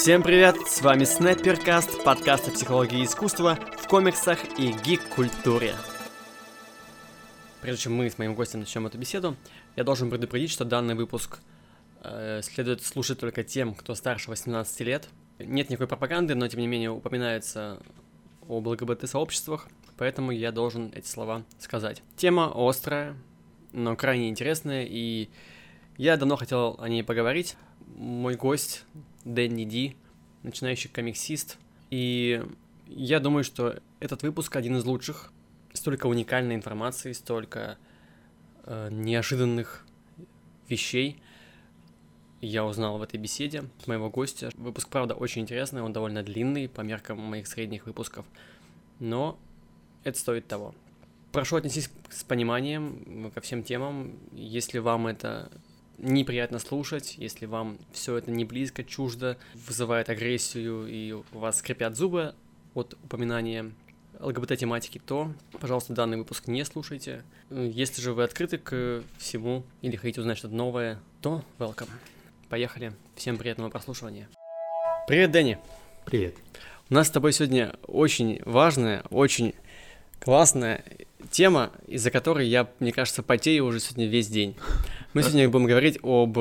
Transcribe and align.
Всем 0.00 0.22
привет, 0.22 0.56
с 0.64 0.80
вами 0.80 1.02
Снайперкаст, 1.02 2.04
подкаст 2.04 2.46
о 2.46 2.52
психологии 2.52 3.04
искусства 3.04 3.58
в 3.78 3.88
комиксах 3.88 4.38
и 4.56 4.70
гик-культуре. 4.70 5.74
Прежде 7.60 7.82
чем 7.82 7.96
мы 7.96 8.08
с 8.08 8.16
моим 8.16 8.36
гостем 8.36 8.60
начнем 8.60 8.86
эту 8.86 8.96
беседу, 8.96 9.34
я 9.74 9.82
должен 9.82 10.08
предупредить, 10.08 10.52
что 10.52 10.64
данный 10.64 10.94
выпуск 10.94 11.40
э, 12.04 12.42
следует 12.44 12.84
слушать 12.84 13.18
только 13.18 13.42
тем, 13.42 13.74
кто 13.74 13.96
старше 13.96 14.30
18 14.30 14.80
лет. 14.82 15.08
Нет 15.40 15.68
никакой 15.68 15.88
пропаганды, 15.88 16.36
но 16.36 16.46
тем 16.46 16.60
не 16.60 16.68
менее 16.68 16.90
упоминается 16.90 17.82
об 18.48 18.68
ЛГБТ-сообществах, 18.68 19.66
поэтому 19.96 20.30
я 20.30 20.52
должен 20.52 20.92
эти 20.94 21.08
слова 21.08 21.42
сказать. 21.58 22.04
Тема 22.16 22.52
острая, 22.54 23.16
но 23.72 23.96
крайне 23.96 24.28
интересная, 24.28 24.86
и 24.88 25.28
я 25.96 26.16
давно 26.16 26.36
хотел 26.36 26.76
о 26.78 26.88
ней 26.88 27.02
поговорить. 27.02 27.56
Мой 27.96 28.36
гость 28.36 28.84
Дэнни 29.24 29.64
Ди, 29.64 29.96
начинающий 30.42 30.90
комиксист, 30.90 31.58
и 31.90 32.44
я 32.86 33.20
думаю, 33.20 33.44
что 33.44 33.80
этот 34.00 34.22
выпуск 34.22 34.56
один 34.56 34.76
из 34.76 34.84
лучших. 34.84 35.32
Столько 35.72 36.06
уникальной 36.06 36.54
информации, 36.54 37.12
столько 37.12 37.78
э, 38.64 38.88
неожиданных 38.90 39.84
вещей 40.68 41.20
я 42.40 42.64
узнал 42.64 42.98
в 42.98 43.02
этой 43.02 43.18
беседе 43.18 43.64
с 43.82 43.86
моего 43.86 44.10
гостя. 44.10 44.50
Выпуск, 44.54 44.88
правда, 44.88 45.14
очень 45.14 45.42
интересный, 45.42 45.82
он 45.82 45.92
довольно 45.92 46.22
длинный 46.22 46.68
по 46.68 46.82
меркам 46.82 47.18
моих 47.18 47.46
средних 47.46 47.86
выпусков, 47.86 48.24
но 49.00 49.38
это 50.04 50.18
стоит 50.18 50.46
того. 50.46 50.74
Прошу 51.32 51.56
отнестись 51.56 51.90
с 52.10 52.24
пониманием 52.24 53.30
ко 53.34 53.40
всем 53.40 53.62
темам. 53.62 54.18
Если 54.32 54.78
вам 54.78 55.08
это 55.08 55.50
неприятно 55.98 56.58
слушать, 56.58 57.14
если 57.18 57.46
вам 57.46 57.78
все 57.92 58.16
это 58.16 58.30
не 58.30 58.44
близко, 58.44 58.84
чуждо, 58.84 59.36
вызывает 59.66 60.08
агрессию 60.08 60.86
и 60.86 61.12
у 61.12 61.38
вас 61.38 61.58
скрипят 61.58 61.96
зубы 61.96 62.34
от 62.74 62.94
упоминания 63.04 63.72
ЛГБТ-тематики, 64.20 65.00
то, 65.04 65.32
пожалуйста, 65.60 65.92
данный 65.92 66.16
выпуск 66.16 66.48
не 66.48 66.64
слушайте. 66.64 67.22
Если 67.50 68.00
же 68.00 68.12
вы 68.12 68.24
открыты 68.24 68.58
к 68.58 69.02
всему 69.18 69.64
или 69.82 69.96
хотите 69.96 70.20
узнать 70.20 70.38
что-то 70.38 70.54
новое, 70.54 70.98
то 71.20 71.44
welcome. 71.58 71.90
Поехали. 72.48 72.92
Всем 73.14 73.36
приятного 73.36 73.70
прослушивания. 73.70 74.28
Привет, 75.06 75.30
Дэнни. 75.30 75.58
Привет. 76.04 76.36
У 76.90 76.94
нас 76.94 77.08
с 77.08 77.10
тобой 77.10 77.32
сегодня 77.32 77.74
очень 77.86 78.40
важная, 78.44 79.02
очень 79.10 79.54
классная 80.20 80.84
тема, 81.30 81.72
из-за 81.86 82.10
которой 82.10 82.46
я, 82.46 82.68
мне 82.80 82.92
кажется, 82.92 83.22
потею 83.22 83.66
уже 83.66 83.80
сегодня 83.80 84.06
весь 84.06 84.28
день. 84.28 84.56
Мы 85.14 85.22
сегодня 85.22 85.48
будем 85.48 85.66
говорить 85.66 85.98
об 86.02 86.38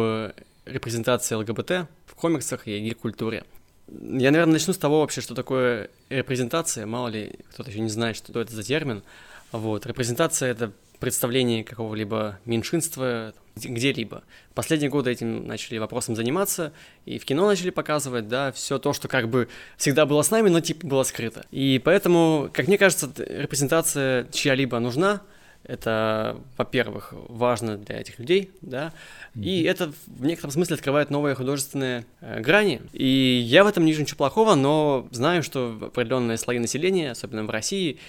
репрезентации 0.65 1.35
ЛГБТ 1.35 1.87
в 2.05 2.15
комиксах 2.15 2.67
и 2.67 2.79
гик-культуре. 2.79 3.43
Я, 3.87 4.31
наверное, 4.31 4.53
начну 4.53 4.73
с 4.73 4.77
того 4.77 5.01
вообще, 5.01 5.21
что 5.21 5.33
такое 5.33 5.89
репрезентация. 6.09 6.85
Мало 6.85 7.07
ли 7.07 7.33
кто-то 7.51 7.69
еще 7.69 7.79
не 7.79 7.89
знает, 7.89 8.17
что 8.17 8.39
это 8.39 8.53
за 8.53 8.63
термин. 8.63 9.03
Вот. 9.51 9.85
Репрезентация— 9.85 10.51
это 10.51 10.73
представление 10.99 11.63
какого-либо 11.63 12.39
меньшинства 12.45 13.33
где-либо. 13.55 14.23
Последние 14.53 14.89
годы 14.89 15.11
этим 15.11 15.47
начали 15.47 15.77
вопросом 15.77 16.15
заниматься, 16.15 16.73
и 17.05 17.17
в 17.17 17.25
кино 17.25 17.47
начали 17.47 17.69
показывать, 17.69 18.27
да, 18.27 18.51
все 18.51 18.77
то, 18.79 18.93
что 18.93 19.07
как 19.07 19.29
бы 19.29 19.47
всегда 19.77 20.05
было 20.05 20.21
с 20.21 20.31
нами, 20.31 20.49
но 20.49 20.59
типа 20.59 20.85
было 20.85 21.03
скрыто. 21.03 21.45
И 21.51 21.81
поэтому, 21.83 22.49
как 22.53 22.67
мне 22.67 22.77
кажется, 22.77 23.11
репрезентация 23.17 24.27
чья-либо 24.31 24.79
нужна, 24.79 25.21
это, 25.63 26.39
во-первых, 26.55 27.13
важно 27.27 27.77
для 27.77 27.99
этих 27.99 28.19
людей, 28.19 28.51
да, 28.61 28.93
mm-hmm. 29.35 29.43
и 29.43 29.63
это 29.63 29.91
в 30.05 30.25
некотором 30.25 30.51
смысле 30.51 30.75
открывает 30.75 31.09
новые 31.09 31.35
художественные 31.35 32.05
э, 32.21 32.39
грани. 32.39 32.81
И 32.93 33.43
я 33.45 33.65
в 33.65 33.67
этом 33.67 33.83
не 33.83 33.91
вижу 33.91 34.01
ничего 34.01 34.17
плохого, 34.17 34.55
но 34.55 35.09
знаю, 35.11 35.43
что 35.43 35.77
определенные 35.81 36.37
слои 36.37 36.59
населения, 36.59 37.11
особенно 37.11 37.43
в 37.43 37.49
России, 37.49 37.99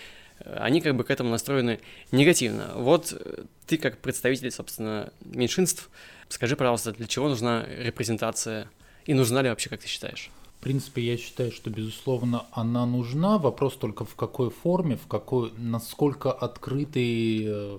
они 0.57 0.81
как 0.81 0.97
бы 0.97 1.05
к 1.05 1.11
этому 1.11 1.31
настроены 1.31 1.81
негативно. 2.13 2.73
Вот 2.75 3.13
э, 3.13 3.45
ты 3.67 3.77
как 3.79 3.99
представитель, 3.99 4.51
собственно, 4.51 5.13
меньшинств, 5.21 5.91
скажи, 6.29 6.57
пожалуйста, 6.57 6.93
для 6.93 7.07
чего 7.07 7.29
нужна 7.29 7.65
репрезентация 7.67 8.71
и 9.07 9.15
нужна 9.15 9.43
ли 9.43 9.49
вообще, 9.49 9.71
как 9.71 9.81
ты 9.81 9.89
считаешь? 9.89 10.31
В 10.59 10.61
принципе, 10.61 11.03
я 11.03 11.17
считаю, 11.17 11.53
что, 11.53 11.71
безусловно, 11.71 12.47
она 12.53 12.85
нужна. 12.85 13.39
Вопрос 13.39 13.77
только 13.77 14.05
в 14.05 14.17
какой 14.17 14.51
форме, 14.51 14.97
в 14.97 15.07
какой, 15.07 15.53
насколько 15.57 16.33
открытой 16.33 17.45
э, 17.47 17.79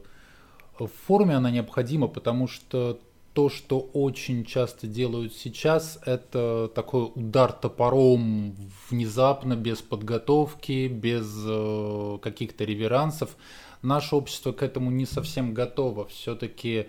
форме 0.88 1.36
она 1.36 1.52
необходима, 1.52 2.08
потому 2.08 2.48
что 2.48 3.00
то, 3.40 3.48
что 3.48 3.80
очень 3.94 4.44
часто 4.44 4.86
делают 4.86 5.34
сейчас, 5.34 5.98
это 6.06 6.70
такой 6.76 7.10
удар 7.16 7.54
топором 7.54 8.54
внезапно, 8.90 9.56
без 9.56 9.82
подготовки, 9.82 10.90
без 10.90 11.46
э, 11.48 12.18
каких-то 12.22 12.66
реверансов. 12.66 13.38
Наше 13.82 14.18
общество 14.18 14.52
к 14.52 14.62
этому 14.62 14.92
не 14.92 15.06
совсем 15.06 15.54
готово. 15.54 16.06
Все-таки 16.08 16.88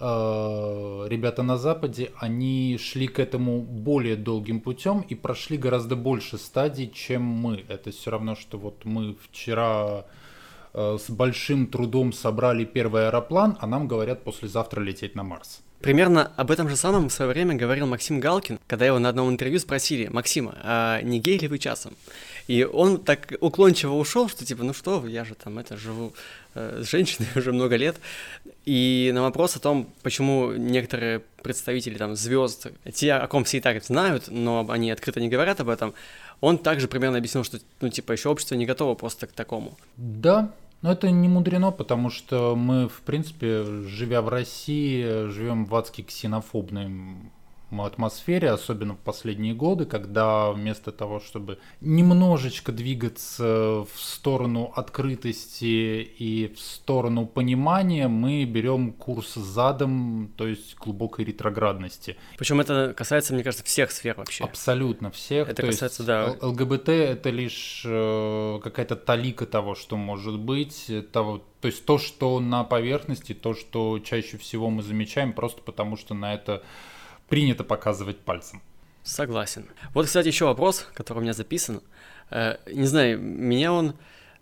Э, 0.00 1.06
ребята 1.08 1.44
на 1.44 1.56
Западе, 1.56 2.10
они 2.18 2.76
шли 2.80 3.06
к 3.06 3.20
этому 3.20 3.60
более 3.60 4.16
долгим 4.16 4.58
путем 4.58 5.02
и 5.08 5.14
прошли 5.14 5.56
гораздо 5.56 5.94
больше 5.94 6.36
стадий, 6.36 6.90
чем 6.92 7.22
мы. 7.22 7.64
Это 7.68 7.92
все 7.92 8.10
равно, 8.10 8.34
что 8.34 8.58
вот 8.58 8.84
мы 8.84 9.14
вчера 9.22 10.04
э, 10.74 10.98
с 10.98 11.08
большим 11.08 11.68
трудом 11.68 12.12
собрали 12.12 12.64
первый 12.64 13.06
аэроплан, 13.06 13.56
а 13.60 13.68
нам 13.68 13.86
говорят 13.86 14.24
послезавтра 14.24 14.80
лететь 14.80 15.14
на 15.14 15.22
Марс. 15.22 15.62
Примерно 15.82 16.30
об 16.36 16.52
этом 16.52 16.68
же 16.68 16.76
самом 16.76 17.08
в 17.08 17.12
свое 17.12 17.32
время 17.32 17.56
говорил 17.56 17.88
Максим 17.88 18.20
Галкин, 18.20 18.60
когда 18.68 18.86
его 18.86 19.00
на 19.00 19.08
одном 19.08 19.28
интервью 19.30 19.58
спросили, 19.58 20.06
Максима, 20.06 20.56
а 20.62 21.02
не 21.02 21.18
гей 21.18 21.38
ли 21.38 21.48
вы 21.48 21.58
часом? 21.58 21.96
И 22.46 22.62
он 22.64 22.98
так 22.98 23.32
уклончиво 23.40 23.94
ушел, 23.94 24.28
что 24.28 24.44
типа, 24.44 24.62
ну 24.62 24.74
что 24.74 25.04
я 25.08 25.24
же 25.24 25.34
там 25.34 25.58
это 25.58 25.76
живу 25.76 26.12
э, 26.54 26.82
с 26.84 26.88
женщиной 26.88 27.26
уже 27.34 27.52
много 27.52 27.74
лет. 27.74 27.96
И 28.64 29.10
на 29.12 29.22
вопрос 29.22 29.56
о 29.56 29.60
том, 29.60 29.88
почему 30.02 30.52
некоторые 30.52 31.20
представители 31.42 31.98
там 31.98 32.14
звезд, 32.14 32.68
те, 32.92 33.14
о 33.14 33.26
ком 33.26 33.42
все 33.42 33.58
и 33.58 33.60
так 33.60 33.82
знают, 33.84 34.24
но 34.28 34.64
они 34.68 34.90
открыто 34.92 35.20
не 35.20 35.28
говорят 35.28 35.60
об 35.60 35.68
этом, 35.68 35.94
он 36.40 36.58
также 36.58 36.86
примерно 36.86 37.18
объяснил, 37.18 37.42
что, 37.42 37.58
ну, 37.80 37.88
типа, 37.88 38.12
еще 38.12 38.28
общество 38.28 38.54
не 38.54 38.66
готово 38.66 38.94
просто 38.94 39.26
к 39.26 39.32
такому. 39.32 39.76
Да, 39.96 40.52
но 40.82 40.92
это 40.92 41.10
не 41.10 41.28
мудрено, 41.28 41.70
потому 41.70 42.10
что 42.10 42.54
мы, 42.56 42.88
в 42.88 43.00
принципе, 43.02 43.64
живя 43.64 44.20
в 44.20 44.28
России, 44.28 45.28
живем 45.28 45.64
в 45.64 45.74
адски 45.74 46.02
ксенофобном 46.02 47.32
атмосфере, 47.80 48.50
особенно 48.50 48.94
в 48.94 48.98
последние 48.98 49.54
годы, 49.54 49.86
когда 49.86 50.50
вместо 50.52 50.92
того, 50.92 51.20
чтобы 51.20 51.58
немножечко 51.80 52.72
двигаться 52.72 53.86
в 53.92 53.98
сторону 53.98 54.72
открытости 54.76 56.02
и 56.02 56.52
в 56.54 56.60
сторону 56.60 57.26
понимания, 57.26 58.08
мы 58.08 58.44
берем 58.44 58.92
курс 58.92 59.34
задом, 59.34 60.32
то 60.36 60.46
есть 60.46 60.76
глубокой 60.76 61.24
ретроградности. 61.24 62.16
Причем 62.36 62.60
это 62.60 62.94
касается, 62.96 63.32
мне 63.34 63.42
кажется, 63.42 63.64
всех 63.64 63.90
сфер 63.90 64.16
вообще. 64.16 64.44
Абсолютно 64.44 65.10
всех. 65.10 65.48
Это 65.48 65.62
то 65.62 65.68
касается, 65.68 66.04
да. 66.04 66.36
ЛГБТ 66.40 66.88
это 66.90 67.30
лишь 67.30 67.82
э, 67.86 68.60
какая-то 68.62 68.96
талика 68.96 69.46
того, 69.46 69.74
что 69.74 69.96
может 69.96 70.38
быть, 70.38 70.90
того, 71.12 71.42
то 71.60 71.66
есть 71.66 71.84
то, 71.84 71.98
что 71.98 72.40
на 72.40 72.64
поверхности, 72.64 73.34
то, 73.34 73.54
что 73.54 73.98
чаще 74.00 74.36
всего 74.36 74.68
мы 74.68 74.82
замечаем, 74.82 75.32
просто 75.32 75.62
потому 75.62 75.96
что 75.96 76.14
на 76.14 76.34
это 76.34 76.62
принято 77.32 77.64
показывать 77.64 78.18
пальцем. 78.18 78.60
Согласен. 79.04 79.64
Вот, 79.94 80.04
кстати, 80.04 80.26
еще 80.26 80.44
вопрос, 80.44 80.86
который 80.92 81.18
у 81.18 81.22
меня 81.22 81.32
записан. 81.32 81.80
Э, 82.30 82.56
не 82.70 82.84
знаю, 82.84 83.18
меня 83.22 83.72
он 83.72 83.94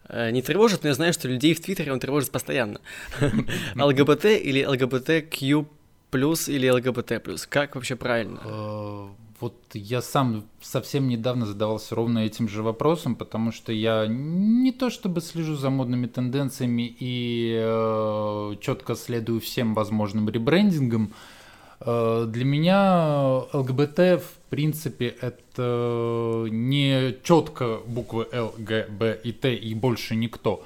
э, 0.09 0.33
не 0.33 0.43
тревожит, 0.43 0.83
но 0.83 0.89
я 0.89 0.95
знаю, 0.95 1.13
что 1.13 1.29
людей 1.29 1.55
в 1.55 1.61
Твиттере 1.61 1.93
он 1.93 2.01
тревожит 2.01 2.33
постоянно. 2.33 2.81
ЛГБТ 3.77 4.25
или 4.25 4.65
ЛГБТQ 4.65 5.67
плюс 6.11 6.49
или 6.49 6.69
ЛГБТ 6.69 7.23
плюс? 7.23 7.47
Как 7.47 7.77
вообще 7.77 7.95
правильно? 7.95 8.41
Э, 8.45 9.09
вот 9.39 9.55
я 9.73 10.03
сам 10.03 10.45
совсем 10.61 11.07
недавно 11.07 11.47
задавался 11.47 11.95
ровно 11.95 12.19
этим 12.19 12.49
же 12.49 12.65
вопросом, 12.65 13.15
потому 13.15 13.53
что 13.53 13.73
я 13.73 14.09
не 14.09 14.73
то 14.73 14.91
чтобы 14.91 15.21
слежу 15.21 15.55
за 15.55 15.71
модными 15.71 16.09
тенденциями 16.09 16.93
и 16.99 17.57
э, 17.57 18.57
четко 18.61 18.97
следую 18.97 19.41
всем 19.41 19.75
возможным 19.75 20.29
ребрендингам, 20.29 21.13
для 21.81 22.45
меня 22.45 23.43
ЛГБТ, 23.53 23.99
в 24.23 24.51
принципе, 24.51 25.17
это 25.21 26.47
не 26.51 27.17
четко 27.23 27.81
буквы 27.87 28.27
Л, 28.33 28.55
Г, 28.59 28.87
Б 28.89 29.19
и 29.25 29.33
Т 29.33 29.55
и 29.55 29.75
больше 29.75 30.15
никто. 30.15 30.63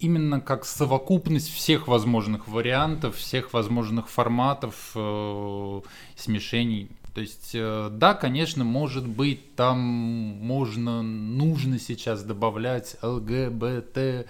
Именно 0.00 0.40
как 0.40 0.64
совокупность 0.64 1.52
всех 1.52 1.86
возможных 1.86 2.48
вариантов, 2.48 3.16
всех 3.16 3.52
возможных 3.52 4.08
форматов, 4.08 4.92
э, 4.94 5.80
смешений. 6.16 6.88
То 7.14 7.20
есть, 7.20 7.50
э, 7.54 7.88
да, 7.92 8.14
конечно, 8.14 8.64
может 8.64 9.06
быть, 9.06 9.54
там 9.56 9.78
можно, 9.78 11.02
нужно 11.02 11.78
сейчас 11.78 12.22
добавлять 12.22 12.96
ЛГБТ, 13.02 14.26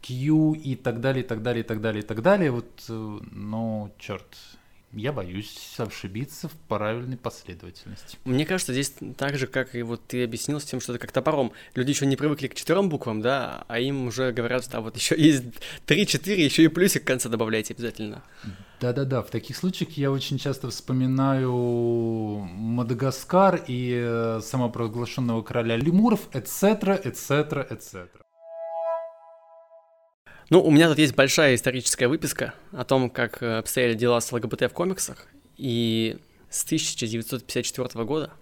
Q 0.00 0.54
и 0.54 0.76
так 0.76 1.00
далее, 1.00 1.24
и 1.24 1.26
так 1.26 1.42
далее, 1.42 1.64
и 1.64 1.66
так 1.66 1.80
далее, 1.80 2.02
и 2.02 2.06
так 2.06 2.22
далее. 2.22 2.50
Вот, 2.52 2.84
но, 2.88 3.90
черт, 3.98 4.24
я 4.92 5.12
боюсь 5.12 5.74
ошибиться 5.78 6.48
в 6.48 6.52
правильной 6.68 7.16
последовательности. 7.16 8.18
Мне 8.24 8.44
кажется, 8.44 8.72
здесь 8.72 8.94
так 9.16 9.38
же, 9.38 9.46
как 9.46 9.74
и 9.74 9.82
вот 9.82 10.06
ты 10.06 10.24
объяснил 10.24 10.60
с 10.60 10.64
тем, 10.64 10.80
что 10.80 10.92
это 10.92 11.00
как 11.00 11.12
топором. 11.12 11.52
Люди 11.74 11.90
еще 11.90 12.06
не 12.06 12.16
привыкли 12.16 12.48
к 12.48 12.54
четырем 12.54 12.88
буквам, 12.88 13.20
да, 13.20 13.64
а 13.68 13.78
им 13.78 14.06
уже 14.06 14.32
говорят, 14.32 14.64
что 14.64 14.78
а 14.78 14.80
вот 14.80 14.96
еще 14.96 15.20
есть 15.20 15.44
три-четыре, 15.86 16.44
еще 16.44 16.64
и 16.64 16.68
плюсик 16.68 17.02
в 17.02 17.06
конце 17.06 17.28
добавляйте 17.28 17.74
обязательно. 17.74 18.22
Да-да-да, 18.80 19.22
в 19.22 19.30
таких 19.30 19.56
случаях 19.56 19.90
я 19.98 20.10
очень 20.10 20.38
часто 20.38 20.70
вспоминаю 20.70 21.52
Мадагаскар 21.52 23.62
и 23.66 23.92
э, 23.94 24.40
самопровозглашенного 24.42 25.42
короля 25.42 25.76
лемуров, 25.76 26.28
etc., 26.32 27.04
etc., 27.04 27.70
etc. 27.70 28.08
Ну, 30.50 30.60
у 30.60 30.72
меня 30.72 30.88
тут 30.88 30.98
есть 30.98 31.14
большая 31.14 31.54
историческая 31.54 32.08
выписка 32.08 32.54
о 32.72 32.82
том, 32.82 33.08
как 33.08 33.40
э, 33.40 33.58
обстояли 33.58 33.94
дела 33.94 34.20
с 34.20 34.32
ЛГБТ 34.32 34.62
в 34.62 34.70
комиксах. 34.70 35.28
И 35.56 36.18
с 36.50 36.64
1954 36.64 38.04
года 38.04 38.32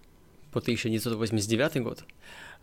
по 0.51 0.61
1989 0.61 1.83
год 1.83 2.05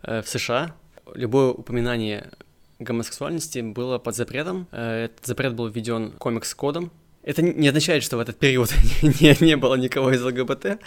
э, 0.02 0.22
в 0.22 0.28
США 0.28 0.74
любое 1.14 1.50
упоминание 1.50 2.32
гомосексуальности 2.80 3.60
было 3.60 3.98
под 3.98 4.16
запретом. 4.16 4.66
Э, 4.72 5.04
этот 5.04 5.24
запрет 5.24 5.54
был 5.54 5.68
введен 5.68 6.10
комикс-кодом. 6.18 6.90
Это 7.26 7.42
не 7.42 7.68
означает, 7.68 8.02
что 8.02 8.16
в 8.16 8.20
этот 8.20 8.38
период 8.38 8.72
не, 9.02 9.44
не 9.44 9.56
было 9.58 9.74
никого 9.74 10.12
из 10.12 10.22
ЛГБТ, 10.22 10.78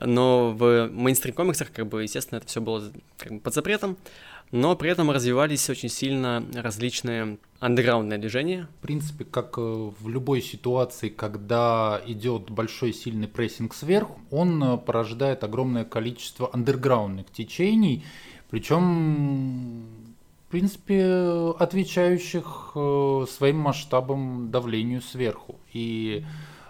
но 0.00 0.50
в 0.50 0.88
мейнстрим 0.88 1.34
комиксах, 1.34 1.70
как 1.70 1.86
бы, 1.86 2.02
естественно, 2.02 2.38
это 2.38 2.48
все 2.48 2.60
было 2.60 2.90
как 3.18 3.32
бы, 3.34 3.38
под 3.38 3.54
запретом 3.54 3.96
но 4.52 4.76
при 4.76 4.90
этом 4.90 5.10
развивались 5.10 5.68
очень 5.70 5.88
сильно 5.88 6.46
различные 6.54 7.38
андеграундные 7.58 8.18
движения. 8.18 8.68
В 8.78 8.82
принципе, 8.82 9.24
как 9.24 9.56
э, 9.56 9.60
в 9.60 10.08
любой 10.08 10.42
ситуации, 10.42 11.08
когда 11.08 12.00
идет 12.06 12.50
большой 12.50 12.92
сильный 12.92 13.28
прессинг 13.28 13.74
сверху, 13.74 14.20
он 14.30 14.62
э, 14.62 14.76
порождает 14.76 15.42
огромное 15.42 15.86
количество 15.86 16.50
андерграундных 16.52 17.32
течений, 17.32 18.04
причем, 18.50 19.86
принципе, 20.52 21.54
отвечающих 21.58 22.72
э, 22.74 23.26
своим 23.28 23.58
масштабом 23.58 24.50
давлению 24.50 25.02
сверху. 25.02 25.58
И 25.72 26.24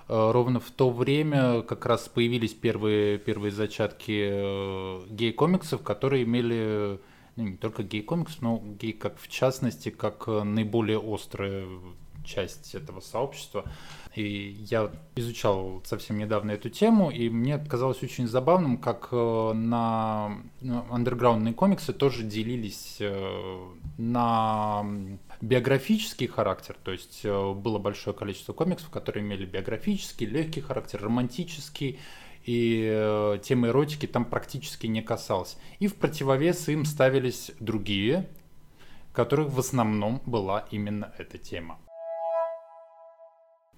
ровно 0.08 0.60
в 0.60 0.70
то 0.70 0.90
время 0.90 1.62
как 1.62 1.86
раз 1.86 2.08
появились 2.08 2.52
первые, 2.52 3.18
первые 3.18 3.50
зачатки 3.50 5.08
гей-комиксов, 5.10 5.82
которые 5.82 6.24
имели 6.24 7.00
ну, 7.36 7.44
не 7.44 7.56
только 7.56 7.82
гей-комикс, 7.82 8.40
но 8.40 8.62
гей 8.62 8.92
как 8.92 9.18
в 9.18 9.28
частности, 9.28 9.90
как 9.90 10.24
э, 10.26 10.42
наиболее 10.42 11.00
острая 11.02 11.66
часть 12.24 12.74
этого 12.74 13.00
сообщества. 13.00 13.64
И 14.14 14.58
я 14.68 14.90
изучал 15.16 15.82
совсем 15.86 16.18
недавно 16.18 16.50
эту 16.50 16.68
тему, 16.68 17.10
и 17.10 17.30
мне 17.30 17.58
казалось 17.58 18.02
очень 18.02 18.28
забавным, 18.28 18.76
как 18.76 19.08
э, 19.10 19.52
на 19.54 20.36
андерграундные 20.90 21.54
комиксы 21.54 21.94
тоже 21.94 22.22
делились 22.22 22.98
э, 23.00 23.58
на 23.96 24.84
биографический 25.40 26.26
характер, 26.26 26.76
то 26.84 26.92
есть 26.92 27.24
было 27.24 27.78
большое 27.78 28.14
количество 28.14 28.52
комиксов, 28.52 28.90
которые 28.90 29.24
имели 29.24 29.46
биографический, 29.46 30.26
легкий 30.26 30.60
характер, 30.60 31.00
романтический, 31.02 31.98
и 32.44 32.88
э, 32.92 33.38
темы 33.42 33.68
эротики 33.68 34.06
там 34.06 34.24
практически 34.24 34.86
не 34.86 35.00
касалась. 35.00 35.56
И 35.78 35.86
в 35.86 35.94
противовес 35.94 36.68
им 36.68 36.84
ставились 36.84 37.52
другие, 37.60 38.28
которых 39.12 39.50
в 39.50 39.58
основном 39.58 40.20
была 40.26 40.66
именно 40.70 41.12
эта 41.18 41.38
тема. 41.38 41.78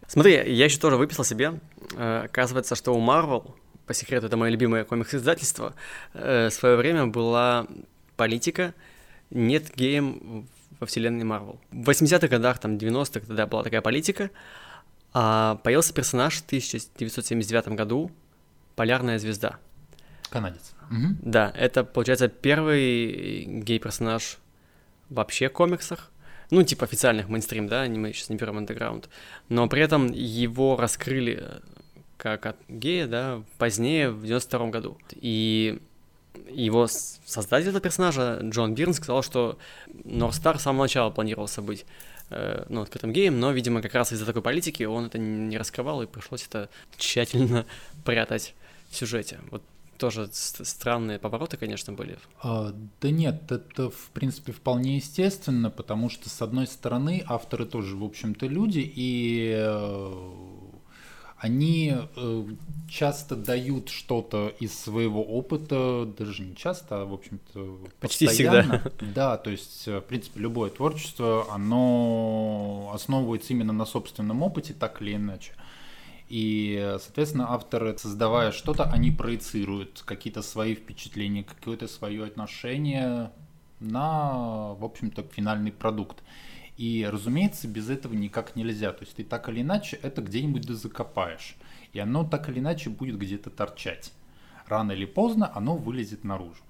Смотри, 0.06 0.32
я 0.32 0.64
еще 0.64 0.78
тоже 0.78 0.96
выписал 0.96 1.24
себе. 1.24 1.60
Э, 1.96 2.22
оказывается, 2.24 2.74
что 2.74 2.94
у 2.94 3.00
Marvel, 3.00 3.54
по 3.86 3.94
секрету, 3.94 4.26
это 4.26 4.36
мое 4.36 4.50
любимое 4.50 4.84
комикс-издательство, 4.84 5.74
э, 6.12 6.48
в 6.48 6.52
свое 6.52 6.76
время 6.76 7.06
была 7.06 7.66
политика 8.16 8.74
«нет 9.30 9.74
геем 9.74 10.48
во 10.80 10.86
вселенной 10.86 11.24
Marvel». 11.24 11.58
В 11.70 11.88
80-х 11.88 12.28
годах, 12.28 12.58
там, 12.58 12.76
90-х, 12.76 13.26
тогда 13.26 13.46
была 13.46 13.62
такая 13.62 13.80
политика, 13.80 14.30
а 15.12 15.56
появился 15.62 15.94
персонаж 15.94 16.34
в 16.36 16.46
1979 16.46 17.68
году, 17.68 18.10
Полярная 18.76 19.18
звезда. 19.18 19.58
Канадец. 20.30 20.74
Угу. 20.90 21.16
Да, 21.22 21.52
это, 21.56 21.84
получается, 21.84 22.28
первый 22.28 23.44
гей-персонаж 23.44 24.38
вообще 25.10 25.48
в 25.48 25.52
комиксах. 25.52 26.10
Ну, 26.50 26.62
типа 26.62 26.84
официальных 26.84 27.28
мейнстрим, 27.28 27.68
да, 27.68 27.86
мы 27.86 28.12
сейчас 28.12 28.28
не 28.28 28.36
берем 28.36 28.58
андеграунд. 28.58 29.08
Но 29.48 29.68
при 29.68 29.82
этом 29.82 30.12
его 30.12 30.76
раскрыли 30.76 31.38
э, 31.42 31.60
как 32.16 32.46
от 32.46 32.56
гея, 32.68 33.06
да, 33.06 33.42
позднее, 33.58 34.10
в 34.10 34.24
92 34.24 34.68
году. 34.68 34.98
И 35.12 35.78
его 36.48 36.86
создатель 36.86 37.68
этого 37.68 37.80
персонажа, 37.80 38.40
Джон 38.42 38.74
Бирн, 38.74 38.94
сказал, 38.94 39.22
что 39.22 39.58
Норстар 40.04 40.58
с 40.58 40.62
самого 40.62 40.82
начала 40.82 41.10
планировался 41.10 41.62
быть 41.62 41.86
э, 42.30 42.64
ну, 42.68 42.82
открытым 42.82 43.12
геем, 43.12 43.38
но, 43.40 43.52
видимо, 43.52 43.82
как 43.82 43.94
раз 43.94 44.12
из-за 44.12 44.26
такой 44.26 44.42
политики 44.42 44.82
он 44.82 45.06
это 45.06 45.18
не 45.18 45.56
раскрывал, 45.56 46.02
и 46.02 46.06
пришлось 46.06 46.46
это 46.46 46.68
тщательно 46.96 47.66
прятать 48.04 48.54
сюжете. 48.90 49.40
Вот 49.50 49.62
тоже 49.98 50.28
странные 50.32 51.18
повороты, 51.18 51.56
конечно, 51.56 51.92
были. 51.92 52.18
А, 52.42 52.74
да 53.00 53.10
нет, 53.10 53.50
это, 53.50 53.90
в 53.90 54.10
принципе, 54.12 54.52
вполне 54.52 54.96
естественно, 54.96 55.70
потому 55.70 56.10
что, 56.10 56.28
с 56.28 56.42
одной 56.42 56.66
стороны, 56.66 57.24
авторы 57.26 57.66
тоже, 57.66 57.96
в 57.96 58.04
общем-то, 58.04 58.46
люди, 58.46 58.80
и 58.94 59.54
э, 59.56 60.34
они 61.38 61.94
э, 62.16 62.44
часто 62.88 63.36
дают 63.36 63.88
что-то 63.88 64.54
из 64.60 64.78
своего 64.78 65.22
опыта, 65.22 66.06
даже 66.18 66.42
не 66.42 66.56
часто, 66.56 67.02
а, 67.02 67.04
в 67.04 67.12
общем-то, 67.12 67.78
Почти 68.00 68.26
постоянно. 68.26 68.78
всегда. 68.78 68.90
Да, 69.14 69.36
то 69.36 69.50
есть, 69.50 69.86
э, 69.86 69.98
в 69.98 70.04
принципе, 70.04 70.40
любое 70.40 70.70
творчество, 70.70 71.46
оно 71.50 72.90
основывается 72.94 73.52
именно 73.52 73.72
на 73.72 73.84
собственном 73.84 74.42
опыте, 74.42 74.74
так 74.74 75.02
или 75.02 75.16
иначе. 75.16 75.52
И, 76.28 76.96
соответственно, 77.00 77.52
авторы, 77.52 77.96
создавая 77.98 78.50
что-то, 78.50 78.84
они 78.84 79.10
проецируют 79.10 80.02
какие-то 80.04 80.42
свои 80.42 80.74
впечатления, 80.74 81.44
какое-то 81.44 81.86
свое 81.86 82.24
отношение 82.24 83.30
на, 83.80 84.74
в 84.74 84.84
общем-то, 84.84 85.22
финальный 85.22 85.72
продукт. 85.72 86.22
И, 86.76 87.08
разумеется, 87.10 87.68
без 87.68 87.90
этого 87.90 88.14
никак 88.14 88.56
нельзя. 88.56 88.92
То 88.92 89.04
есть 89.04 89.16
ты 89.16 89.24
так 89.24 89.48
или 89.48 89.60
иначе 89.60 89.98
это 90.02 90.22
где-нибудь 90.22 90.68
закопаешь. 90.68 91.56
И 91.92 91.98
оно 92.00 92.24
так 92.24 92.48
или 92.48 92.58
иначе 92.58 92.90
будет 92.90 93.18
где-то 93.18 93.50
торчать. 93.50 94.12
Рано 94.66 94.92
или 94.92 95.04
поздно 95.04 95.52
оно 95.54 95.76
вылезет 95.76 96.24
наружу. 96.24 96.62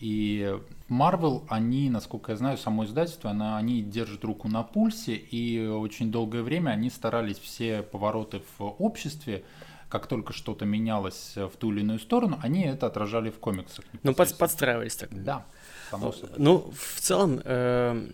И 0.00 0.58
Marvel, 0.88 1.44
они, 1.48 1.90
насколько 1.90 2.32
я 2.32 2.38
знаю, 2.38 2.56
само 2.56 2.86
издательство, 2.86 3.30
она, 3.30 3.58
они 3.58 3.82
держат 3.82 4.24
руку 4.24 4.48
на 4.48 4.62
пульсе, 4.62 5.14
и 5.14 5.66
очень 5.66 6.10
долгое 6.10 6.42
время 6.42 6.70
они 6.70 6.88
старались 6.88 7.38
все 7.38 7.82
повороты 7.82 8.42
в 8.58 8.64
обществе, 8.82 9.44
как 9.90 10.06
только 10.06 10.32
что-то 10.32 10.64
менялось 10.64 11.34
в 11.36 11.50
ту 11.58 11.72
или 11.72 11.80
иную 11.80 11.98
сторону, 11.98 12.38
они 12.42 12.62
это 12.62 12.86
отражали 12.86 13.28
в 13.28 13.38
комиксах. 13.38 13.84
Ну, 14.02 14.14
под, 14.14 14.38
подстраивались 14.38 14.96
так. 14.96 15.10
Да, 15.12 15.44
само 15.90 16.12
собой. 16.12 16.36
Ну, 16.38 16.72
в 16.74 17.00
целом, 17.00 17.40
э, 17.44 18.08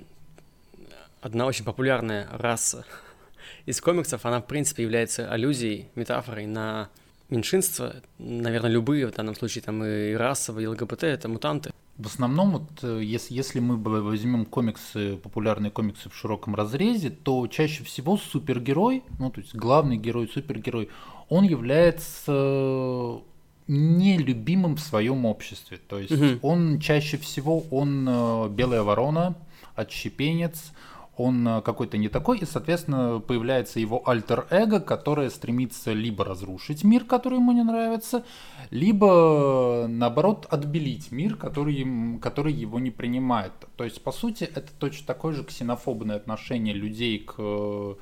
одна 1.21 1.47
очень 1.47 1.64
популярная 1.64 2.28
раса 2.33 2.85
из 3.66 3.81
комиксов, 3.81 4.26
она, 4.26 4.40
в 4.40 4.47
принципе, 4.47 4.83
является 4.83 5.31
аллюзией, 5.31 5.88
метафорой 5.95 6.47
на 6.47 6.88
меньшинства, 7.30 7.97
наверное, 8.18 8.71
любые, 8.71 9.06
в 9.06 9.12
данном 9.12 9.35
случае 9.35 9.62
там 9.62 9.85
и 9.85 10.12
расовые, 10.12 10.64
и 10.64 10.68
ЛГБТ, 10.68 11.04
это 11.04 11.28
мутанты. 11.28 11.73
В 11.99 12.06
основном, 12.06 12.50
вот, 12.52 12.68
э, 12.83 13.00
если, 13.02 13.33
если 13.33 13.59
мы 13.59 13.76
возьмем 13.76 14.45
комиксы, 14.45 15.16
популярные 15.16 15.71
комиксы 15.71 16.11
в 16.11 16.14
широком 16.14 16.54
разрезе, 16.54 17.11
то 17.11 17.47
чаще 17.47 17.85
всего 17.85 18.18
супергерой, 18.18 19.02
ну 19.18 19.30
то 19.30 19.40
есть 19.40 19.54
главный 19.54 19.97
герой, 19.97 20.28
супергерой, 20.28 20.90
он 21.30 21.45
является 21.45 23.23
нелюбимым 23.66 24.76
в 24.76 24.80
своем 24.80 25.25
обществе. 25.25 25.78
То 25.88 25.99
есть 25.99 26.12
угу. 26.12 26.47
он 26.47 26.80
чаще 26.80 27.16
всего 27.16 27.61
он 27.71 28.06
э, 28.09 28.49
белая 28.50 28.83
ворона, 28.83 29.35
отщепенец, 29.75 30.73
он 31.16 31.46
э, 31.46 31.62
какой-то 31.62 31.96
не 31.96 32.08
такой, 32.08 32.38
и, 32.38 32.44
соответственно, 32.44 33.20
появляется 33.20 33.80
его 33.80 34.02
альтер-эго, 34.08 34.80
которое 34.80 35.30
стремится 35.30 35.92
либо 35.92 36.25
разрушить 36.25 36.85
мир, 36.85 37.04
который 37.04 37.38
ему 37.38 37.52
не 37.52 37.62
нравится, 37.62 38.25
либо, 38.70 39.87
наоборот, 39.88 40.46
отбелить 40.50 41.11
мир, 41.12 41.37
который, 41.37 42.18
который 42.20 42.52
его 42.52 42.78
не 42.78 42.90
принимает. 42.90 43.52
То 43.76 43.85
есть, 43.85 44.02
по 44.02 44.12
сути, 44.12 44.44
это 44.44 44.68
точно 44.78 45.06
такое 45.06 45.35
же 45.35 45.44
ксенофобное 45.44 46.16
отношение 46.16 46.75
людей 46.75 47.18
к 47.18 47.96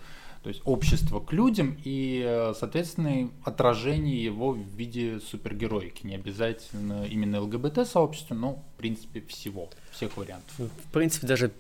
то 0.45 0.49
есть 0.49 0.61
общество 0.67 1.21
к 1.21 1.33
людям 1.33 1.79
и, 1.85 2.23
э, 2.23 2.53
соответственно, 2.55 3.31
отражение 3.45 4.23
его 4.23 4.51
в 4.51 4.59
виде 4.59 5.19
супергероики. 5.21 6.07
Не 6.07 6.17
обязательно 6.17 7.07
именно 7.07 7.41
ЛГБТ-сообщества, 7.41 8.35
но, 8.35 8.63
в 8.75 8.79
принципе, 8.79 9.23
всего, 9.23 9.71
всех 9.91 10.19
вариантов. 10.19 10.55
В 10.59 10.93
принципе, 10.93 11.27
даже 11.27 11.51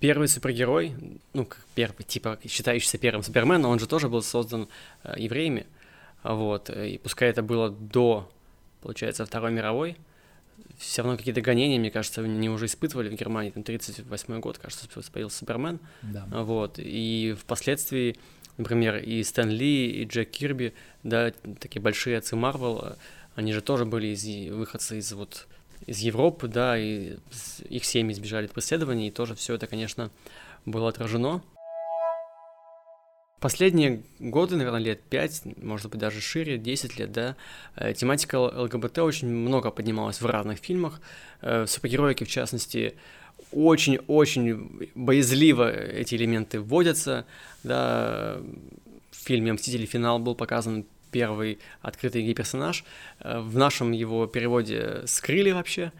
первый 0.00 0.28
супергерой, 0.28 0.94
ну, 1.34 1.44
как 1.44 1.64
первый, 1.74 2.02
типа, 2.04 2.38
считающийся 2.46 2.98
первым 2.98 3.22
Суперменом, 3.22 3.70
он 3.70 3.78
же 3.78 3.86
тоже 3.86 4.08
был 4.08 4.22
создан 4.22 4.68
э, 5.04 5.14
евреями. 5.18 5.66
вот, 6.22 6.70
и 6.70 6.98
пускай 6.98 7.28
это 7.30 7.42
было 7.42 7.70
до, 7.70 8.30
получается, 8.82 9.24
Второй 9.24 9.52
мировой, 9.52 9.96
все 10.78 11.02
равно 11.02 11.16
какие-то 11.18 11.40
гонения, 11.42 11.78
мне 11.78 11.90
кажется, 11.90 12.22
они 12.22 12.48
уже 12.48 12.66
испытывали 12.66 13.08
в 13.08 13.14
Германии, 13.14 13.50
там 13.50 13.62
38 13.62 14.40
год, 14.40 14.58
кажется, 14.58 14.86
появился 15.12 15.38
Супермен, 15.38 15.78
Да. 16.02 16.26
вот, 16.30 16.78
и 16.78 17.36
впоследствии, 17.38 18.16
например, 18.56 18.96
и 18.96 19.22
Стэн 19.22 19.50
Ли, 19.50 20.02
и 20.02 20.04
Джек 20.04 20.30
Кирби, 20.30 20.72
да, 21.02 21.32
такие 21.60 21.82
большие 21.82 22.18
отцы 22.18 22.36
Марвел, 22.36 22.96
они 23.34 23.52
же 23.52 23.60
тоже 23.60 23.84
были 23.84 24.08
из, 24.08 24.24
выходцы 24.52 24.98
из 24.98 25.12
вот 25.12 25.46
из 25.86 25.98
Европы, 25.98 26.48
да, 26.48 26.78
и 26.78 27.16
их 27.68 27.84
семьи 27.84 28.12
избежали 28.12 28.46
от 28.46 28.52
преследований, 28.52 29.08
и 29.08 29.10
тоже 29.10 29.34
все 29.34 29.54
это, 29.54 29.66
конечно, 29.66 30.10
было 30.66 30.88
отражено. 30.88 31.42
Последние 33.40 34.02
годы, 34.18 34.56
наверное, 34.56 34.80
лет 34.80 35.02
5, 35.02 35.56
может 35.62 35.90
быть, 35.90 35.98
даже 35.98 36.20
шире, 36.20 36.58
10 36.58 36.98
лет, 36.98 37.10
да, 37.10 37.36
э, 37.74 37.94
тематика 37.94 38.38
ЛГБТ 38.38 38.98
очень 38.98 39.28
много 39.28 39.70
поднималась 39.70 40.20
в 40.20 40.26
разных 40.26 40.58
фильмах. 40.58 41.00
Э, 41.40 41.62
в 41.62 41.66
супергероике, 41.66 42.26
в 42.26 42.28
частности, 42.28 42.96
очень-очень 43.50 44.90
боязливо 44.94 45.72
эти 45.72 46.16
элементы 46.16 46.60
вводятся, 46.60 47.24
да, 47.62 48.36
в 49.10 49.16
фильме 49.16 49.54
«Мстители. 49.54 49.86
Финал» 49.86 50.18
был 50.18 50.34
показан 50.34 50.84
первый 51.10 51.58
открытый 51.80 52.22
гей-персонаж. 52.22 52.84
Э, 53.20 53.40
в 53.40 53.56
нашем 53.56 53.92
его 53.92 54.26
переводе 54.26 55.02
скрыли 55.06 55.50
вообще. 55.50 55.92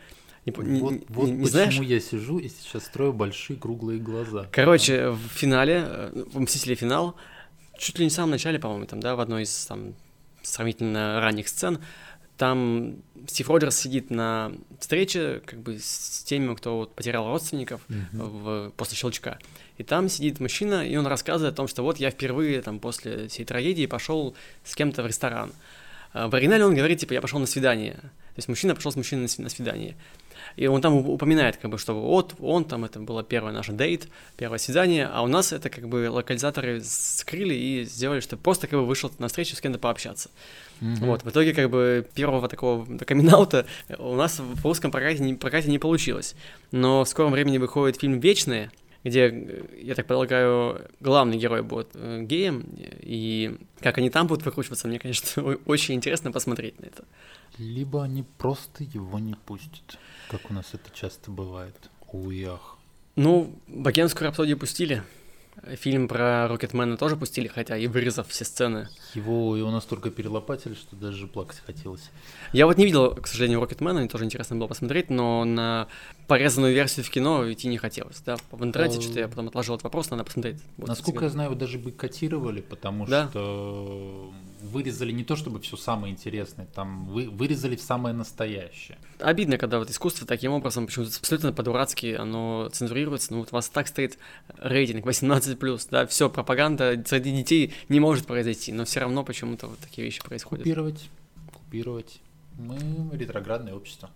Не, 0.47 0.53
вот 0.53 0.67
не, 0.67 0.81
вот 0.81 0.91
не, 0.91 1.05
почему 1.09 1.47
знаешь? 1.47 1.75
я 1.81 2.01
сижу 2.01 2.39
и 2.39 2.49
сейчас 2.49 2.87
строю 2.87 3.13
большие 3.13 3.59
круглые 3.59 4.01
глаза. 4.01 4.49
Короче, 4.51 5.11
в 5.11 5.29
финале, 5.29 5.85
э, 5.87 6.25
в 6.33 6.41
«Мстители. 6.41 6.75
Финал», 6.75 7.17
чуть 7.77 7.99
ли 7.99 8.05
не 8.05 8.11
в 8.11 8.13
самом 8.13 8.31
начале, 8.31 8.59
по-моему, 8.59 8.87
там, 8.87 9.01
да, 9.01 9.17
в 9.17 9.21
одной 9.21 9.43
из 9.43 9.67
там 9.67 9.95
сравнительно 10.43 11.21
ранних 11.21 11.49
сцен, 11.49 11.81
там 12.41 13.03
Стив 13.27 13.51
Роджерс 13.51 13.77
сидит 13.77 14.09
на 14.09 14.53
встрече 14.79 15.43
как 15.45 15.59
бы 15.59 15.79
с 15.79 16.25
теми, 16.25 16.55
кто 16.55 16.79
вот 16.79 16.95
потерял 16.95 17.29
родственников 17.29 17.83
mm-hmm. 17.91 18.07
в, 18.13 18.71
после 18.79 18.97
щелчка. 18.97 19.39
И 19.77 19.83
там 19.83 20.09
сидит 20.09 20.41
мужчина, 20.41 20.89
и 20.89 20.97
он 20.97 21.07
рассказывает 21.07 21.53
о 21.53 21.57
том, 21.57 21.69
что 21.69 21.83
вот 21.83 21.99
я 21.99 22.11
впервые 22.11 22.63
там 22.63 22.79
после 22.79 23.29
всей 23.29 23.45
трагедии 23.45 23.85
пошел 23.85 24.35
с 24.65 24.75
кем-то 24.75 25.03
в 25.03 25.07
ресторан. 25.07 25.53
А 26.15 26.29
в 26.29 26.35
оригинале 26.35 26.65
он 26.65 26.75
говорит, 26.75 27.01
типа, 27.01 27.13
я 27.13 27.21
пошел 27.21 27.39
на 27.39 27.47
свидание. 27.47 28.01
То 28.41 28.43
есть 28.43 28.49
мужчина 28.49 28.75
пошел 28.75 28.91
с 28.91 28.97
мужчиной 28.97 29.29
на 29.37 29.51
свидание. 29.51 29.97
И 30.57 30.67
он 30.67 30.81
там 30.81 30.95
упоминает, 30.97 31.59
как 31.59 31.71
бы, 31.71 31.77
что 31.77 31.93
вот 31.93 32.35
он 32.41 32.65
там, 32.65 32.87
это 32.87 32.99
было 32.99 33.23
первое 33.23 33.53
наше 33.53 33.73
дейт, 33.73 34.09
первое 34.39 34.57
свидание, 34.57 35.07
а 35.13 35.23
у 35.23 35.27
нас 35.27 35.53
это 35.53 35.69
как 35.69 35.87
бы 35.89 36.09
локализаторы 36.09 36.81
скрыли 36.83 37.53
и 37.53 37.85
сделали, 37.85 38.21
что 38.21 38.39
просто 38.39 38.67
как 38.67 38.79
бы 38.79 38.87
вышел 38.87 39.13
на 39.19 39.29
встречу 39.29 39.57
с 39.57 39.61
кем-то 39.61 39.79
пообщаться. 39.79 40.31
Mm-hmm. 40.81 41.05
Вот, 41.05 41.23
в 41.23 41.29
итоге, 41.29 41.53
как 41.53 41.69
бы, 41.69 42.09
первого 42.15 42.49
такого 42.49 42.87
камин 43.01 43.31
у 43.99 44.15
нас 44.15 44.39
в 44.39 44.65
русском 44.65 44.91
прокате 44.91 45.23
не, 45.23 45.35
прокате 45.35 45.69
не 45.69 45.79
получилось. 45.79 46.35
Но 46.73 47.05
в 47.05 47.09
скором 47.11 47.33
времени 47.33 47.59
выходит 47.59 48.01
фильм 48.01 48.21
«Вечные», 48.21 48.71
где, 49.05 49.67
я 49.81 49.95
так 49.95 50.07
полагаю, 50.07 50.89
главный 51.01 51.39
герой 51.39 51.63
будет 51.63 51.89
э, 51.95 52.23
геем, 52.23 52.67
и 52.77 53.59
как 53.81 53.99
они 53.99 54.11
там 54.11 54.27
будут 54.27 54.45
выкручиваться, 54.45 54.89
мне, 54.89 54.99
конечно, 54.99 55.43
очень 55.67 55.95
интересно 55.95 56.33
посмотреть 56.33 56.79
на 56.81 56.87
это. 56.87 57.05
Либо 57.59 58.05
они 58.05 58.25
просто 58.39 58.85
его 58.85 59.19
не 59.19 59.35
пустят, 59.35 59.99
как 60.29 60.51
у 60.51 60.55
нас 60.55 60.67
это 60.73 60.91
часто 60.95 61.31
бывает. 61.31 61.91
Уях. 62.13 62.79
Ну, 63.17 63.55
Богемскую 63.69 64.27
рапсодию 64.27 64.59
пустили, 64.59 65.03
Фильм 65.77 66.09
про 66.09 66.49
Рокетмена 66.49 66.97
тоже 66.97 67.17
пустили, 67.17 67.47
хотя 67.47 67.77
и 67.77 67.87
вырезав 67.87 68.29
все 68.29 68.45
сцены. 68.45 68.89
Его, 69.15 69.57
его 69.57 69.71
настолько 69.71 70.11
перелопатили, 70.11 70.75
что 70.75 70.97
даже 70.97 71.27
плакать 71.27 71.61
хотелось. 71.67 72.11
Я 72.53 72.67
вот 72.67 72.79
не 72.79 72.87
видел, 72.87 73.15
к 73.15 73.27
сожалению, 73.27 73.61
Рокетмена, 73.61 74.01
мне 74.01 74.09
тоже 74.09 74.25
интересно 74.25 74.57
было 74.57 74.69
посмотреть, 74.69 75.11
но 75.11 75.45
на 75.45 75.89
порезанную 76.31 76.73
версию 76.73 77.05
в 77.05 77.11
кино 77.11 77.53
идти 77.53 77.67
не 77.67 77.77
хотелось. 77.77 78.21
Да, 78.21 78.37
в 78.53 78.63
интернете 78.63 78.99
а... 78.99 79.03
что-то 79.03 79.19
я 79.19 79.27
потом 79.27 79.49
отложил 79.49 79.75
этот 79.75 79.83
вопрос, 79.83 80.11
надо 80.11 80.23
посмотреть. 80.23 80.63
Вот 80.77 80.87
Насколько 80.87 81.25
я 81.25 81.31
знаю, 81.31 81.57
даже 81.57 81.77
бойкотировали, 81.77 82.61
потому 82.61 83.05
да. 83.05 83.29
что 83.29 84.33
вырезали 84.63 85.11
не 85.11 85.25
то 85.25 85.35
чтобы 85.35 85.59
все 85.59 85.77
самое 85.77 86.13
интересное, 86.13 86.67
там 86.67 87.07
вы, 87.07 87.29
вырезали 87.29 87.75
самое 87.75 88.15
настоящее. 88.15 88.97
Обидно, 89.19 89.59
когда 89.59 89.81
вот 89.81 89.91
искусство 89.91 90.25
таким 90.25 90.53
образом, 90.53 90.87
почему-то 90.87 91.11
абсолютно 91.19 91.53
по-дурацки 91.53 92.15
оно 92.15 92.69
цензурируется. 92.73 93.33
Ну 93.33 93.41
вот 93.41 93.49
у 93.51 93.57
вас 93.57 93.69
так 93.69 93.89
стоит 93.89 94.17
рейтинг 94.57 95.05
18+, 95.05 95.89
да, 95.91 96.07
все, 96.07 96.31
пропаганда 96.31 97.03
среди 97.07 97.33
детей 97.33 97.75
не 97.89 97.99
может 97.99 98.27
произойти, 98.27 98.73
но 98.73 98.85
все 98.85 99.01
равно 99.01 99.25
почему-то 99.25 99.67
вот 99.67 99.81
такие 99.81 100.05
вещи 100.05 100.23
происходят. 100.23 100.63
Купировать, 100.63 101.11
купировать. 101.53 102.21
Мы 102.57 102.79
ретроградное 103.17 103.75
общество. 103.75 104.11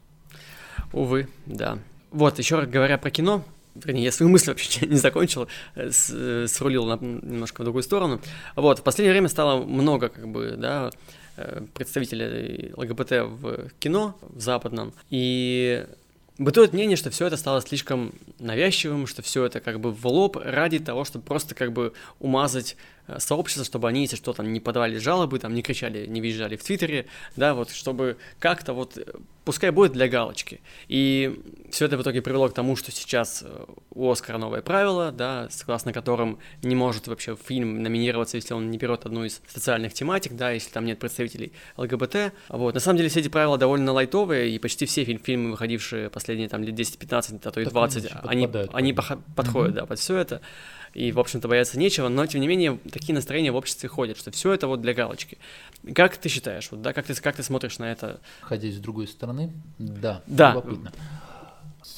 Увы, 0.92 1.28
да. 1.46 1.80
Вот, 2.14 2.38
еще 2.38 2.62
говоря 2.62 2.96
про 2.96 3.10
кино, 3.10 3.44
вернее, 3.74 4.04
я 4.04 4.12
свою 4.12 4.30
мысль 4.30 4.50
вообще 4.50 4.86
не 4.86 4.96
закончил, 4.96 5.48
э, 5.74 5.90
с, 5.90 6.08
э, 6.12 6.46
срулил 6.46 6.86
на, 6.86 6.94
немножко 6.94 7.62
в 7.62 7.64
другую 7.64 7.82
сторону. 7.82 8.20
Вот, 8.54 8.78
в 8.78 8.82
последнее 8.84 9.12
время 9.12 9.28
стало 9.28 9.64
много, 9.64 10.10
как 10.10 10.28
бы, 10.28 10.54
да, 10.56 10.92
э, 11.36 11.62
представителей 11.74 12.72
ЛГБТ 12.76 13.10
в 13.26 13.70
кино, 13.80 14.16
в 14.20 14.40
западном, 14.40 14.94
и 15.10 15.86
Бытует 16.36 16.72
мнение, 16.72 16.96
что 16.96 17.10
все 17.10 17.28
это 17.28 17.36
стало 17.36 17.62
слишком 17.62 18.12
навязчивым, 18.40 19.06
что 19.06 19.22
все 19.22 19.44
это 19.44 19.60
как 19.60 19.78
бы 19.78 19.92
в 19.92 20.04
лоб 20.04 20.36
ради 20.36 20.80
того, 20.80 21.04
чтобы 21.04 21.24
просто 21.24 21.54
как 21.54 21.72
бы 21.72 21.92
умазать 22.18 22.76
сообщества, 23.18 23.64
чтобы 23.64 23.88
они, 23.88 24.02
если 24.02 24.16
что, 24.16 24.32
там 24.32 24.52
не 24.52 24.60
подавали 24.60 24.98
жалобы, 24.98 25.38
там 25.38 25.54
не 25.54 25.62
кричали, 25.62 26.06
не 26.06 26.20
визжали 26.20 26.56
в 26.56 26.62
Твиттере, 26.62 27.06
да, 27.36 27.54
вот, 27.54 27.70
чтобы 27.70 28.16
как-то 28.38 28.72
вот, 28.72 28.96
э, 28.96 29.04
пускай 29.44 29.70
будет 29.70 29.92
для 29.92 30.08
галочки. 30.08 30.60
И 30.88 31.40
все 31.70 31.86
это 31.86 31.98
в 31.98 32.02
итоге 32.02 32.22
привело 32.22 32.48
к 32.48 32.54
тому, 32.54 32.76
что 32.76 32.90
сейчас 32.90 33.44
э, 33.46 33.64
у 33.90 34.10
Оскара 34.10 34.38
новое 34.38 34.62
правило, 34.62 35.12
да, 35.12 35.48
согласно 35.50 35.92
которым 35.92 36.38
не 36.62 36.74
может 36.74 37.06
вообще 37.06 37.36
фильм 37.36 37.82
номинироваться, 37.82 38.36
если 38.36 38.54
он 38.54 38.70
не 38.70 38.78
берет 38.78 39.04
одну 39.04 39.24
из 39.24 39.40
социальных 39.46 39.92
тематик, 39.92 40.32
да, 40.32 40.50
если 40.50 40.70
там 40.70 40.84
нет 40.86 40.98
представителей 40.98 41.52
ЛГБТ. 41.76 42.32
Вот, 42.48 42.74
на 42.74 42.80
самом 42.80 42.96
деле 42.96 43.10
все 43.10 43.20
эти 43.20 43.28
правила 43.28 43.58
довольно 43.58 43.92
лайтовые, 43.92 44.50
и 44.50 44.58
почти 44.58 44.86
все 44.86 45.04
фильм, 45.04 45.20
фильмы, 45.20 45.50
выходившие 45.52 46.10
последние 46.10 46.48
там 46.48 46.62
лет 46.62 46.74
10-15, 46.74 47.40
а 47.44 47.50
то 47.50 47.60
и 47.60 47.64
20, 47.66 48.10
они, 48.24 48.46
они, 48.46 48.68
они 48.72 48.92
подходят, 48.92 49.74
mm-hmm. 49.74 49.80
да, 49.80 49.86
под 49.86 49.98
все 49.98 50.16
это 50.16 50.40
и, 50.94 51.12
в 51.12 51.18
общем-то, 51.18 51.48
бояться 51.48 51.78
нечего, 51.78 52.08
но, 52.08 52.26
тем 52.26 52.40
не 52.40 52.48
менее, 52.48 52.78
такие 52.90 53.14
настроения 53.14 53.50
в 53.50 53.56
обществе 53.56 53.88
ходят, 53.88 54.16
что 54.16 54.30
все 54.30 54.52
это 54.52 54.68
вот 54.68 54.80
для 54.80 54.94
галочки. 54.94 55.38
Как 55.94 56.16
ты 56.16 56.28
считаешь, 56.28 56.68
вот, 56.70 56.82
да, 56.82 56.92
как 56.92 57.06
ты, 57.06 57.14
как 57.14 57.36
ты 57.36 57.42
смотришь 57.42 57.78
на 57.78 57.90
это? 57.90 58.20
Ходя 58.40 58.70
с 58.70 58.76
другой 58.76 59.08
стороны, 59.08 59.52
да, 59.78 60.22
да. 60.26 60.50
любопытно. 60.50 60.92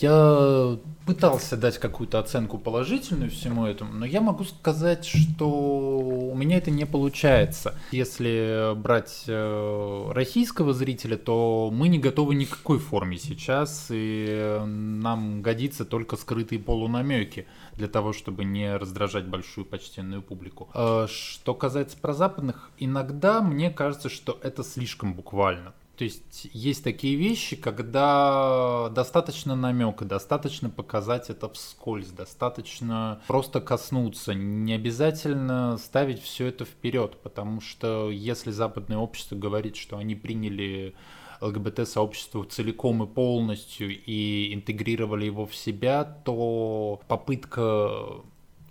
Я 0.00 0.78
пытался 1.06 1.56
дать 1.56 1.78
какую-то 1.78 2.18
оценку 2.18 2.58
положительную 2.58 3.30
всему 3.30 3.64
этому, 3.64 3.94
но 3.94 4.04
я 4.04 4.20
могу 4.20 4.44
сказать, 4.44 5.06
что 5.06 5.48
у 5.48 6.34
меня 6.34 6.58
это 6.58 6.70
не 6.70 6.84
получается. 6.84 7.74
Если 7.92 8.74
брать 8.74 9.24
э, 9.26 10.10
российского 10.12 10.74
зрителя, 10.74 11.16
то 11.16 11.70
мы 11.72 11.88
не 11.88 11.98
готовы 11.98 12.34
ни 12.34 12.44
к 12.44 12.50
какой 12.50 12.78
форме 12.78 13.16
сейчас, 13.16 13.86
и 13.90 14.60
нам 14.66 15.40
годится 15.40 15.86
только 15.86 16.16
скрытые 16.16 16.58
полунамеки 16.58 17.46
для 17.72 17.88
того, 17.88 18.12
чтобы 18.12 18.44
не 18.44 18.76
раздражать 18.76 19.26
большую 19.26 19.64
почтенную 19.64 20.20
публику. 20.20 20.68
Э, 20.74 21.06
что 21.08 21.54
касается 21.54 21.96
прозападных, 21.96 22.70
иногда 22.78 23.40
мне 23.40 23.70
кажется, 23.70 24.10
что 24.10 24.38
это 24.42 24.62
слишком 24.62 25.14
буквально. 25.14 25.72
То 25.96 26.04
есть 26.04 26.48
есть 26.52 26.84
такие 26.84 27.16
вещи, 27.16 27.56
когда 27.56 28.90
достаточно 28.90 29.56
намека, 29.56 30.04
достаточно 30.04 30.68
показать 30.68 31.30
это 31.30 31.48
вскользь, 31.48 32.08
достаточно 32.08 33.22
просто 33.26 33.60
коснуться, 33.62 34.34
не 34.34 34.74
обязательно 34.74 35.78
ставить 35.78 36.20
все 36.22 36.46
это 36.46 36.66
вперед, 36.66 37.16
потому 37.22 37.62
что 37.62 38.10
если 38.10 38.50
западное 38.50 38.98
общество 38.98 39.36
говорит, 39.36 39.76
что 39.76 39.96
они 39.96 40.14
приняли 40.14 40.94
ЛГБТ-сообщество 41.40 42.44
целиком 42.44 43.02
и 43.02 43.06
полностью 43.06 43.88
и 43.88 44.52
интегрировали 44.54 45.24
его 45.24 45.46
в 45.46 45.54
себя, 45.54 46.04
то 46.04 47.00
попытка 47.08 48.22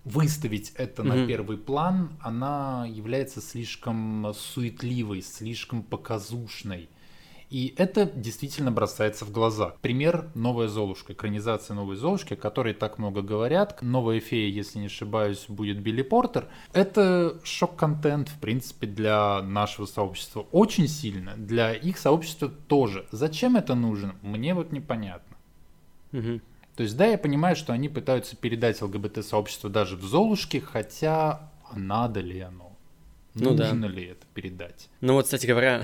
выставить 0.03 0.71
это 0.75 1.01
mm-hmm. 1.01 1.05
на 1.05 1.27
первый 1.27 1.57
план, 1.57 2.11
она 2.21 2.85
является 2.87 3.41
слишком 3.41 4.31
суетливой, 4.35 5.21
слишком 5.23 5.81
показушной. 5.81 6.89
И 7.49 7.73
это 7.77 8.05
действительно 8.05 8.71
бросается 8.71 9.25
в 9.25 9.31
глаза. 9.31 9.75
Пример 9.81 10.29
«Новая 10.35 10.67
Золушка», 10.67 11.13
экранизация 11.13 11.75
«Новой 11.75 11.95
Золушки», 11.95 12.33
о 12.33 12.37
которой 12.37 12.73
так 12.73 12.97
много 12.97 13.21
говорят. 13.21 13.81
«Новая 13.81 14.19
фея», 14.19 14.49
если 14.49 14.79
не 14.79 14.87
ошибаюсь, 14.87 15.45
будет 15.47 15.79
Билли 15.79 16.01
Портер. 16.01 16.47
Это 16.73 17.39
шок-контент, 17.43 18.29
в 18.29 18.39
принципе, 18.39 18.87
для 18.87 19.41
нашего 19.41 19.85
сообщества. 19.85 20.45
Очень 20.51 20.87
сильно. 20.87 21.35
Для 21.35 21.73
их 21.73 21.97
сообщества 21.97 22.49
тоже. 22.49 23.05
Зачем 23.11 23.55
это 23.55 23.75
нужно? 23.75 24.15
Мне 24.21 24.53
вот 24.53 24.71
непонятно. 24.71 25.37
Угу. 26.13 26.41
То 26.75 26.83
есть, 26.83 26.97
да, 26.97 27.05
я 27.05 27.17
понимаю, 27.17 27.55
что 27.55 27.73
они 27.73 27.89
пытаются 27.89 28.35
передать 28.35 28.81
ЛГБТ-сообщество 28.81 29.69
даже 29.69 29.95
в 29.95 30.03
Золушке, 30.03 30.59
хотя 30.59 31.51
а 31.71 31.79
надо 31.79 32.19
ли 32.19 32.39
оно? 32.39 32.74
Ну 33.35 33.51
Нужно 33.53 33.81
да. 33.81 33.87
ли 33.87 34.05
это 34.05 34.25
передать? 34.33 34.89
Ну 35.01 35.13
вот, 35.13 35.25
кстати 35.25 35.45
говоря, 35.45 35.83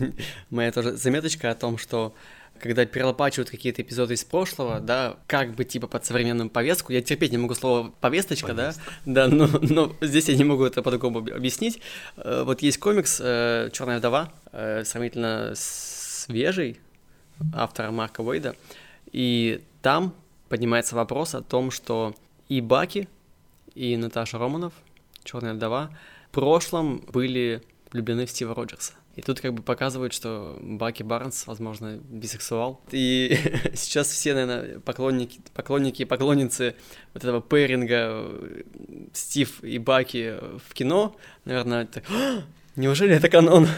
моя 0.50 0.70
тоже 0.70 0.96
заметочка 0.96 1.50
о 1.50 1.54
том, 1.54 1.78
что 1.78 2.14
когда 2.60 2.84
перелопачивают 2.84 3.50
какие-то 3.50 3.82
эпизоды 3.82 4.14
из 4.14 4.24
прошлого, 4.24 4.80
да, 4.80 5.16
как 5.26 5.54
бы 5.54 5.64
типа 5.64 5.86
под 5.86 6.04
современную 6.04 6.50
повестку. 6.50 6.92
Я 6.92 7.00
терпеть 7.00 7.32
не 7.32 7.38
могу 7.38 7.54
слово 7.54 7.92
повесточка, 8.00 8.54
Повестка. 8.54 8.82
да, 9.06 9.28
да, 9.28 9.34
но, 9.34 9.48
но 9.62 9.96
здесь 10.02 10.28
я 10.28 10.36
не 10.36 10.44
могу 10.44 10.64
это 10.64 10.82
по-другому 10.82 11.20
объяснить. 11.20 11.80
Э, 12.16 12.42
вот 12.44 12.60
есть 12.62 12.78
комикс 12.78 13.20
э, 13.22 13.70
Черная 13.72 13.98
вдова, 13.98 14.32
э, 14.52 14.84
сравнительно 14.84 15.54
свежий, 15.56 16.78
автора 17.54 17.90
Марка 17.90 18.20
Уэйда, 18.20 18.54
и 19.10 19.62
там 19.80 20.14
поднимается 20.50 20.94
вопрос 20.94 21.34
о 21.34 21.40
том, 21.40 21.70
что 21.70 22.14
и 22.48 22.60
Баки, 22.60 23.08
и 23.74 23.96
Наташа 23.96 24.36
Романов, 24.38 24.74
Черная 25.24 25.54
вдова, 25.54 25.90
прошлом 26.30 27.04
были 27.12 27.62
влюблены 27.92 28.26
в 28.26 28.30
Стива 28.30 28.54
Роджерса. 28.54 28.94
И 29.16 29.22
тут 29.22 29.40
как 29.40 29.52
бы 29.52 29.62
показывают, 29.62 30.12
что 30.12 30.56
Баки 30.62 31.02
Барнс, 31.02 31.46
возможно, 31.46 31.98
бисексуал. 32.08 32.80
И 32.92 33.36
сейчас 33.74 34.08
все, 34.08 34.34
наверное, 34.34 34.78
поклонники, 34.80 35.40
поклонники 35.52 36.02
и 36.02 36.04
поклонницы 36.04 36.76
вот 37.12 37.24
этого 37.24 37.40
пэринга 37.40 38.30
Стив 39.12 39.62
и 39.64 39.78
Баки 39.78 40.36
в 40.64 40.72
кино, 40.74 41.16
наверное, 41.44 41.86
так, 41.86 42.04
Неужели 42.80 43.14
это 43.14 43.28
канон? 43.28 43.68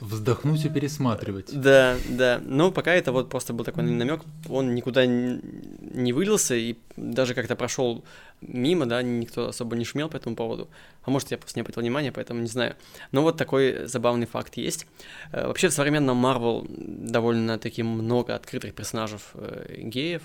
Вздохнуть 0.00 0.64
и 0.64 0.68
пересматривать. 0.68 1.50
Да, 1.52 1.96
да. 2.08 2.40
Но 2.44 2.72
пока 2.72 2.92
это 2.94 3.12
вот 3.12 3.30
просто 3.30 3.52
был 3.52 3.64
такой 3.64 3.84
намек, 3.84 4.22
он 4.48 4.74
никуда 4.74 5.06
не 5.06 6.12
вылился 6.12 6.56
и 6.56 6.74
даже 6.96 7.34
как-то 7.34 7.54
прошел 7.54 8.04
мимо, 8.40 8.86
да, 8.86 9.02
никто 9.02 9.50
особо 9.50 9.76
не 9.76 9.84
шумел 9.84 10.08
по 10.08 10.16
этому 10.16 10.34
поводу. 10.34 10.68
А 11.04 11.10
может, 11.12 11.30
я 11.30 11.38
просто 11.38 11.60
не 11.60 11.60
обратил 11.60 11.80
внимания, 11.80 12.10
поэтому 12.10 12.40
не 12.40 12.48
знаю. 12.48 12.74
Но 13.12 13.22
вот 13.22 13.36
такой 13.36 13.86
забавный 13.86 14.26
факт 14.26 14.56
есть. 14.56 14.86
Э, 15.30 15.46
вообще 15.46 15.68
в 15.68 15.72
современном 15.72 16.26
Marvel 16.26 16.66
довольно-таки 16.68 17.84
много 17.84 18.34
открытых 18.34 18.74
персонажей 18.74 19.20
э, 19.34 19.76
геев. 19.78 20.22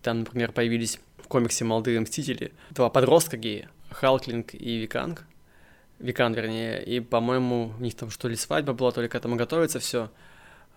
Там, 0.00 0.20
например, 0.20 0.52
появились 0.52 0.98
в 1.18 1.28
комиксе 1.28 1.64
«Молодые 1.66 2.00
мстители» 2.00 2.52
два 2.70 2.88
подростка 2.88 3.36
гея, 3.36 3.68
Халклинг 3.90 4.54
и 4.54 4.78
Виканг. 4.78 5.26
Викан, 5.98 6.32
вернее, 6.34 6.84
и, 6.84 7.00
по-моему, 7.00 7.72
у 7.78 7.82
них 7.82 7.94
там 7.94 8.10
что 8.10 8.28
ли 8.28 8.36
свадьба 8.36 8.72
была, 8.72 8.90
то 8.90 9.00
ли 9.00 9.08
к 9.08 9.14
этому 9.14 9.36
готовится 9.36 9.78
все. 9.78 10.10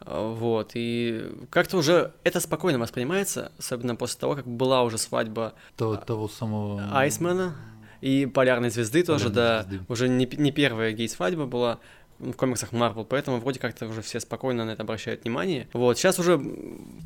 А, 0.01 0.33
вот, 0.33 0.71
и 0.73 1.31
как-то 1.49 1.77
уже 1.77 2.13
это 2.23 2.39
спокойно 2.39 2.79
воспринимается, 2.79 3.51
особенно 3.57 3.95
после 3.95 4.19
того, 4.19 4.35
как 4.35 4.45
была 4.45 4.83
уже 4.83 4.97
свадьба 4.97 5.53
то, 5.77 5.93
а, 5.93 5.97
того 5.97 6.27
самого 6.27 6.89
Айсмена 6.93 7.55
и 8.01 8.25
Полярной 8.25 8.69
звезды 8.69 9.03
тоже, 9.03 9.29
да, 9.29 9.63
звезды. 9.63 9.85
уже 9.87 10.09
не, 10.09 10.25
не 10.25 10.51
первая 10.51 10.91
гей-свадьба 10.91 11.45
была 11.45 11.79
в 12.19 12.33
комиксах 12.33 12.71
Марвел, 12.71 13.05
поэтому 13.05 13.39
вроде 13.39 13.59
как-то 13.59 13.87
уже 13.87 14.01
все 14.01 14.19
спокойно 14.19 14.65
на 14.65 14.71
это 14.71 14.83
обращают 14.83 15.23
внимание. 15.23 15.67
Вот, 15.73 15.97
сейчас 15.97 16.19
уже, 16.19 16.39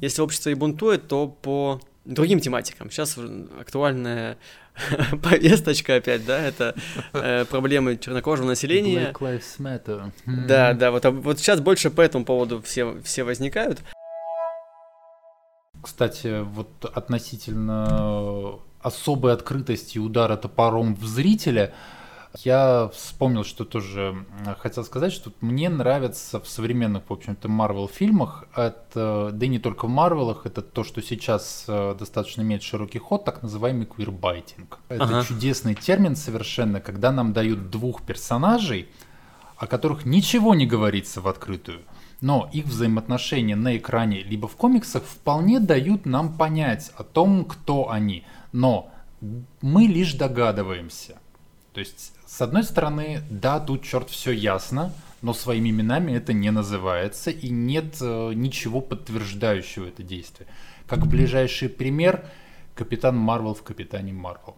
если 0.02 0.22
общество 0.22 0.50
и 0.50 0.54
бунтует, 0.54 1.08
то 1.08 1.28
по 1.28 1.82
другим 2.10 2.40
тематикам. 2.40 2.90
Сейчас 2.90 3.18
актуальная 3.60 4.38
повесточка 5.24 5.96
опять, 5.96 6.26
да, 6.26 6.40
это 6.40 6.76
э, 7.14 7.46
проблемы 7.46 7.98
чернокожего 7.98 8.48
населения. 8.48 9.12
Black 9.12 9.20
Lives 9.20 9.60
Matter. 9.60 10.12
Да, 10.26 10.74
да, 10.74 10.92
вот, 10.92 11.06
вот 11.06 11.40
сейчас 11.40 11.62
больше 11.62 11.90
по 11.90 12.02
этому 12.02 12.26
поводу 12.26 12.62
все, 12.62 13.00
все 13.04 13.24
возникают. 13.24 13.80
Кстати, 15.82 16.42
вот 16.42 16.84
относительно 16.84 18.60
особой 18.82 19.34
открытости 19.34 19.98
удара 19.98 20.36
топором 20.36 20.96
в 20.96 21.06
зрителя– 21.06 21.74
я 22.44 22.90
вспомнил, 22.94 23.44
что 23.44 23.66
тоже 23.66 24.26
хотел 24.60 24.84
сказать, 24.84 25.12
что 25.12 25.32
мне 25.42 25.68
нравится 25.70 26.40
в 26.40 26.48
современных, 26.48 27.04
в 27.10 27.14
общем-то, 27.14 27.50
Марвел 27.50 27.88
фильмах, 27.88 28.46
это, 28.56 29.32
да 29.34 29.46
и 29.46 29.50
не 29.50 29.60
только 29.60 29.86
в 29.86 29.90
Марвелах, 29.90 30.46
это 30.46 30.62
то, 30.62 30.84
что 30.84 31.02
сейчас 31.02 31.66
э, 31.68 31.96
достаточно 31.98 32.42
имеет 32.42 32.62
широкий 32.62 33.00
ход, 33.00 33.26
так 33.26 33.42
называемый 33.42 33.88
квирбайтинг. 33.88 34.80
Это 34.90 35.04
ага. 35.04 35.26
чудесный 35.26 35.74
термин 35.74 36.16
совершенно, 36.16 36.80
когда 36.80 37.12
нам 37.12 37.34
дают 37.34 37.72
двух 37.72 38.04
персонажей, 38.04 38.90
о 39.58 39.66
которых 39.66 40.06
ничего 40.06 40.54
не 40.54 40.68
говорится 40.68 41.22
в 41.22 41.28
открытую, 41.28 41.82
но 42.22 42.50
их 42.54 42.66
взаимоотношения 42.66 43.56
на 43.56 43.76
экране 43.76 44.22
либо 44.22 44.48
в 44.48 44.56
комиксах 44.56 45.04
вполне 45.04 45.60
дают 45.60 46.06
нам 46.06 46.38
понять 46.38 46.92
о 46.96 47.04
том, 47.04 47.44
кто 47.44 47.90
они. 47.90 48.24
Но 48.52 48.92
мы 49.62 49.84
лишь 49.84 50.14
догадываемся. 50.14 51.18
То 51.74 51.80
есть 51.80 52.14
с 52.30 52.42
одной 52.42 52.64
стороны, 52.64 53.24
да, 53.32 53.60
тут 53.60 53.84
черт 53.84 54.12
все 54.12 54.32
ясно, 54.32 54.94
но 55.24 55.34
своими 55.34 55.72
именами 55.72 56.12
это 56.12 56.32
не 56.32 56.52
называется 56.52 57.32
и 57.32 57.50
нет 57.50 57.98
э, 58.02 58.34
ничего 58.36 58.82
подтверждающего 58.82 59.88
это 59.88 60.04
действие. 60.04 60.48
Как 60.86 61.08
ближайший 61.08 61.70
пример, 61.70 62.24
Капитан 62.76 63.18
Марвел 63.18 63.56
в 63.56 63.64
Капитане 63.64 64.14
Марвел, 64.14 64.56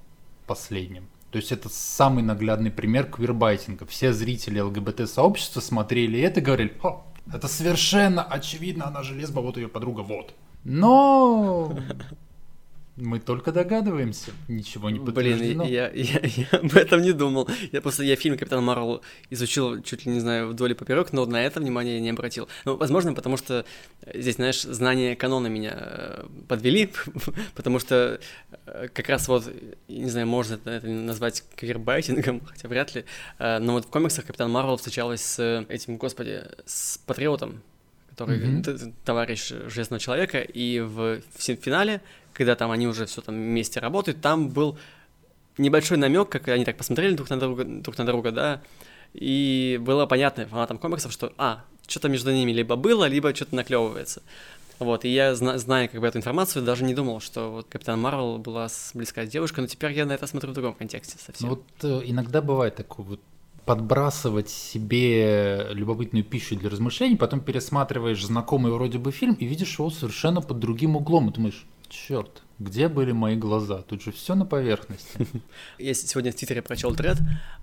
последнем. 0.48 1.08
То 1.32 1.38
есть 1.38 1.54
это 1.54 1.70
самый 1.70 2.24
наглядный 2.24 2.72
пример 2.72 3.06
квирбайтинга. 3.10 3.86
Все 3.86 4.12
зрители 4.12 4.60
ЛГБТ-сообщества 4.60 5.62
смотрели 5.62 6.20
это 6.20 6.42
и 6.42 6.44
говорили, 6.44 6.78
О, 6.84 7.06
это 7.34 7.48
совершенно 7.48 8.22
очевидно, 8.22 8.88
она 8.88 9.02
же 9.02 9.16
лесба, 9.16 9.42
вот 9.42 9.56
ее 9.56 9.70
подруга, 9.70 10.02
вот. 10.02 10.34
Но 10.66 11.74
мы 12.98 13.20
только 13.20 13.52
догадываемся, 13.52 14.32
ничего 14.48 14.90
не 14.90 15.00
подтверждено. 15.00 15.64
Блин, 15.64 15.74
я, 15.74 15.90
я, 15.94 16.20
я 16.24 16.48
об 16.52 16.76
этом 16.76 17.02
не 17.02 17.14
думал. 17.14 17.50
Я 17.72 17.82
просто 17.82 18.04
я 18.04 18.16
фильм 18.16 18.38
Капитан 18.38 18.64
Марвел 18.64 19.02
изучил 19.30 19.82
чуть 19.82 20.06
ли 20.06 20.12
не 20.12 20.20
знаю 20.20 20.50
вдоль 20.50 20.72
и 20.72 20.74
поперек, 20.74 21.14
но 21.14 21.26
на 21.26 21.42
это 21.44 21.60
внимание 21.62 22.02
не 22.02 22.10
обратил. 22.10 22.50
Ну, 22.66 22.76
возможно, 22.76 23.14
потому 23.14 23.38
что 23.38 23.66
здесь, 24.14 24.36
знаешь, 24.36 24.62
знания 24.62 25.16
канона 25.16 25.48
меня 25.48 25.74
э, 25.74 26.26
подвели, 26.48 26.92
потому 27.56 27.80
что 27.80 28.20
э, 28.66 28.88
как 28.94 29.08
раз 29.08 29.28
вот, 29.30 29.50
не 29.88 30.10
знаю, 30.10 30.28
можно 30.28 30.60
это 30.66 30.86
назвать 30.88 31.44
квирбайтингом, 31.56 32.42
хотя 32.46 32.68
вряд 32.68 32.94
ли, 32.94 33.06
э, 33.40 33.60
но 33.60 33.74
вот 33.74 33.86
в 33.86 33.90
комиксах 33.90 34.26
Капитан 34.26 34.52
Марвел 34.52 34.76
встречалась 34.78 35.22
с 35.22 35.66
этим, 35.70 35.96
господи, 35.98 36.44
с 36.66 36.98
Патриотом, 37.06 37.62
который 38.10 38.40
mm-hmm. 38.40 38.94
товарищ 39.06 39.54
Железного 39.68 40.00
Человека, 40.00 40.42
и 40.42 40.82
в, 40.82 41.22
в 41.22 41.42
финале 41.42 42.02
когда 42.42 42.56
там 42.56 42.72
они 42.72 42.88
уже 42.88 43.06
все 43.06 43.22
там 43.22 43.36
вместе 43.36 43.80
работают, 43.80 44.20
там 44.20 44.50
был 44.50 44.76
небольшой 45.60 45.98
намек, 45.98 46.30
как 46.30 46.48
они 46.48 46.66
так 46.66 46.76
посмотрели 46.76 47.14
друг 47.14 47.30
на 47.30 47.40
друга, 47.40 47.64
друг 47.64 47.96
на 48.00 48.04
друга, 48.04 48.32
да, 48.32 48.62
и 49.14 49.80
было 49.80 50.08
понятно 50.08 50.48
фанатам 50.48 50.80
комиксов, 50.80 51.12
что, 51.12 51.34
а, 51.38 51.64
что-то 51.88 52.10
между 52.10 52.32
ними 52.32 52.52
либо 52.52 52.76
было, 52.76 53.06
либо 53.06 53.36
что-то 53.36 53.56
наклевывается. 53.56 54.24
Вот, 54.80 55.06
и 55.06 55.10
я, 55.10 55.36
зна- 55.36 55.60
зная 55.60 55.88
как 55.88 56.02
бы 56.02 56.08
эту 56.08 56.18
информацию, 56.18 56.66
даже 56.66 56.84
не 56.84 56.96
думал, 56.96 57.20
что 57.20 57.52
вот 57.52 57.68
Капитан 57.70 58.02
Марвел 58.02 58.40
была 58.40 58.68
с, 58.68 58.90
близка 58.96 59.24
с 59.28 59.30
девушкой, 59.30 59.60
но 59.60 59.68
теперь 59.68 59.92
я 59.92 60.08
на 60.08 60.14
это 60.14 60.26
смотрю 60.26 60.50
в 60.50 60.54
другом 60.56 60.74
контексте 60.74 61.18
совсем. 61.24 61.48
Ну, 61.48 61.56
вот 61.56 61.64
э, 61.84 62.02
иногда 62.06 62.42
бывает 62.42 62.76
такое 62.76 63.06
вот 63.06 63.20
подбрасывать 63.66 64.50
себе 64.50 65.68
любопытную 65.74 66.26
пищу 66.26 66.56
для 66.56 66.72
размышлений, 66.72 67.18
потом 67.18 67.42
пересматриваешь 67.42 68.26
знакомый 68.26 68.72
вроде 68.72 68.98
бы 68.98 69.12
фильм 69.12 69.36
и 69.36 69.46
видишь 69.46 69.78
его 69.78 69.92
совершенно 69.92 70.42
под 70.42 70.58
другим 70.58 70.96
углом, 70.96 71.30
и 71.30 71.34
думаешь, 71.34 71.68
черт, 71.92 72.42
где 72.58 72.88
были 72.88 73.12
мои 73.12 73.36
глаза? 73.36 73.82
Тут 73.84 74.02
же 74.02 74.12
все 74.12 74.34
на 74.34 74.46
поверхности. 74.46 75.28
Я 75.78 75.94
сегодня 75.94 76.32
в 76.32 76.36
Твиттере 76.36 76.62
прочел 76.62 76.96
тред 76.96 77.18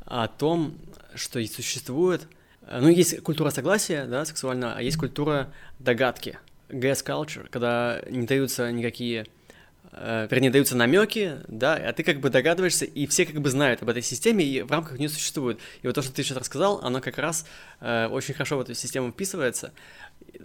о 0.05 0.29
том, 0.29 0.79
что 1.15 1.45
существует, 1.47 2.29
э, 2.63 2.79
ну, 2.81 2.89
есть 2.89 3.21
культура 3.23 3.51
согласия, 3.51 4.05
да, 4.05 4.25
сексуальная, 4.25 4.75
а 4.75 4.83
есть 4.83 4.97
культура 4.97 5.53
догадки, 5.79 6.39
gas 6.69 7.05
culture, 7.05 7.49
когда 7.49 8.03
не 8.11 8.27
даются 8.27 8.71
никакие 8.71 9.27
э, 9.93 10.29
вернее, 10.31 10.51
даются 10.51 10.77
намеки, 10.77 11.39
да, 11.49 11.75
а 11.75 11.93
ты 11.93 12.03
как 12.03 12.21
бы 12.21 12.29
догадываешься, 12.29 12.85
и 12.85 13.07
все 13.07 13.25
как 13.25 13.41
бы 13.41 13.49
знают 13.49 13.83
об 13.83 13.89
этой 13.89 14.03
системе, 14.03 14.45
и 14.45 14.63
в 14.63 14.71
рамках 14.71 14.99
нее 14.99 15.09
существует. 15.09 15.59
И 15.83 15.87
вот 15.87 15.95
то, 15.95 16.03
что 16.03 16.13
ты 16.13 16.23
сейчас 16.23 16.37
рассказал, 16.37 16.81
оно 16.83 17.01
как 17.01 17.19
раз 17.19 17.47
э, 17.81 18.07
очень 18.09 18.35
хорошо 18.35 18.59
в 18.59 18.61
эту 18.61 18.75
систему 18.75 19.11
вписывается. 19.11 19.73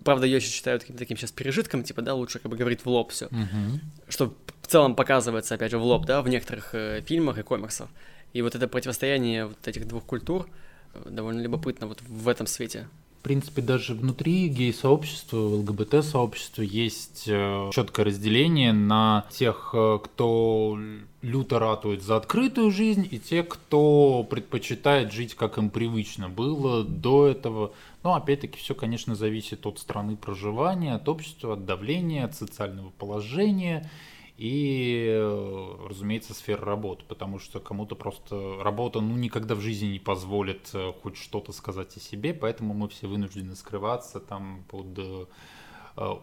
Правда, 0.03 0.25
ее 0.25 0.37
еще 0.37 0.49
считают 0.49 0.81
каким-то 0.81 0.99
таким 0.99 1.17
сейчас 1.17 1.31
пережитком, 1.31 1.83
типа, 1.83 2.01
да, 2.01 2.13
лучше 2.13 2.39
как 2.39 2.49
бы 2.51 2.57
говорить 2.57 2.83
в 2.83 2.87
лоб 2.87 3.11
все. 3.11 3.27
Угу. 3.27 3.79
Что 4.09 4.33
в 4.61 4.67
целом 4.67 4.95
показывается, 4.95 5.55
опять 5.55 5.71
же, 5.71 5.77
в 5.77 5.83
лоб, 5.83 6.05
да, 6.05 6.21
в 6.21 6.29
некоторых 6.29 6.73
э, 6.73 7.01
фильмах 7.05 7.37
и 7.37 7.43
комиксах. 7.43 7.89
И 8.33 8.41
вот 8.41 8.55
это 8.55 8.67
противостояние 8.67 9.45
вот 9.45 9.67
этих 9.67 9.87
двух 9.87 10.03
культур 10.03 10.47
э, 10.93 11.09
довольно 11.09 11.41
любопытно 11.41 11.87
вот 11.87 12.01
в 12.01 12.27
этом 12.27 12.47
свете. 12.47 12.87
В 13.19 13.23
принципе, 13.23 13.61
даже 13.61 13.93
внутри 13.93 14.49
гей-сообщества, 14.49 15.37
ЛГБТ-сообщества 15.37 16.61
есть 16.61 17.23
э, 17.27 17.69
четкое 17.71 18.07
разделение 18.07 18.73
на 18.73 19.25
тех, 19.31 19.69
э, 19.73 19.99
кто 20.03 20.77
люто 21.21 21.57
ратует 21.57 22.03
за 22.03 22.17
открытую 22.17 22.69
жизнь, 22.69 23.07
и 23.09 23.19
те, 23.19 23.43
кто 23.43 24.27
предпочитает 24.29 25.13
жить, 25.13 25.35
как 25.35 25.57
им 25.57 25.69
привычно 25.69 26.27
было 26.27 26.83
до 26.83 27.27
этого. 27.27 27.71
Но 28.03 28.15
опять-таки 28.15 28.59
все, 28.59 28.75
конечно, 28.75 29.15
зависит 29.15 29.65
от 29.65 29.79
страны 29.79 30.17
проживания, 30.17 30.93
от 30.95 31.07
общества, 31.07 31.53
от 31.53 31.65
давления, 31.65 32.25
от 32.25 32.35
социального 32.35 32.89
положения 32.89 33.89
и, 34.37 35.05
э, 35.09 35.87
разумеется, 35.87 36.33
сфера 36.33 36.65
работы, 36.65 37.03
потому 37.07 37.39
что 37.39 37.59
кому-то 37.59 37.95
просто 37.95 38.61
работа 38.61 38.99
ну, 38.99 39.15
никогда 39.15 39.55
в 39.55 39.61
жизни 39.61 39.87
не 39.87 39.99
позволит 39.99 40.69
э, 40.73 40.91
хоть 41.01 41.17
что-то 41.17 41.53
сказать 41.53 41.95
о 41.95 41.99
себе, 41.99 42.33
поэтому 42.33 42.73
мы 42.73 42.89
все 42.89 43.07
вынуждены 43.07 43.55
скрываться 43.55 44.19
там 44.19 44.65
под 44.69 44.97
э, 44.97 45.25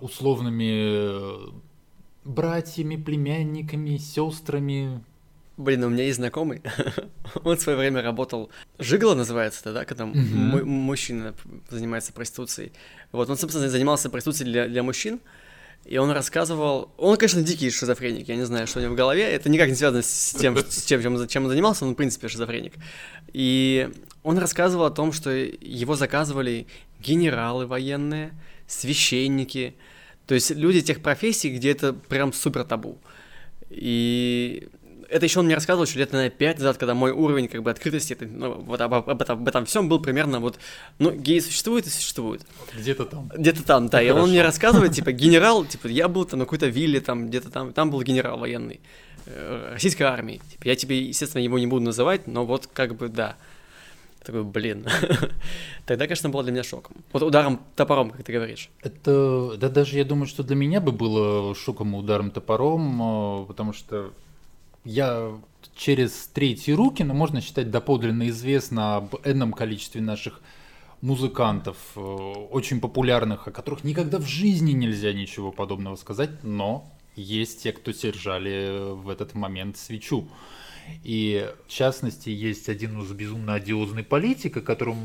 условными 0.01 1.51
братьями, 2.25 2.97
племянниками, 2.97 3.97
сестрами. 3.97 5.05
Блин, 5.61 5.85
у 5.85 5.90
меня 5.90 6.05
есть 6.05 6.16
знакомый, 6.16 6.62
он 7.44 7.59
в 7.59 7.61
свое 7.61 7.77
время 7.77 8.01
работал, 8.01 8.51
Жигло 8.79 9.14
называется 9.14 9.61
это, 9.61 9.73
да, 9.75 9.85
когда 9.85 10.05
mm-hmm. 10.05 10.64
мужчина 10.64 11.35
занимается 11.68 12.14
проституцией. 12.14 12.73
Вот, 13.12 13.29
он, 13.29 13.37
собственно, 13.37 13.68
занимался 13.68 14.09
проституцией 14.09 14.51
для, 14.51 14.68
для 14.68 14.83
мужчин, 14.83 15.20
и 15.85 15.99
он 15.99 16.12
рассказывал... 16.12 16.90
Он, 16.96 17.18
конечно, 17.18 17.42
дикий 17.42 17.70
шизофреник, 17.70 18.29
я 18.29 18.37
не 18.37 18.44
знаю, 18.44 18.66
что 18.66 18.79
у 18.79 18.83
него 18.83 18.94
в 18.94 18.96
голове. 18.96 19.23
Это 19.23 19.51
никак 19.51 19.68
не 19.68 19.75
связано 19.75 20.01
с 20.03 20.33
тем, 20.33 20.57
с 20.68 20.83
тем 20.85 21.03
чем, 21.03 21.29
чем 21.29 21.44
он 21.44 21.51
занимался, 21.51 21.85
он, 21.85 21.92
в 21.92 21.96
принципе, 21.96 22.29
шизофреник. 22.29 22.73
И 23.35 23.90
он 24.23 24.38
рассказывал 24.38 24.87
о 24.87 24.90
том, 24.90 25.12
что 25.12 25.29
его 25.31 25.94
заказывали 25.94 26.66
генералы 27.01 27.66
военные, 27.66 28.33
священники, 28.66 29.75
то 30.27 30.35
есть 30.35 30.53
люди 30.53 30.81
тех 30.81 31.03
профессий, 31.03 31.51
где 31.55 31.73
это 31.73 31.92
прям 31.92 32.33
супер 32.33 32.64
табу. 32.64 32.99
И 33.68 34.68
это 35.11 35.27
еще 35.27 35.40
он 35.40 35.46
мне 35.46 35.55
рассказывал 35.55 35.85
еще 35.85 35.99
лет, 35.99 36.12
наверное, 36.12 36.31
пять 36.31 36.59
назад, 36.59 36.79
когда 36.79 36.94
мой 36.94 37.11
уровень 37.11 37.49
как 37.49 37.62
бы 37.62 37.70
открытости 37.70 38.12
это, 38.12 38.27
ну, 38.27 38.55
вот 38.55 38.81
об, 38.81 38.94
об, 38.94 39.20
этом, 39.20 39.40
об 39.40 39.49
этом 39.49 39.66
всем 39.66 39.88
был 39.88 40.01
примерно 40.01 40.40
вот, 40.40 40.59
ну, 40.99 41.11
геи 41.11 41.40
существуют 41.40 41.87
и 41.87 41.90
существуют. 41.90 42.42
Где-то 42.75 43.05
там. 43.07 43.29
Где-то 43.35 43.64
там, 43.64 43.88
да. 43.88 44.01
И 44.01 44.11
он 44.11 44.31
мне 44.31 44.42
рассказывает, 44.42 44.92
типа, 44.92 45.12
генерал, 45.12 45.64
типа, 45.64 45.88
я 45.88 46.09
был 46.09 46.25
там 46.25 46.38
на 46.38 46.44
какой-то 46.44 46.66
вилле, 46.66 47.01
там, 47.01 47.29
где-то 47.29 47.51
там, 47.51 47.73
там 47.73 47.90
был 47.90 48.03
генерал 48.03 48.38
военный 48.38 48.81
э, 49.27 49.70
российской 49.73 50.05
армии. 50.05 50.40
Типа, 50.53 50.68
я 50.68 50.77
тебе, 50.77 51.03
естественно, 51.03 51.42
его 51.42 51.59
не 51.59 51.66
буду 51.66 51.85
называть, 51.85 52.27
но 52.27 52.46
вот 52.46 52.68
как 52.68 52.96
бы 52.96 53.09
да. 53.09 53.37
такой, 54.25 54.44
блин. 54.44 54.87
Тогда, 55.87 56.07
конечно, 56.07 56.29
было 56.29 56.44
для 56.44 56.53
меня 56.53 56.62
шоком. 56.62 56.96
Вот 57.12 57.23
ударом 57.23 57.61
топором, 57.75 58.11
как 58.11 58.25
ты 58.25 58.33
говоришь. 58.33 58.70
Это, 58.81 59.57
да 59.57 59.68
даже 59.68 59.99
я 59.99 60.05
думаю, 60.05 60.29
что 60.29 60.44
для 60.44 60.55
меня 60.55 60.81
бы 60.81 60.92
было 60.92 61.53
шоком 61.57 61.96
ударом 61.96 62.31
топором, 62.31 63.42
э, 63.42 63.46
потому 63.46 63.73
что 63.73 64.12
я 64.85 65.33
через 65.75 66.29
третьи 66.29 66.73
руки, 66.73 67.03
но 67.03 67.14
можно 67.14 67.40
считать 67.40 67.71
доподлинно 67.71 68.29
известно 68.29 68.97
об 68.97 69.14
энном 69.25 69.53
количестве 69.53 70.01
наших 70.01 70.40
музыкантов, 71.01 71.77
э, 71.97 72.01
очень 72.01 72.81
популярных, 72.81 73.49
о 73.49 73.51
которых 73.51 73.85
никогда 73.85 74.19
в 74.19 74.27
жизни 74.27 74.73
нельзя 74.73 75.12
ничего 75.12 75.51
подобного 75.53 75.97
сказать, 75.97 76.43
но 76.43 76.93
есть 77.16 77.62
те, 77.62 77.73
кто 77.73 77.90
держали 77.93 78.95
в 78.95 79.09
этот 79.09 79.35
момент 79.35 79.77
свечу. 79.77 80.29
И 81.03 81.48
в 81.66 81.70
частности 81.70 82.29
есть 82.29 82.68
один 82.68 83.00
безумно 83.14 83.55
одиозный 83.55 84.03
политик, 84.03 84.57
о 84.59 84.61
котором, 84.61 84.96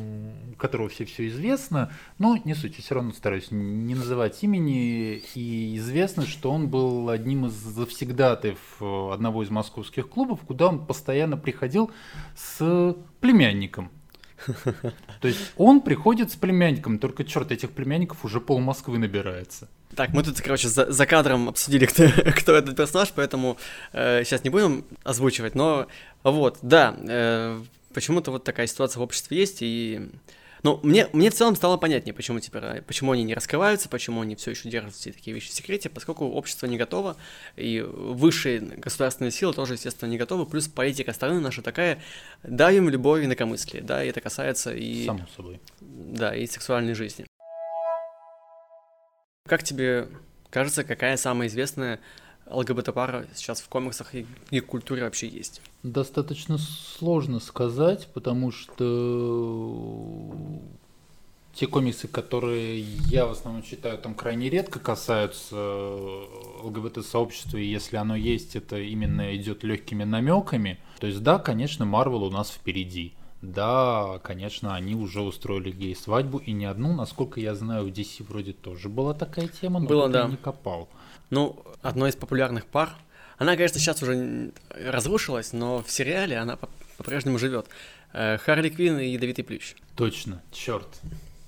которого 0.58 0.89
все 0.89 1.06
все 1.06 1.28
известно, 1.28 1.91
но 2.17 2.38
не 2.43 2.54
суть, 2.54 2.76
я 2.78 2.84
все 2.84 2.95
равно 2.95 3.12
стараюсь 3.12 3.52
не 3.52 3.95
называть 3.95 4.43
имени, 4.43 5.21
и 5.36 5.78
известно, 5.78 6.26
что 6.26 6.52
он 6.52 6.67
был 6.67 7.10
одним 7.10 7.45
из 7.45 7.54
завсегдатаев 7.54 8.60
э, 8.80 9.10
одного 9.13 9.43
из 9.43 9.50
московских 9.50 10.10
клубов, 10.10 10.41
куда 10.41 10.67
он 10.67 10.86
постоянно 10.86 11.38
приходил 11.38 11.91
с 12.36 12.95
племянником. 13.21 13.91
То 15.21 15.28
есть 15.28 15.54
он 15.58 15.82
приходит 15.82 16.32
с 16.32 16.36
племянником, 16.36 17.00
только 17.00 17.24
черт, 17.24 17.52
этих 17.52 17.71
племянников 17.71 18.26
уже 18.26 18.39
пол 18.39 18.60
Москвы 18.60 18.98
набирается. 18.98 19.67
Так, 19.95 20.10
мы 20.13 20.24
тут, 20.24 20.41
короче, 20.41 20.67
за, 20.67 20.91
за 20.91 21.06
кадром 21.06 21.50
обсудили, 21.50 21.86
кто, 21.86 22.04
кто 22.38 22.54
этот 22.54 22.76
персонаж, 22.76 23.12
поэтому 23.15 23.58
э, 23.93 24.24
сейчас 24.24 24.43
не 24.43 24.50
будем 24.50 24.86
озвучивать, 25.04 25.56
но 25.56 25.88
вот, 26.24 26.60
да, 26.62 26.95
э, 26.98 27.62
почему-то 27.93 28.32
вот 28.32 28.43
такая 28.43 28.67
ситуация 28.67 29.00
в 29.00 29.04
обществе 29.04 29.38
есть, 29.38 29.60
и 29.62 30.10
ну, 30.63 30.80
мне, 30.84 31.08
мне 31.13 31.30
в 31.30 31.34
целом 31.34 31.56
стало 31.56 31.78
понятнее, 31.78 32.13
почему 32.13 32.39
теперь, 32.39 32.82
почему 32.82 33.12
они 33.12 33.24
не 33.24 33.34
раскрываются, 33.34 33.89
почему 33.89 34.22
они 34.22 34.36
все 34.36 34.52
еще 34.52 34.70
держат 34.70 34.94
все 34.94 35.12
такие 35.12 35.34
вещи 35.34 35.50
в 35.50 35.54
секрете, 35.54 35.89
поскольку 35.89 36.26
общество 36.26 36.65
не 36.65 36.78
готово, 36.78 37.18
и 37.56 37.82
высшие 37.82 38.60
государственные 38.60 39.32
силы 39.32 39.54
тоже, 39.54 39.74
естественно, 39.74 40.10
не 40.10 40.18
готовы, 40.18 40.46
плюс 40.46 40.68
политика 40.68 41.13
страны 41.13 41.39
наша 41.39 41.62
такая, 41.62 42.02
даем 42.44 42.89
любовь 42.89 43.22
и 43.22 43.26
инакомыслие, 43.26 43.84
да, 43.84 44.04
и 44.04 44.10
это 44.10 44.22
касается 44.22 44.74
и... 44.74 45.06
Само 45.06 45.28
собой. 45.36 45.60
Да, 45.82 46.36
и 46.36 46.48
сексуальной 46.48 46.94
жизни. 46.94 47.26
Как 49.48 49.63
тебе 49.63 50.08
кажется, 50.50 50.84
какая 50.84 51.18
самая 51.18 51.48
известная 51.48 52.00
ЛГБТ-пара 52.50 53.26
сейчас 53.34 53.62
в 53.62 53.70
комиксах 53.70 54.14
и, 54.16 54.26
и 54.52 54.60
культуре 54.60 55.04
вообще 55.04 55.28
есть? 55.28 55.62
Достаточно 55.84 56.58
сложно 56.58 57.40
сказать, 57.40 58.08
потому 58.14 58.52
что 58.52 60.32
те 61.56 61.68
комиксы, 61.68 62.08
которые 62.08 62.82
я 62.82 63.26
в 63.26 63.32
основном 63.32 63.64
читаю, 63.64 63.98
там 63.98 64.14
крайне 64.14 64.50
редко 64.50 64.80
касаются 64.80 65.56
ЛГБТ-сообщества, 66.64 67.58
и 67.58 67.66
если 67.66 67.96
оно 67.96 68.16
есть, 68.16 68.56
это 68.56 68.78
именно 68.78 69.36
идет 69.36 69.64
легкими 69.64 70.04
намеками. 70.04 70.80
То 71.00 71.08
есть 71.08 71.24
да, 71.24 71.40
конечно, 71.40 71.86
Марвел 71.86 72.24
у 72.24 72.32
нас 72.32 72.52
впереди. 72.52 73.14
Да, 73.42 74.20
конечно, 74.24 74.76
они 74.76 74.96
уже 74.96 75.22
устроили 75.22 75.72
гей-свадьбу, 75.72 76.40
и 76.40 76.52
не 76.52 76.66
одну, 76.66 76.94
насколько 76.94 77.40
я 77.40 77.56
знаю, 77.56 77.86
в 77.86 77.90
DC 77.90 78.26
вроде 78.28 78.54
тоже 78.54 78.90
была 78.90 79.14
такая 79.14 79.48
тема, 79.48 79.80
но 79.80 79.88
Было, 79.88 80.10
да. 80.10 80.24
я 80.24 80.28
не 80.28 80.38
копал. 80.38 80.90
Ну, 81.30 81.64
одной 81.82 82.10
из 82.10 82.16
популярных 82.16 82.66
пар, 82.66 82.90
она, 83.38 83.56
конечно, 83.56 83.80
сейчас 83.80 84.02
уже 84.02 84.52
разрушилась, 84.70 85.54
но 85.54 85.84
в 85.84 85.90
сериале 85.92 86.38
она 86.38 86.58
по-прежнему 86.98 87.38
живет. 87.38 87.68
Э, 88.14 88.38
Харли 88.38 88.70
Квин 88.70 89.00
и 89.00 89.08
Ядовитый 89.08 89.44
Плющ. 89.44 89.76
Точно, 89.96 90.42
черт. 90.52 90.88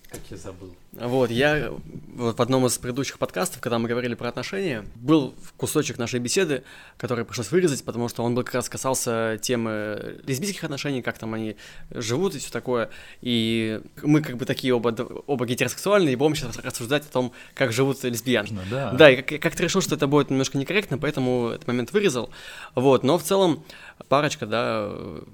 Как 0.09 0.21
я 0.29 0.37
забыл. 0.37 0.73
Вот, 0.93 1.29
я 1.29 1.69
вот 2.15 2.37
в 2.37 2.41
одном 2.41 2.65
из 2.65 2.77
предыдущих 2.77 3.19
подкастов, 3.19 3.59
когда 3.59 3.77
мы 3.77 3.89
говорили 3.89 4.15
про 4.15 4.29
отношения, 4.29 4.85
был 4.95 5.35
кусочек 5.57 5.97
нашей 5.97 6.21
беседы, 6.21 6.63
который 6.97 7.25
пришлось 7.25 7.51
вырезать, 7.51 7.83
потому 7.83 8.07
что 8.07 8.23
он 8.23 8.33
был 8.33 8.43
как 8.43 8.55
раз 8.55 8.69
касался 8.69 9.37
темы 9.41 10.21
лесбийских 10.25 10.63
отношений, 10.63 11.01
как 11.01 11.17
там 11.17 11.33
они 11.33 11.57
живут 11.91 12.35
и 12.35 12.39
все 12.39 12.51
такое. 12.51 12.89
И 13.21 13.81
мы 14.01 14.21
как 14.21 14.37
бы 14.37 14.45
такие 14.45 14.73
оба, 14.73 14.95
оба 15.27 15.45
гетеросексуальные, 15.45 16.13
и 16.13 16.15
будем 16.15 16.35
сейчас 16.35 16.57
рассуждать 16.57 17.03
о 17.03 17.11
том, 17.11 17.33
как 17.53 17.73
живут 17.73 18.01
лесбиянки. 18.03 18.53
Ну, 18.53 18.61
да, 18.71 18.91
да, 18.93 19.11
и 19.11 19.21
как, 19.21 19.41
как-то 19.41 19.63
решил, 19.63 19.81
что 19.81 19.95
это 19.95 20.07
будет 20.07 20.29
немножко 20.29 20.57
некорректно, 20.57 20.97
поэтому 20.97 21.49
этот 21.49 21.67
момент 21.67 21.91
вырезал. 21.91 22.29
Вот, 22.75 23.03
но 23.03 23.17
в 23.17 23.23
целом 23.23 23.65
парочка, 24.07 24.45
да, 24.45 24.89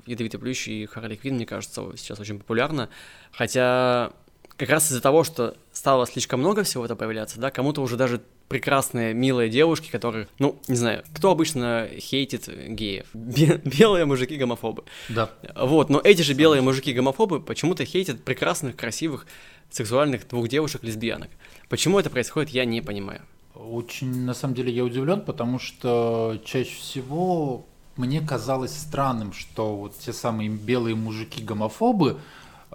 Ядовитый 0.07 0.39
Плющ 0.39 0.67
и 0.67 0.87
Харли 0.87 1.15
Квин, 1.15 1.35
мне 1.35 1.45
кажется, 1.45 1.85
сейчас 1.95 2.19
очень 2.19 2.39
популярна. 2.39 2.89
Хотя 3.31 4.13
как 4.57 4.69
раз 4.69 4.85
из-за 4.87 5.01
того, 5.01 5.23
что 5.23 5.55
стало 5.71 6.05
слишком 6.05 6.39
много 6.39 6.63
всего 6.63 6.85
это 6.85 6.95
появляться, 6.95 7.39
да, 7.39 7.51
кому-то 7.51 7.81
уже 7.81 7.97
даже 7.97 8.21
прекрасные, 8.47 9.13
милые 9.13 9.49
девушки, 9.49 9.89
которые, 9.89 10.27
ну, 10.39 10.59
не 10.67 10.75
знаю, 10.75 11.03
кто 11.15 11.31
обычно 11.31 11.87
хейтит 11.97 12.47
геев? 12.69 13.07
белые 13.13 14.05
мужики-гомофобы. 14.05 14.83
Да. 15.09 15.31
Вот, 15.55 15.89
но 15.89 15.99
эти 16.03 16.21
же 16.21 16.33
белые 16.33 16.61
мужики-гомофобы 16.61 17.39
почему-то 17.39 17.85
хейтят 17.85 18.23
прекрасных, 18.23 18.75
красивых, 18.75 19.25
сексуальных 19.71 20.27
двух 20.27 20.47
девушек-лесбиянок. 20.49 21.29
Почему 21.69 21.99
это 21.99 22.09
происходит, 22.09 22.49
я 22.51 22.65
не 22.65 22.81
понимаю. 22.81 23.21
Очень, 23.55 24.25
на 24.25 24.33
самом 24.33 24.55
деле, 24.55 24.71
я 24.71 24.83
удивлен, 24.83 25.21
потому 25.21 25.57
что 25.59 26.39
чаще 26.45 26.75
всего 26.75 27.65
мне 27.95 28.21
казалось 28.21 28.75
странным, 28.75 29.33
что 29.33 29.75
вот 29.75 29.97
те 29.97 30.13
самые 30.13 30.49
белые 30.49 30.95
мужики-гомофобы, 30.95 32.19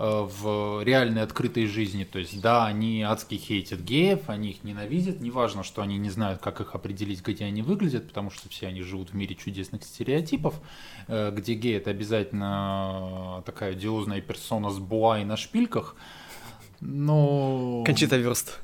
в 0.01 0.85
реальной 0.85 1.23
открытой 1.23 1.67
жизни. 1.67 2.05
То 2.05 2.21
есть, 2.21 2.41
да, 2.41 2.67
они 2.67 3.03
адски 3.03 3.35
хейтят 3.35 3.81
геев, 3.81 4.29
они 4.29 4.51
их 4.51 4.63
ненавидят. 4.63 5.21
Неважно, 5.21 5.65
что 5.65 5.83
они 5.83 5.99
не 5.99 6.09
знают, 6.09 6.41
как 6.41 6.61
их 6.61 6.77
определить, 6.77 7.21
где 7.27 7.45
они 7.45 7.63
выглядят, 7.63 8.07
потому 8.07 8.31
что 8.31 8.49
все 8.49 8.69
они 8.69 8.83
живут 8.83 9.11
в 9.11 9.15
мире 9.15 9.35
чудесных 9.35 9.83
стереотипов, 9.83 10.61
э, 11.09 11.33
где 11.33 11.55
гей 11.55 11.77
это 11.77 11.91
обязательно 11.91 13.43
такая 13.45 13.73
одиозная 13.73 14.21
персона 14.21 14.71
с 14.71 14.79
буай 14.79 15.25
на 15.25 15.37
шпильках. 15.37 15.97
Но... 16.81 17.83
Кончита 17.85 18.17
Верст. 18.17 18.61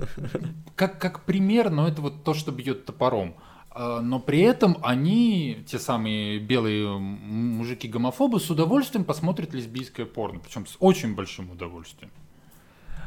Как, 0.76 1.00
как 1.00 1.24
пример, 1.24 1.70
но 1.70 1.88
это 1.88 2.00
вот 2.00 2.22
то, 2.22 2.32
что 2.34 2.52
бьет 2.52 2.84
топором. 2.84 3.34
А, 3.74 4.00
но 4.00 4.20
при 4.20 4.40
этом 4.40 4.78
они, 4.82 5.64
те 5.66 5.78
самые 5.78 6.38
белые 6.38 6.96
мужики-гомофобы, 6.96 8.38
с 8.38 8.48
удовольствием 8.48 9.04
посмотрят 9.04 9.52
лесбийское 9.52 10.06
порно, 10.06 10.38
причем 10.38 10.66
с 10.66 10.76
очень 10.78 11.14
большим 11.14 11.50
удовольствием. 11.50 12.10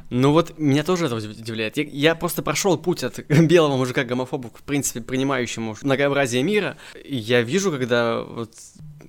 Ну 0.10 0.32
вот 0.32 0.58
меня 0.58 0.84
тоже 0.84 1.06
это 1.06 1.16
удивляет. 1.16 1.78
Я, 1.78 1.84
я 1.84 2.16
просто 2.16 2.42
прошел 2.42 2.78
путь 2.78 3.04
от 3.04 3.26
белого 3.28 3.78
мужика 3.78 4.04
гомофоба, 4.04 4.50
в 4.54 4.64
принципе, 4.64 5.02
принимающему 5.02 5.76
многообразие 5.82 6.44
мира. 6.44 6.78
Я 7.06 7.42
вижу, 7.42 7.72
когда 7.72 8.22
вот 8.22 8.54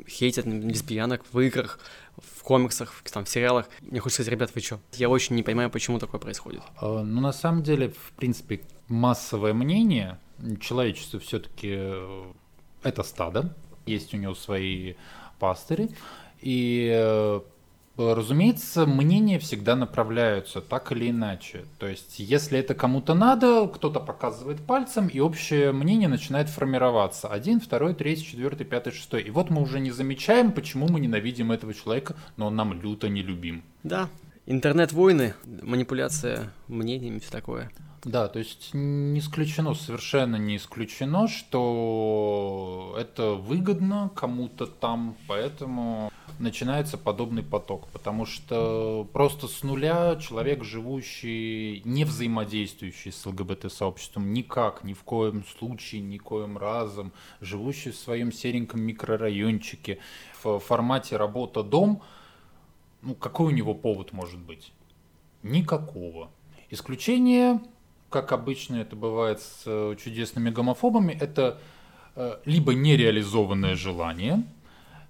хейтят 0.08 0.46
лесбиянок 0.46 1.24
в 1.32 1.40
играх, 1.40 1.78
в 2.16 2.42
комиксах, 2.42 2.92
в, 2.92 3.10
там, 3.10 3.24
в 3.24 3.28
сериалах. 3.28 3.68
Мне 3.80 4.00
хочется 4.00 4.22
сказать, 4.22 4.38
ребят, 4.38 4.50
вы 4.54 4.60
что? 4.60 4.80
Я 4.94 5.08
очень 5.08 5.36
не 5.36 5.42
понимаю, 5.42 5.70
почему 5.70 5.98
такое 5.98 6.20
происходит. 6.20 6.62
А, 6.80 7.02
ну, 7.02 7.20
на 7.20 7.32
самом 7.32 7.62
деле, 7.62 7.90
в 7.90 8.12
принципе, 8.16 8.60
массовое 8.88 9.54
мнение 9.54 10.18
человечество 10.60 11.20
все-таки 11.20 11.78
это 12.82 13.02
стадо, 13.02 13.54
есть 13.86 14.14
у 14.14 14.16
него 14.16 14.34
свои 14.34 14.94
пастыри, 15.38 15.90
и 16.40 16.90
э, 16.94 17.40
Разумеется, 17.98 18.86
мнения 18.86 19.40
всегда 19.40 19.74
направляются 19.74 20.60
так 20.60 20.92
или 20.92 21.10
иначе. 21.10 21.64
То 21.78 21.88
есть, 21.88 22.20
если 22.20 22.56
это 22.56 22.76
кому-то 22.76 23.14
надо, 23.14 23.66
кто-то 23.66 23.98
показывает 23.98 24.60
пальцем, 24.60 25.08
и 25.08 25.18
общее 25.18 25.72
мнение 25.72 26.08
начинает 26.08 26.48
формироваться. 26.48 27.26
Один, 27.26 27.60
второй, 27.60 27.94
третий, 27.94 28.24
четвертый, 28.24 28.64
пятый, 28.64 28.92
шестой. 28.92 29.22
И 29.22 29.30
вот 29.30 29.50
мы 29.50 29.60
уже 29.60 29.80
не 29.80 29.90
замечаем, 29.90 30.52
почему 30.52 30.86
мы 30.86 31.00
ненавидим 31.00 31.50
этого 31.50 31.74
человека, 31.74 32.14
но 32.36 32.46
он 32.46 32.54
нам 32.54 32.80
люто 32.80 33.08
не 33.08 33.22
любим. 33.22 33.64
Да, 33.82 34.08
интернет-войны, 34.46 35.34
манипуляция 35.44 36.52
мнениями, 36.68 37.18
все 37.18 37.32
такое. 37.32 37.68
Да, 38.04 38.28
то 38.28 38.38
есть 38.38 38.70
не 38.74 39.18
исключено, 39.18 39.74
совершенно 39.74 40.36
не 40.36 40.56
исключено, 40.56 41.26
что 41.26 42.94
это 42.98 43.32
выгодно 43.32 44.10
кому-то 44.14 44.66
там, 44.66 45.16
поэтому 45.26 46.12
начинается 46.38 46.96
подобный 46.96 47.42
поток, 47.42 47.88
потому 47.88 48.24
что 48.24 49.08
просто 49.12 49.48
с 49.48 49.64
нуля 49.64 50.16
человек, 50.16 50.62
живущий, 50.62 51.82
не 51.84 52.04
взаимодействующий 52.04 53.10
с 53.10 53.26
ЛГБТ-сообществом 53.26 54.32
никак, 54.32 54.84
ни 54.84 54.92
в 54.92 55.02
коем 55.02 55.44
случае, 55.44 56.00
ни 56.00 56.18
коем 56.18 56.56
разом, 56.56 57.12
живущий 57.40 57.90
в 57.90 57.96
своем 57.96 58.30
сереньком 58.30 58.80
микрорайончике, 58.80 59.98
в 60.42 60.60
формате 60.60 61.16
работа-дом, 61.16 62.02
ну 63.02 63.14
какой 63.16 63.46
у 63.46 63.56
него 63.56 63.74
повод 63.74 64.12
может 64.12 64.38
быть? 64.38 64.72
Никакого. 65.42 66.30
Исключение 66.70 67.60
как 68.10 68.32
обычно 68.32 68.76
это 68.76 68.96
бывает 68.96 69.40
с 69.40 69.62
э, 69.66 69.96
чудесными 70.02 70.50
гомофобами, 70.50 71.12
это 71.12 71.58
э, 72.16 72.36
либо 72.44 72.74
нереализованное 72.74 73.74
желание, 73.74 74.44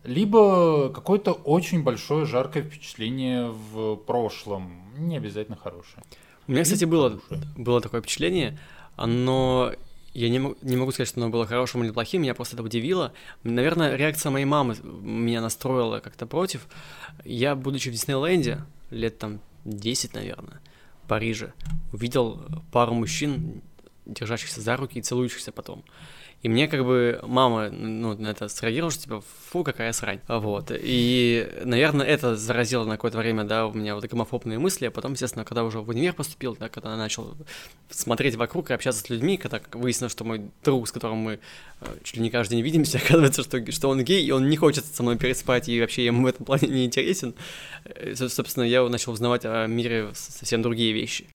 либо 0.04 0.90
какое-то 0.90 1.32
очень 1.32 1.82
большое 1.82 2.26
жаркое 2.26 2.62
впечатление 2.62 3.50
в 3.50 3.96
прошлом, 3.96 4.82
не 4.96 5.16
обязательно 5.16 5.56
хорошее. 5.56 6.02
У 6.46 6.52
меня, 6.52 6.62
кстати, 6.62 6.84
было, 6.84 7.20
было 7.56 7.80
такое 7.80 8.00
впечатление, 8.00 8.58
но 8.96 9.72
я 10.14 10.28
не, 10.30 10.54
не 10.62 10.76
могу 10.76 10.90
сказать, 10.92 11.08
что 11.08 11.20
оно 11.20 11.30
было 11.30 11.46
хорошим 11.46 11.84
или 11.84 11.90
плохим, 11.90 12.22
меня 12.22 12.34
просто 12.34 12.56
это 12.56 12.62
удивило. 12.62 13.12
Наверное, 13.44 13.94
реакция 13.94 14.30
моей 14.30 14.46
мамы 14.46 14.76
меня 14.82 15.40
настроила 15.40 16.00
как-то 16.00 16.26
против. 16.26 16.66
Я, 17.24 17.54
будучи 17.54 17.90
в 17.90 17.92
Диснейленде, 17.92 18.64
лет 18.90 19.18
там 19.18 19.40
10, 19.64 20.14
наверное, 20.14 20.60
Париже 21.08 21.54
увидел 21.92 22.46
пару 22.70 22.94
мужчин, 22.94 23.62
держащихся 24.06 24.60
за 24.60 24.76
руки 24.76 24.98
и 24.98 25.02
целующихся 25.02 25.52
потом. 25.52 25.82
И 26.42 26.48
мне 26.48 26.68
как 26.68 26.84
бы 26.84 27.18
мама 27.24 27.68
ну, 27.68 28.14
на 28.16 28.28
это 28.28 28.48
среагировала, 28.48 28.92
что 28.92 29.02
типа, 29.02 29.24
фу, 29.50 29.64
какая 29.64 29.92
срань. 29.92 30.20
Вот. 30.28 30.70
И, 30.72 31.48
наверное, 31.64 32.06
это 32.06 32.36
заразило 32.36 32.84
на 32.84 32.92
какое-то 32.92 33.18
время, 33.18 33.42
да, 33.42 33.66
у 33.66 33.72
меня 33.72 33.96
вот 33.96 34.04
гомофобные 34.04 34.58
мысли, 34.58 34.86
а 34.86 34.90
потом, 34.92 35.12
естественно, 35.12 35.44
когда 35.44 35.64
уже 35.64 35.80
в 35.80 35.88
универ 35.88 36.12
поступил, 36.12 36.56
да, 36.58 36.68
когда 36.68 36.96
начал 36.96 37.36
смотреть 37.90 38.36
вокруг 38.36 38.70
и 38.70 38.74
общаться 38.74 39.02
с 39.02 39.10
людьми, 39.10 39.36
когда 39.36 39.60
выяснилось, 39.72 40.12
что 40.12 40.24
мой 40.24 40.42
друг, 40.62 40.86
с 40.86 40.92
которым 40.92 41.18
мы 41.18 41.40
э, 41.80 41.86
чуть 42.04 42.16
ли 42.16 42.22
не 42.22 42.30
каждый 42.30 42.54
день 42.54 42.64
видимся, 42.64 42.98
оказывается, 43.04 43.42
что, 43.42 43.72
что 43.72 43.88
он 43.88 44.04
гей, 44.04 44.24
и 44.24 44.30
он 44.30 44.48
не 44.48 44.56
хочет 44.56 44.84
со 44.86 45.02
мной 45.02 45.18
переспать, 45.18 45.68
и 45.68 45.80
вообще 45.80 46.04
ему 46.04 46.22
в 46.22 46.26
этом 46.26 46.46
плане 46.46 46.68
не 46.68 46.84
интересен. 46.84 47.34
Э, 47.84 48.14
собственно, 48.14 48.62
я 48.62 48.86
начал 48.88 49.12
узнавать 49.12 49.44
о 49.44 49.66
мире 49.66 50.10
совсем 50.14 50.62
другие 50.62 50.92
вещи. 50.92 51.26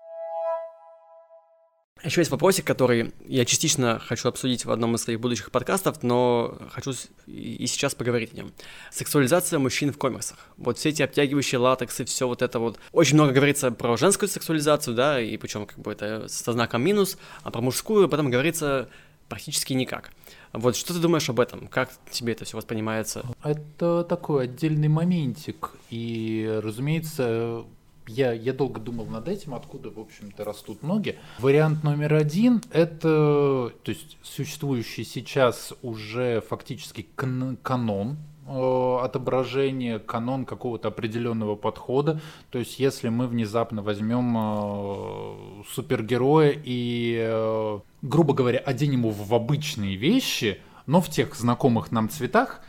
Еще 2.03 2.19
есть 2.19 2.31
вопросик, 2.31 2.65
который 2.65 3.13
я 3.25 3.45
частично 3.45 3.97
хочу 3.97 4.27
обсудить 4.27 4.65
в 4.65 4.71
одном 4.71 4.95
из 4.95 5.03
своих 5.03 5.21
будущих 5.21 5.51
подкастов, 5.51 6.03
но 6.03 6.57
хочу 6.69 6.91
и 7.27 7.65
сейчас 7.65 7.95
поговорить 7.95 8.33
о 8.33 8.37
нем. 8.37 8.51
Сексуализация 8.91 9.57
мужчин 9.57 9.93
в 9.93 9.97
коммерсах. 9.97 10.37
Вот 10.57 10.77
все 10.77 10.89
эти 10.89 11.01
обтягивающие 11.01 11.59
латексы, 11.59 12.03
все 12.03 12.27
вот 12.27 12.41
это 12.41 12.59
вот. 12.59 12.77
Очень 12.91 13.15
много 13.15 13.31
говорится 13.31 13.71
про 13.71 13.95
женскую 13.95 14.27
сексуализацию, 14.27 14.95
да, 14.95 15.21
и 15.21 15.37
причем 15.37 15.65
как 15.65 15.79
бы 15.79 15.93
это 15.93 16.27
со 16.27 16.51
знаком 16.51 16.81
минус, 16.83 17.17
а 17.43 17.51
про 17.51 17.61
мужскую 17.61 18.09
потом 18.09 18.29
говорится 18.29 18.89
практически 19.29 19.71
никак. 19.71 20.11
Вот 20.51 20.75
что 20.75 20.93
ты 20.93 20.99
думаешь 20.99 21.29
об 21.29 21.39
этом? 21.39 21.67
Как 21.67 21.89
тебе 22.11 22.33
это 22.33 22.43
все 22.43 22.57
воспринимается? 22.57 23.23
Это 23.43 24.03
такой 24.03 24.43
отдельный 24.43 24.89
моментик. 24.89 25.71
И, 25.89 26.59
разумеется, 26.61 27.63
я, 28.07 28.33
я 28.33 28.53
долго 28.53 28.79
думал 28.79 29.05
над 29.05 29.27
этим, 29.27 29.53
откуда, 29.53 29.89
в 29.89 29.99
общем-то, 29.99 30.43
растут 30.43 30.83
ноги. 30.83 31.17
Вариант 31.39 31.83
номер 31.83 32.13
один– 32.13 32.61
это 32.71 33.71
то 33.83 33.89
есть, 33.89 34.17
существующий 34.21 35.03
сейчас 35.03 35.73
уже 35.81 36.41
фактически 36.41 37.05
кан 37.15 37.57
канон 37.61 38.17
э, 38.47 38.97
отображение, 39.01 39.99
канон 39.99 40.45
какого-то 40.45 40.89
определенного 40.89 41.55
подхода. 41.55 42.19
То 42.49 42.59
есть, 42.59 42.79
если 42.79 43.09
мы 43.09 43.27
внезапно 43.27 43.81
возьмем 43.81 44.35
э, 44.37 45.63
супергероя 45.69 46.53
и, 46.63 47.17
э, 47.19 47.79
грубо 48.01 48.33
говоря, 48.33 48.59
оденем 48.59 49.01
его 49.01 49.11
в 49.11 49.33
обычные 49.33 49.95
вещи, 49.95 50.59
но 50.85 51.01
в 51.01 51.09
тех 51.09 51.35
знакомых 51.35 51.91
нам 51.91 52.09
цветах, 52.09 52.61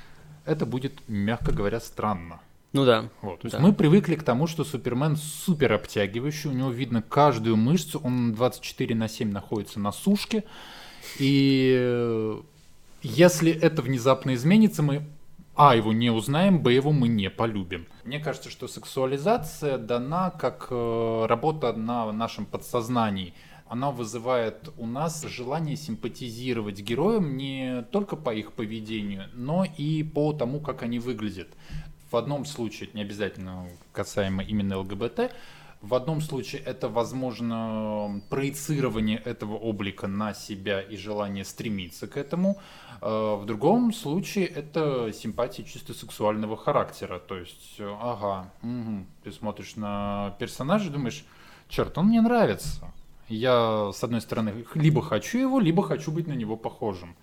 это 0.44 0.66
будет, 0.66 1.00
мягко 1.08 1.52
говоря, 1.52 1.80
странно. 1.80 2.40
Ну 2.74 2.84
да. 2.84 3.08
Вот, 3.22 3.40
то 3.40 3.46
есть 3.46 3.56
да. 3.56 3.62
мы 3.62 3.72
привыкли 3.72 4.16
к 4.16 4.24
тому, 4.24 4.48
что 4.48 4.64
Супермен 4.64 5.16
супер 5.16 5.72
обтягивающий, 5.72 6.50
у 6.50 6.52
него 6.52 6.70
видно 6.70 7.02
каждую 7.02 7.56
мышцу, 7.56 8.00
он 8.02 8.34
24 8.34 8.94
на 8.96 9.08
7 9.08 9.30
находится 9.30 9.78
на 9.78 9.92
сушке, 9.92 10.42
и 11.20 11.72
э, 11.78 12.40
если 13.02 13.52
это 13.52 13.80
внезапно 13.80 14.34
изменится, 14.34 14.82
мы 14.82 15.06
а, 15.54 15.76
его 15.76 15.92
не 15.92 16.10
узнаем, 16.10 16.60
б, 16.60 16.72
его 16.72 16.90
мы 16.90 17.06
не 17.06 17.30
полюбим. 17.30 17.86
Мне 18.04 18.18
кажется, 18.18 18.50
что 18.50 18.66
сексуализация 18.66 19.78
дана 19.78 20.30
как 20.30 20.66
э, 20.70 21.26
работа 21.28 21.72
на 21.74 22.10
нашем 22.10 22.44
подсознании. 22.44 23.34
Она 23.68 23.92
вызывает 23.92 24.68
у 24.76 24.86
нас 24.86 25.22
желание 25.22 25.76
симпатизировать 25.76 26.80
героям 26.80 27.36
не 27.36 27.82
только 27.92 28.16
по 28.16 28.34
их 28.34 28.52
поведению, 28.52 29.26
но 29.32 29.64
и 29.64 30.02
по 30.02 30.32
тому, 30.32 30.60
как 30.60 30.82
они 30.82 30.98
выглядят. 30.98 31.48
В 32.14 32.16
одном 32.16 32.44
случае, 32.44 32.90
не 32.92 33.02
обязательно 33.02 33.68
касаемо 33.92 34.44
именно 34.44 34.78
ЛГБТ, 34.78 35.32
в 35.82 35.94
одном 35.94 36.20
случае 36.20 36.62
это, 36.62 36.88
возможно, 36.88 38.22
проецирование 38.30 39.18
этого 39.18 39.56
облика 39.56 40.06
на 40.06 40.32
себя 40.32 40.80
и 40.80 40.96
желание 40.96 41.44
стремиться 41.44 42.06
к 42.06 42.16
этому. 42.16 42.56
А 43.00 43.34
в 43.34 43.46
другом 43.46 43.92
случае 43.92 44.46
это 44.46 45.12
симпатия 45.12 45.64
чисто 45.64 45.92
сексуального 45.92 46.56
характера. 46.56 47.18
То 47.18 47.36
есть, 47.36 47.80
ага, 47.80 48.48
угу, 48.62 49.06
ты 49.24 49.32
смотришь 49.32 49.74
на 49.74 50.36
персонажа 50.38 50.90
и 50.90 50.92
думаешь, 50.92 51.24
черт, 51.68 51.98
он 51.98 52.06
мне 52.06 52.20
нравится. 52.20 52.92
Я, 53.28 53.90
с 53.92 54.04
одной 54.04 54.20
стороны, 54.20 54.64
либо 54.76 55.02
хочу 55.02 55.38
его, 55.38 55.58
либо 55.58 55.82
хочу 55.82 56.12
быть 56.12 56.28
на 56.28 56.34
него 56.34 56.56
похожим. 56.56 57.16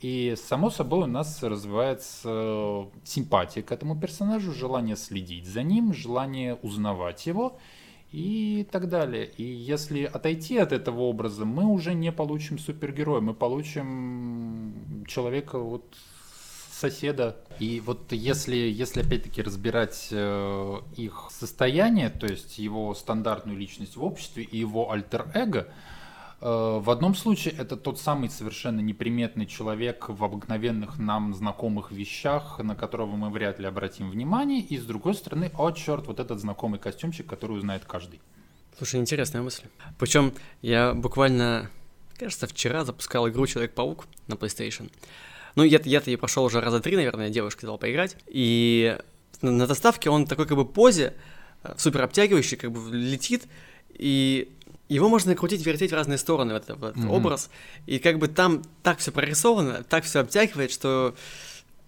И, 0.00 0.36
само 0.36 0.70
собой, 0.70 1.04
у 1.04 1.06
нас 1.06 1.42
развивается 1.42 2.86
симпатия 3.04 3.62
к 3.62 3.72
этому 3.72 3.98
персонажу, 4.00 4.52
желание 4.52 4.96
следить 4.96 5.46
за 5.46 5.62
ним, 5.62 5.92
желание 5.92 6.54
узнавать 6.62 7.26
его 7.26 7.58
и 8.12 8.66
так 8.70 8.88
далее. 8.88 9.26
И 9.36 9.42
если 9.42 10.04
отойти 10.04 10.56
от 10.58 10.72
этого 10.72 11.00
образа, 11.00 11.44
мы 11.44 11.64
уже 11.64 11.94
не 11.94 12.12
получим 12.12 12.58
супергероя, 12.58 13.20
мы 13.20 13.34
получим 13.34 15.04
человека 15.06 15.58
вот 15.58 15.84
соседа. 16.70 17.36
И 17.58 17.80
вот 17.84 18.12
если, 18.12 18.56
если 18.56 19.02
опять-таки 19.02 19.42
разбирать 19.42 20.08
э, 20.12 20.80
их 20.96 21.28
состояние, 21.30 22.08
то 22.08 22.26
есть 22.26 22.58
его 22.58 22.94
стандартную 22.94 23.58
личность 23.58 23.96
в 23.96 24.04
обществе 24.04 24.44
и 24.44 24.58
его 24.58 24.92
альтер-эго, 24.92 25.68
в 26.40 26.90
одном 26.90 27.16
случае 27.16 27.54
это 27.58 27.76
тот 27.76 27.98
самый 27.98 28.30
совершенно 28.30 28.80
неприметный 28.80 29.44
человек 29.44 30.08
в 30.08 30.22
обыкновенных 30.22 30.98
нам 30.98 31.34
знакомых 31.34 31.90
вещах, 31.90 32.60
на 32.60 32.76
которого 32.76 33.16
мы 33.16 33.30
вряд 33.30 33.58
ли 33.58 33.66
обратим 33.66 34.10
внимание, 34.10 34.60
и 34.60 34.78
с 34.78 34.84
другой 34.84 35.14
стороны, 35.14 35.50
о 35.58 35.72
черт, 35.72 36.06
вот 36.06 36.20
этот 36.20 36.38
знакомый 36.38 36.78
костюмчик, 36.78 37.26
который 37.26 37.56
узнает 37.58 37.84
каждый. 37.84 38.20
Слушай, 38.76 39.00
интересная 39.00 39.42
мысль. 39.42 39.64
Причем 39.98 40.32
я 40.62 40.94
буквально, 40.94 41.70
кажется, 42.16 42.46
вчера 42.46 42.84
запускал 42.84 43.28
игру 43.28 43.44
Человек-паук 43.44 44.06
на 44.28 44.34
PlayStation. 44.34 44.92
Ну, 45.56 45.64
я-то 45.64 45.88
я 45.88 46.00
ее 46.06 46.16
прошел 46.16 46.44
уже 46.44 46.60
раза 46.60 46.78
три, 46.78 46.94
наверное, 46.94 47.30
девушка 47.30 47.62
сказала 47.62 47.78
поиграть. 47.78 48.16
И 48.28 48.96
на, 49.42 49.50
на 49.50 49.66
доставке 49.66 50.08
он 50.08 50.24
такой 50.26 50.46
как 50.46 50.56
бы 50.56 50.64
позе, 50.64 51.14
э, 51.64 51.74
супер 51.76 52.02
обтягивающий, 52.02 52.56
как 52.56 52.70
бы 52.70 52.94
летит, 52.94 53.48
и 53.88 54.56
его 54.88 55.08
можно 55.08 55.34
крутить, 55.34 55.64
вертеть 55.64 55.90
в 55.92 55.94
разные 55.94 56.18
стороны, 56.18 56.54
в 56.54 56.56
этот, 56.56 56.78
mm-hmm. 56.78 57.08
образ. 57.08 57.50
И 57.86 57.98
как 57.98 58.18
бы 58.18 58.28
там 58.28 58.62
так 58.82 58.98
все 58.98 59.12
прорисовано, 59.12 59.84
так 59.84 60.04
все 60.04 60.20
обтягивает, 60.20 60.70
что 60.70 61.14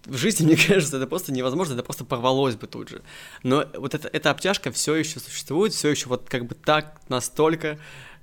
в 0.05 0.17
жизни, 0.17 0.45
мне 0.45 0.55
кажется, 0.55 0.97
это 0.97 1.07
просто 1.07 1.31
невозможно, 1.31 1.73
это 1.73 1.83
просто 1.83 2.05
порвалось 2.05 2.55
бы 2.55 2.67
тут 2.67 2.89
же. 2.89 3.01
Но 3.43 3.65
вот 3.75 3.95
эта, 3.95 4.07
эта 4.07 4.29
обтяжка 4.31 4.71
все 4.71 4.95
еще 4.95 5.19
существует, 5.19 5.73
все 5.73 5.89
еще 5.89 6.09
вот 6.09 6.29
как 6.29 6.45
бы 6.45 6.55
так 6.55 7.01
настолько, 7.09 7.79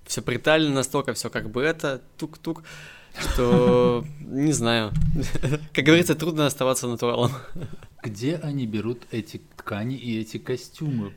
все 0.06 0.22
притально 0.22 0.70
настолько, 0.70 1.12
все 1.14 1.28
как 1.30 1.50
бы 1.50 1.62
это, 1.62 2.00
тук-тук. 2.16 2.62
что, 3.18 4.04
не 4.20 4.52
знаю, 4.52 4.92
как 5.74 5.84
говорится, 5.84 6.14
трудно 6.14 6.46
оставаться 6.46 6.86
натуралом. 6.86 7.32
Где 8.02 8.36
они 8.36 8.66
берут 8.66 9.02
эти 9.10 9.42
ткани 9.56 9.96
и 9.96 10.20
эти 10.20 10.38
костюмы? 10.38 11.14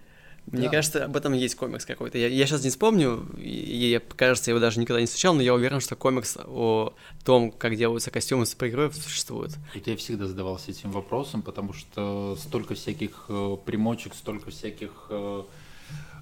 Мне 0.51 0.63
да. 0.63 0.69
кажется, 0.69 1.05
об 1.05 1.15
этом 1.15 1.33
есть 1.33 1.55
комикс 1.55 1.85
какой-то. 1.85 2.17
Я, 2.17 2.27
я 2.27 2.45
сейчас 2.45 2.63
не 2.63 2.69
вспомню, 2.69 3.25
и, 3.37 3.95
и, 3.95 3.99
кажется, 4.15 4.51
я 4.51 4.53
его 4.53 4.59
даже 4.59 4.79
никогда 4.79 4.99
не 4.99 5.05
встречал, 5.05 5.33
но 5.33 5.41
я 5.41 5.53
уверен, 5.53 5.79
что 5.79 5.95
комикс 5.95 6.37
о 6.45 6.93
том, 7.23 7.51
как 7.51 7.77
делаются 7.77 8.11
костюмы 8.11 8.45
супергероев, 8.45 8.95
существует. 8.95 9.51
И 9.73 9.81
я 9.85 9.95
всегда 9.95 10.25
задавался 10.25 10.71
этим 10.71 10.91
вопросом, 10.91 11.41
потому 11.41 11.71
что 11.73 12.37
столько 12.39 12.75
всяких 12.75 13.25
э, 13.29 13.57
примочек, 13.65 14.13
столько 14.13 14.51
всяких 14.51 14.91
э, 15.09 15.43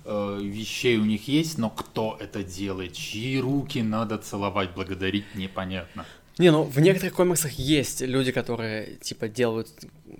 э, 0.06 0.39
вещей 0.42 0.98
у 0.98 1.06
них 1.06 1.28
есть, 1.28 1.58
но 1.58 1.72
кто 1.72 2.15
это 2.20 2.44
делает, 2.44 2.94
чьи 2.94 3.39
руки 3.39 3.82
надо 3.82 4.20
целовать, 4.20 4.76
благодарить, 4.76 5.26
непонятно. 5.34 6.06
Не, 6.39 6.52
ну 6.52 6.63
в 6.63 6.80
некоторых 6.80 7.13
комиксах 7.15 7.52
есть 7.52 7.99
люди, 7.99 8.32
которые 8.32 8.95
типа 9.02 9.28
делают 9.28 9.67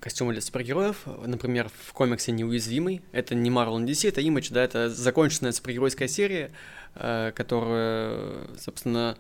костюмы 0.02 0.34
для 0.34 0.42
супергероев. 0.42 0.98
Например, 1.26 1.72
в 1.88 1.94
комиксе 1.94 2.34
Неуязвимый. 2.34 3.02
Это 3.14 3.36
не 3.36 3.50
Marvel, 3.50 3.86
DC, 3.86 4.10
это 4.10 4.20
Image, 4.20 4.50
да, 4.52 4.62
это 4.62 4.90
законченная 4.90 5.54
супергеройская 5.54 6.10
серия, 6.10 6.52
э, 6.96 7.32
которая, 7.34 8.48
собственно, 8.60 9.18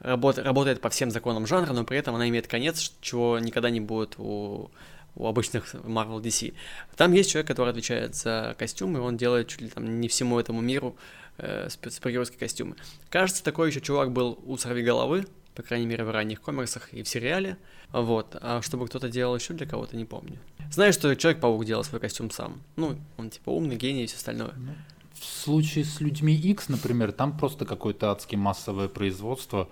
работ, 0.00 0.38
работает 0.38 0.80
по 0.80 0.90
всем 0.90 1.12
законам 1.12 1.46
жанра, 1.46 1.72
но 1.72 1.84
при 1.84 1.98
этом 1.98 2.16
она 2.16 2.28
имеет 2.28 2.48
конец, 2.48 2.94
чего 3.00 3.38
никогда 3.38 3.70
не 3.70 3.80
будет 3.80 4.16
у 4.18 4.72
у 5.16 5.26
обычных 5.26 5.74
Marvel 5.74 6.22
DC. 6.22 6.54
Там 6.96 7.12
есть 7.12 7.30
человек, 7.30 7.48
который 7.48 7.70
отвечает 7.70 8.14
за 8.14 8.54
костюмы, 8.56 9.00
он 9.00 9.16
делает 9.16 9.48
чуть 9.48 9.60
ли 9.60 9.68
там 9.68 10.00
не 10.00 10.06
всему 10.06 10.38
этому 10.38 10.60
миру 10.60 10.96
э, 11.36 11.68
супергеройские 11.68 12.38
костюмы. 12.38 12.76
Кажется, 13.08 13.42
такой 13.42 13.70
еще 13.70 13.80
чувак 13.80 14.12
был 14.12 14.38
у 14.46 14.56
Сорви 14.56 14.82
Головы, 14.82 15.26
по 15.60 15.68
крайней 15.68 15.86
мере, 15.86 16.04
в 16.04 16.10
ранних 16.10 16.40
комиксах 16.40 16.92
и 16.92 17.02
в 17.02 17.08
сериале. 17.08 17.56
Вот. 17.92 18.36
А 18.40 18.62
чтобы 18.62 18.86
кто-то 18.86 19.08
делал 19.08 19.36
еще 19.36 19.54
для 19.54 19.66
кого-то, 19.66 19.96
не 19.96 20.04
помню. 20.04 20.38
Знаю, 20.70 20.92
что 20.92 21.14
Человек-паук 21.14 21.64
делал 21.64 21.84
свой 21.84 22.00
костюм 22.00 22.30
сам. 22.30 22.62
Ну, 22.76 22.96
он 23.16 23.30
типа 23.30 23.50
умный, 23.50 23.76
гений 23.76 24.04
и 24.04 24.06
все 24.06 24.16
остальное. 24.16 24.54
Ну, 24.56 24.72
в 25.14 25.24
случае 25.24 25.84
с 25.84 26.00
людьми 26.00 26.34
X, 26.34 26.68
например, 26.68 27.12
там 27.12 27.36
просто 27.36 27.66
какое-то 27.66 28.10
адски 28.10 28.36
массовое 28.36 28.88
производство. 28.88 29.68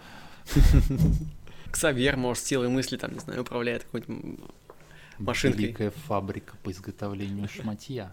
Ксавьер, 1.71 2.17
может, 2.17 2.45
силой 2.45 2.69
мысли, 2.69 2.97
там, 2.97 3.13
не 3.13 3.21
знаю, 3.21 3.43
управляет 3.43 3.85
какой-нибудь 3.85 4.41
машинкой. 5.19 5.65
Великая 5.65 5.91
фабрика 5.91 6.55
по 6.63 6.71
изготовлению 6.71 7.49
шматья. 7.49 8.13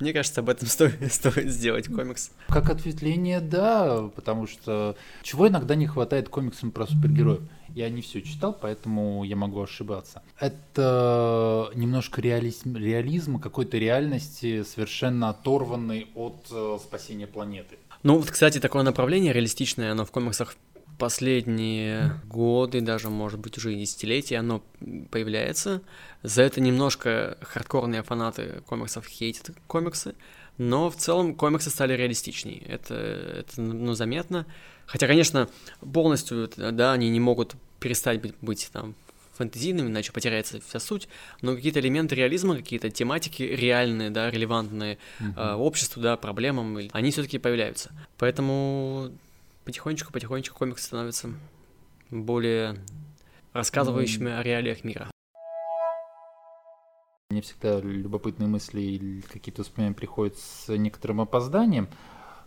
Мне 0.00 0.12
кажется, 0.12 0.40
об 0.40 0.48
этом 0.48 0.68
стоит, 0.68 1.12
стоит 1.12 1.50
сделать 1.50 1.88
комикс. 1.88 2.30
Как 2.48 2.70
ответвление, 2.70 3.40
да, 3.40 4.10
потому 4.14 4.46
что 4.46 4.96
чего 5.22 5.48
иногда 5.48 5.74
не 5.74 5.86
хватает 5.86 6.28
комиксам 6.28 6.70
про 6.70 6.86
супергероев. 6.86 7.42
Я 7.74 7.90
не 7.90 8.00
все 8.00 8.22
читал, 8.22 8.56
поэтому 8.58 9.22
я 9.24 9.36
могу 9.36 9.62
ошибаться. 9.62 10.22
Это 10.40 11.70
немножко 11.74 12.22
реализм, 12.22 12.76
реализма, 12.76 13.38
какой-то 13.38 13.76
реальности, 13.76 14.62
совершенно 14.62 15.28
оторванной 15.28 16.08
от 16.14 16.46
э, 16.50 16.78
спасения 16.80 17.26
планеты. 17.26 17.76
Ну, 18.02 18.16
вот, 18.16 18.30
кстати, 18.30 18.60
такое 18.60 18.82
направление 18.82 19.32
реалистичное, 19.32 19.92
оно 19.92 20.04
в 20.06 20.10
комиксах 20.10 20.56
последние 20.98 22.20
годы, 22.24 22.80
даже, 22.80 23.10
может 23.10 23.40
быть, 23.40 23.58
уже 23.58 23.74
и 23.74 23.80
десятилетия 23.80 24.38
оно 24.38 24.62
появляется. 25.10 25.82
За 26.22 26.42
это 26.42 26.60
немножко 26.60 27.38
хардкорные 27.42 28.02
фанаты 28.02 28.62
комиксов 28.66 29.06
хейтят 29.06 29.52
комиксы, 29.66 30.14
но 30.58 30.90
в 30.90 30.96
целом 30.96 31.34
комиксы 31.34 31.70
стали 31.70 31.94
реалистичнее. 31.94 32.60
Это, 32.60 32.94
это 32.94 33.60
ну, 33.60 33.94
заметно. 33.94 34.46
Хотя, 34.86 35.06
конечно, 35.06 35.48
полностью, 35.80 36.50
да, 36.56 36.92
они 36.92 37.10
не 37.10 37.20
могут 37.20 37.56
перестать 37.80 38.20
быть, 38.20 38.34
быть 38.40 38.70
там 38.72 38.94
фэнтезийными, 39.36 39.88
иначе 39.88 40.12
потеряется 40.12 40.60
вся 40.66 40.80
суть, 40.80 41.08
но 41.42 41.54
какие-то 41.54 41.80
элементы 41.80 42.14
реализма, 42.14 42.56
какие-то 42.56 42.90
тематики 42.90 43.42
реальные, 43.42 44.10
да, 44.10 44.30
релевантные 44.30 44.96
uh-huh. 45.20 45.34
э, 45.36 45.54
обществу, 45.56 46.00
да, 46.00 46.16
проблемам, 46.16 46.78
они 46.92 47.10
все-таки 47.10 47.38
появляются. 47.38 47.90
Поэтому 48.16 49.10
потихонечку-потихонечку 49.66 50.56
комиксы 50.56 50.86
становятся 50.86 51.30
более 52.10 52.76
рассказывающими 53.52 54.30
mm. 54.30 54.38
о 54.38 54.42
реалиях 54.42 54.84
мира. 54.84 55.10
Мне 57.30 57.42
всегда 57.42 57.80
любопытные 57.80 58.46
мысли 58.46 58.80
или 58.80 59.20
какие-то 59.22 59.62
воспоминания 59.62 59.96
приходят 59.96 60.38
с 60.38 60.68
некоторым 60.68 61.20
опозданием. 61.20 61.88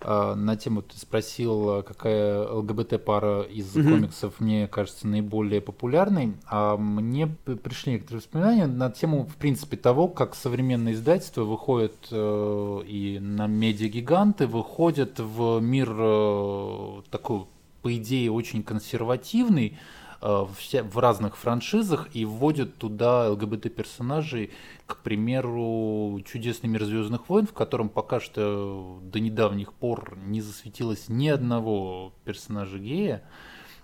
А, 0.02 0.36
на 0.36 0.56
тему 0.56 0.82
ты 0.82 0.98
спросил, 0.98 1.84
какая 1.84 2.48
ЛГБТ-пара 2.48 3.42
из 3.44 3.76
mm-hmm. 3.76 3.90
комиксов 3.90 4.40
мне 4.40 4.68
кажется 4.68 5.08
наиболее 5.08 5.62
популярной. 5.62 6.34
А 6.48 6.78
мне 6.78 7.28
пришли 7.28 7.94
некоторые 7.94 8.20
воспоминания 8.20 8.68
на 8.68 8.90
тему, 8.90 9.26
в 9.26 9.36
принципе, 9.36 9.78
того, 9.78 10.08
как 10.08 10.36
современные 10.36 10.96
издательства 10.96 11.44
выходят 11.44 11.96
э, 12.12 12.82
и 12.88 13.20
на 13.20 13.48
медиагиганты, 13.48 14.48
выходят 14.48 15.20
в 15.20 15.60
мир 15.60 15.90
э, 15.92 17.02
такой, 17.10 17.46
по 17.82 17.96
идее, 17.96 18.32
очень 18.32 18.64
консервативный, 18.64 19.78
в 20.22 20.98
разных 20.98 21.38
франшизах 21.38 22.10
и 22.14 22.26
вводят 22.26 22.78
туда 22.78 23.30
ЛГБТ-персонажей, 23.30 24.52
к 24.86 24.98
примеру, 24.98 26.20
«Чудесный 26.26 26.70
мир 26.70 26.84
Звездных 26.84 27.30
войн», 27.30 27.48
в 27.48 27.54
котором 27.54 27.90
пока 27.90 28.20
что 28.20 29.00
до 29.02 29.20
недавних 29.20 29.74
пор 29.74 30.18
не 30.18 30.42
засветилось 30.42 31.08
ни 31.08 31.30
одного 31.30 32.14
персонажа 32.26 32.80
гея, 32.80 33.24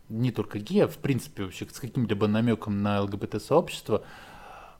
не 0.10 0.32
только 0.32 0.60
гея, 0.60 0.88
в 0.88 0.98
принципе, 0.98 1.44
вообще 1.44 1.66
с 1.66 1.80
каким-либо 1.80 2.28
намеком 2.28 2.82
на 2.84 3.02
ЛГБТ-сообщество. 3.02 4.04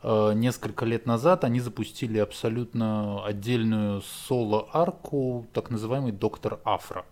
Э, 0.04 0.34
несколько 0.36 0.86
лет 0.86 1.06
назад 1.06 1.44
они 1.46 1.60
запустили 1.60 2.20
абсолютно 2.20 3.26
отдельную 3.26 4.02
соло-арку, 4.02 5.48
так 5.54 5.70
называемый 5.70 6.12
«Доктор 6.12 6.60
Афро», 6.64 7.06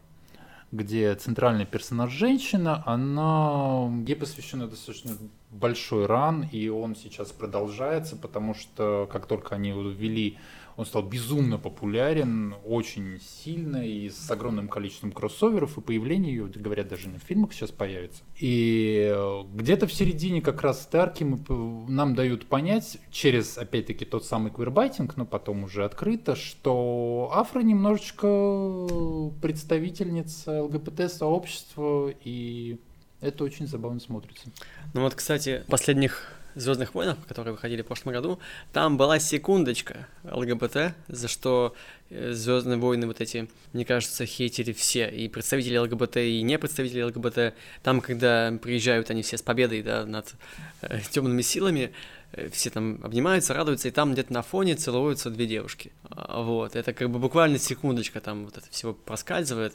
где 0.74 1.14
центральный 1.14 1.68
персонаж 1.68 2.12
женщина, 2.12 2.82
она 2.88 3.92
ей 4.08 4.16
посвящена 4.16 4.68
достаточно 4.68 5.12
большой 5.52 6.08
ран, 6.08 6.50
и 6.52 6.68
он 6.68 6.96
сейчас 6.96 7.32
продолжается, 7.32 8.16
потому 8.16 8.56
что 8.56 9.08
как 9.12 9.28
только 9.28 9.54
они 9.54 9.70
ввели 9.70 10.40
он 10.76 10.86
стал 10.86 11.04
безумно 11.04 11.58
популярен, 11.58 12.56
очень 12.66 13.20
сильно 13.22 13.86
и 13.88 14.10
с 14.10 14.30
огромным 14.30 14.68
количеством 14.68 15.12
кроссоверов, 15.12 15.78
и 15.78 15.82
появление 15.82 16.34
ее, 16.34 16.46
говорят, 16.48 16.88
даже 16.88 17.10
на 17.10 17.20
фильмах 17.20 17.54
сейчас 17.54 17.72
появится. 17.72 18.24
И 18.40 19.12
э, 19.14 19.44
где-то 19.54 19.88
в 19.88 19.94
середине 19.94 20.42
как 20.42 20.62
раз 20.62 20.82
Старки 20.82 21.24
нам 21.24 22.16
дают 22.16 22.46
понять, 22.48 22.98
через, 23.12 23.58
опять-таки, 23.58 24.06
тот 24.06 24.26
самый 24.26 24.52
квирбайтинг, 24.52 25.18
но 25.18 25.26
потом 25.26 25.64
уже 25.64 25.86
открыто, 25.86 26.36
что 26.36 27.32
Афра 27.34 27.62
немножечко 27.62 29.32
представительница 29.42 30.64
ЛГБТ-сообщества, 30.64 32.14
и 32.24 32.78
это 33.22 33.44
очень 33.44 33.68
забавно 33.68 34.00
смотрится. 34.00 34.50
Ну 34.94 35.02
вот, 35.02 35.16
кстати, 35.16 35.64
последних 35.68 36.34
Звездных 36.56 36.94
войнах, 36.94 37.18
которые 37.28 37.54
выходили 37.54 37.82
в 37.82 37.86
прошлом 37.86 38.14
году, 38.14 38.40
там 38.72 38.98
была 38.98 39.20
секундочка 39.20 40.08
ЛГБТ, 40.24 40.94
за 41.08 41.28
что 41.28 41.76
э, 42.10 42.32
Звездные 42.34 42.78
войны 42.78 43.08
вот 43.08 43.22
эти, 43.22 43.50
мне 43.74 43.86
кажется, 43.86 44.26
хейтили 44.26 44.72
все, 44.74 45.10
и 45.10 45.28
представители 45.28 45.78
ЛГБТ, 45.78 46.18
и 46.18 46.42
не 46.42 46.58
представители 46.58 47.04
ЛГБТ. 47.04 47.56
Там, 47.82 48.02
когда 48.02 48.54
приезжают 48.62 49.10
они 49.10 49.24
все 49.24 49.38
с 49.38 49.42
победой, 49.42 49.82
да, 49.82 50.06
над 50.06 50.34
э, 50.82 51.00
темными 51.12 51.42
силами, 51.42 51.92
э, 52.34 52.50
все 52.50 52.70
там 52.70 53.00
обнимаются, 53.04 53.54
радуются, 53.54 53.88
и 53.88 53.92
там 53.92 54.14
где-то 54.14 54.34
на 54.34 54.42
фоне 54.42 54.76
целуются 54.76 55.30
две 55.30 55.48
девушки. 55.48 55.92
А, 56.10 56.42
вот, 56.42 56.76
это 56.76 56.94
как 56.94 57.10
бы 57.10 57.20
буквально 57.20 57.58
секундочка 57.58 58.22
там 58.22 58.46
вот 58.46 58.58
это 58.58 58.70
всего 58.70 58.94
проскальзывает 58.94 59.74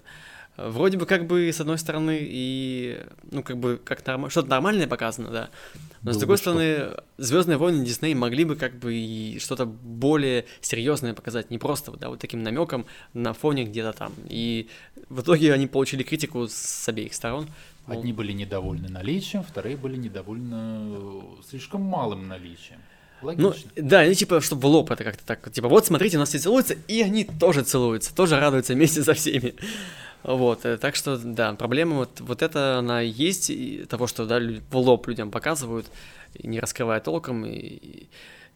вроде 0.58 0.98
бы 0.98 1.06
как 1.06 1.26
бы 1.26 1.48
с 1.48 1.60
одной 1.60 1.78
стороны 1.78 2.18
и 2.20 3.00
ну 3.30 3.42
как 3.42 3.58
бы 3.58 3.80
как 3.82 4.04
норм... 4.06 4.28
что-то 4.28 4.48
нормальное 4.48 4.86
показано, 4.86 5.30
да. 5.30 5.50
Но 6.02 6.10
Было 6.10 6.12
с 6.12 6.16
другой 6.18 6.34
бы 6.34 6.38
стороны, 6.38 6.74
что. 6.76 7.04
Звездные 7.18 7.58
войны 7.58 7.84
Дисней 7.84 8.14
могли 8.14 8.44
бы 8.44 8.56
как 8.56 8.78
бы 8.78 8.94
и 8.94 9.38
что-то 9.38 9.66
более 9.66 10.44
серьезное 10.60 11.14
показать, 11.14 11.50
не 11.50 11.58
просто 11.58 11.92
да, 11.92 12.08
вот 12.08 12.18
таким 12.18 12.42
намеком 12.42 12.86
на 13.14 13.32
фоне 13.32 13.64
где-то 13.64 13.92
там. 13.92 14.12
И 14.28 14.68
в 15.08 15.22
итоге 15.22 15.52
они 15.52 15.66
получили 15.66 16.02
критику 16.02 16.48
с 16.48 16.88
обеих 16.88 17.14
сторон. 17.14 17.48
Одни 17.86 18.12
были 18.12 18.32
недовольны 18.32 18.88
наличием, 18.88 19.42
вторые 19.42 19.76
были 19.76 19.96
недовольны 19.96 20.54
э, 20.54 21.20
слишком 21.48 21.80
малым 21.82 22.28
наличием. 22.28 22.80
Логично. 23.22 23.54
Ну, 23.76 23.82
да, 23.82 24.00
они 24.00 24.14
типа, 24.14 24.40
чтобы 24.40 24.62
в 24.62 24.66
лоб 24.66 24.90
это 24.90 25.04
как-то 25.04 25.24
так, 25.24 25.50
типа, 25.50 25.68
вот 25.68 25.86
смотрите, 25.86 26.16
у 26.16 26.20
нас 26.20 26.28
все 26.28 26.38
целуются, 26.38 26.74
и 26.86 27.02
они 27.02 27.24
тоже 27.24 27.62
целуются, 27.62 28.14
тоже 28.14 28.38
радуются 28.38 28.74
вместе 28.74 29.02
со 29.02 29.14
всеми. 29.14 29.54
Вот, 30.22 30.64
э, 30.64 30.76
так 30.78 30.96
что, 30.96 31.16
да, 31.16 31.52
проблема 31.54 31.96
вот, 31.96 32.20
вот 32.20 32.42
это, 32.42 32.78
она 32.78 33.00
есть, 33.00 33.50
и 33.50 33.84
того, 33.84 34.06
что, 34.06 34.26
да, 34.26 34.40
в 34.70 34.76
лоб 34.76 35.06
людям 35.06 35.30
показывают, 35.30 35.86
не 36.42 36.58
раскрывая 36.60 37.00
толком, 37.00 37.46
и, 37.46 38.08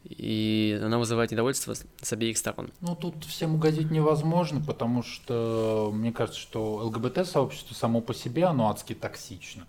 и 0.04 0.80
она 0.82 0.98
вызывает 0.98 1.30
недовольство 1.30 1.74
с 1.74 2.12
обеих 2.12 2.36
сторон. 2.36 2.72
Ну, 2.80 2.96
тут 2.96 3.24
всем 3.24 3.54
угодить 3.54 3.90
невозможно, 3.90 4.60
потому 4.60 5.02
что 5.02 5.90
мне 5.94 6.12
кажется, 6.12 6.40
что 6.40 6.74
ЛГБТ-сообщество 6.86 7.74
само 7.74 8.00
по 8.00 8.12
себе, 8.12 8.44
оно 8.44 8.68
адски 8.68 8.94
токсично. 8.94 9.66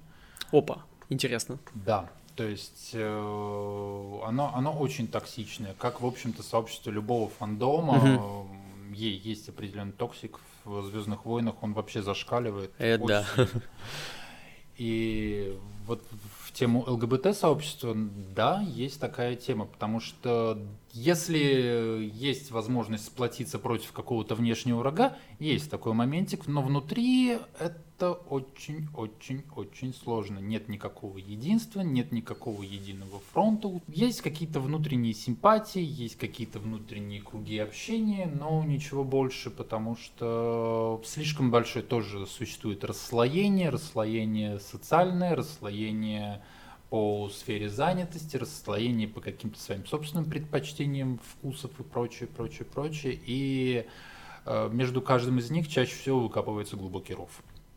Опа. 0.51 0.83
Интересно. 1.09 1.59
Да, 1.73 2.09
то 2.35 2.43
есть 2.47 2.91
э, 2.93 4.19
оно, 4.25 4.51
оно 4.55 4.73
очень 4.73 5.07
токсичное, 5.07 5.75
как, 5.77 6.01
в 6.01 6.05
общем-то, 6.05 6.43
сообщество 6.43 6.89
любого 6.89 7.29
фандома. 7.29 7.97
Угу. 7.97 8.47
Ей 8.95 9.17
есть 9.17 9.49
определенный 9.49 9.93
токсик 9.93 10.39
в 10.65 10.83
Звездных 10.83 11.25
войнах, 11.25 11.55
он 11.61 11.73
вообще 11.73 12.01
зашкаливает. 12.01 12.71
Это 12.77 13.05
да. 13.05 13.25
И 14.77 15.55
вот 15.85 16.03
тему 16.53 16.83
ЛГБТ-сообщества, 16.87 17.95
да, 17.95 18.61
есть 18.61 18.99
такая 18.99 19.35
тема, 19.35 19.65
потому 19.65 19.99
что 19.99 20.59
если 20.91 22.09
есть 22.13 22.51
возможность 22.51 23.05
сплотиться 23.05 23.59
против 23.59 23.91
какого-то 23.91 24.35
внешнего 24.35 24.79
врага, 24.79 25.17
есть 25.39 25.69
такой 25.69 25.93
моментик, 25.93 26.47
но 26.47 26.61
внутри 26.61 27.39
это 27.59 27.77
очень-очень-очень 28.11 29.93
сложно. 29.93 30.39
Нет 30.39 30.69
никакого 30.69 31.17
единства, 31.17 31.81
нет 31.81 32.11
никакого 32.11 32.61
единого 32.63 33.19
фронта. 33.31 33.81
Есть 33.87 34.21
какие-то 34.21 34.59
внутренние 34.59 35.13
симпатии, 35.13 35.81
есть 35.81 36.17
какие-то 36.17 36.59
внутренние 36.59 37.21
круги 37.21 37.57
общения, 37.57 38.25
но 38.27 38.63
ничего 38.63 39.03
больше, 39.03 39.49
потому 39.49 39.95
что 39.95 41.01
слишком 41.05 41.51
большое 41.51 41.85
тоже 41.85 42.25
существует 42.27 42.83
расслоение, 42.83 43.69
расслоение 43.69 44.59
социальное, 44.59 45.35
расслоение 45.35 46.41
по 46.93 47.27
сфере 47.29 47.69
занятости, 47.69 48.37
расслоение 48.37 49.07
по 49.07 49.19
каким-то 49.19 49.59
своим 49.59 49.83
собственным 49.85 50.25
предпочтениям, 50.25 51.19
вкусов 51.23 51.71
и 51.79 51.83
прочее, 51.83 52.29
прочее, 52.29 52.65
прочее. 52.65 53.19
И 53.25 53.87
э, 54.45 54.69
между 54.71 55.01
каждым 55.01 55.39
из 55.39 55.49
них 55.49 55.67
чаще 55.67 55.95
всего 55.95 56.19
выкапывается 56.19 56.77
глубокий 56.77 57.15
ров. 57.15 57.31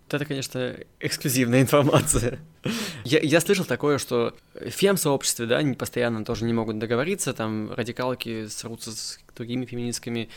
Это, 0.09 0.25
конечно, 0.25 0.77
эксклюзивная 1.01 1.63
информация. 1.63 2.39
я, 3.05 3.19
я 3.19 3.41
слышал 3.41 3.65
такое, 3.65 3.99
что 3.99 4.35
фем-сообществе, 4.55 5.47
да, 5.47 5.59
они 5.59 5.75
постоянно 5.75 6.25
тоже 6.25 6.45
не 6.45 6.53
могут 6.53 6.79
договориться, 6.79 7.33
там 7.33 7.73
радикалки 7.73 8.47
срутся 8.47 8.93
с 8.93 9.19
другими 9.35 9.65
феминистками, 9.65 10.29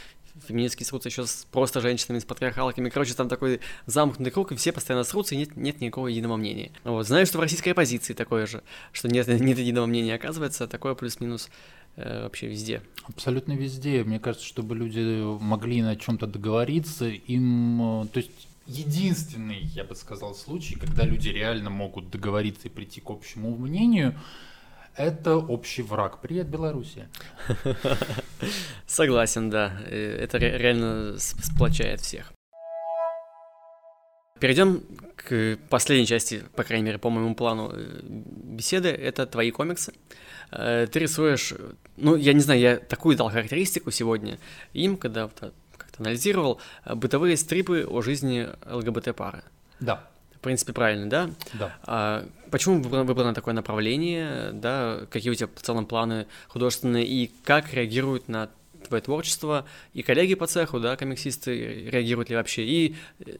феминистки 0.48 0.84
срутся 0.84 1.10
еще 1.10 1.26
с 1.26 1.46
просто 1.52 1.82
женщинами, 1.82 2.20
с 2.20 2.26
патриархалками. 2.26 2.90
Короче, 2.90 3.14
там 3.14 3.30
такой 3.30 3.60
замкнутый 3.86 4.32
круг, 4.32 4.52
и 4.52 4.56
все 4.56 4.72
постоянно 4.72 5.04
срутся, 5.04 5.36
и 5.36 5.38
нет, 5.38 5.56
нет 5.56 5.82
никакого 5.82 6.08
единого 6.08 6.38
мнения. 6.38 6.72
Вот. 6.84 7.06
Знаю, 7.08 7.26
что 7.26 7.38
в 7.38 7.42
российской 7.42 7.70
оппозиции 7.70 8.14
такое 8.14 8.48
же, 8.48 8.64
что 8.92 9.08
нет, 9.08 9.28
нет 9.28 9.58
единого 9.58 9.86
мнения, 9.86 10.16
оказывается, 10.16 10.68
такое 10.68 10.96
плюс-минус 10.96 11.50
э, 11.96 12.24
вообще 12.24 12.48
везде. 12.48 12.82
Абсолютно 13.04 13.54
везде. 13.54 14.04
Мне 14.04 14.20
кажется, 14.20 14.48
чтобы 14.48 14.76
люди 14.76 15.22
могли 15.44 15.82
на 15.82 15.96
чем-то 15.96 16.28
договориться, 16.28 17.08
им, 17.08 18.04
э, 18.04 18.08
то 18.08 18.18
есть 18.20 18.49
единственный, 18.70 19.62
я 19.76 19.84
бы 19.84 19.96
сказал, 19.96 20.36
случай, 20.36 20.76
когда 20.76 21.04
люди 21.04 21.30
реально 21.30 21.70
могут 21.70 22.10
договориться 22.10 22.68
и 22.68 22.72
прийти 22.72 23.02
к 23.02 23.10
общему 23.10 23.58
мнению, 23.58 24.16
это 24.96 25.38
общий 25.38 25.82
враг. 25.82 26.22
Привет, 26.22 26.48
Белоруссия. 26.48 27.10
Согласен, 28.86 29.50
да. 29.50 29.82
Э, 29.86 30.18
это 30.22 30.38
реально 30.38 31.18
сплочает 31.18 32.02
всех. 32.02 32.32
Перейдем 34.40 34.84
к 35.16 35.58
последней 35.70 36.06
части, 36.06 36.44
по 36.56 36.64
крайней 36.64 36.86
мере, 36.86 36.98
по 36.98 37.10
моему 37.10 37.36
плану 37.36 37.72
э, 37.74 38.00
беседы. 38.04 38.90
Это 38.90 39.26
твои 39.26 39.52
комиксы. 39.52 39.94
Э, 40.52 40.88
ты 40.92 41.00
рисуешь, 41.00 41.54
ну, 41.98 42.16
я 42.16 42.34
не 42.34 42.42
знаю, 42.42 42.60
я 42.60 42.78
такую 42.78 43.18
дал 43.18 43.30
характеристику 43.30 43.92
сегодня 43.92 44.38
им, 44.74 44.96
когда 44.98 45.28
как-то 45.28 45.54
анализировал, 46.00 46.60
бытовые 46.86 47.38
стрипы 47.38 47.86
о 47.88 48.02
жизни 48.02 48.48
ЛГБТ-пары. 48.66 49.44
Да 49.80 50.08
в 50.40 50.42
принципе, 50.42 50.72
правильно, 50.72 51.10
да? 51.10 51.30
Да. 51.54 51.76
А, 51.84 52.26
почему 52.50 52.82
выбрано, 52.82 53.04
выбрано 53.04 53.34
такое 53.34 53.54
направление, 53.54 54.52
да? 54.54 55.02
Какие 55.12 55.32
у 55.34 55.36
тебя 55.36 55.50
в 55.54 55.62
целом 55.62 55.86
планы 55.86 56.28
художественные 56.48 57.06
и 57.06 57.30
как 57.44 57.74
реагируют 57.74 58.30
на 58.30 58.50
твое 58.88 59.04
творчество 59.04 59.66
и 59.94 60.02
коллеги 60.02 60.36
по 60.36 60.48
цеху, 60.48 60.80
да, 60.80 60.96
комиксисты, 60.96 61.90
реагируют 61.90 62.30
ли 62.30 62.38
вообще, 62.38 62.64
и 62.64 62.96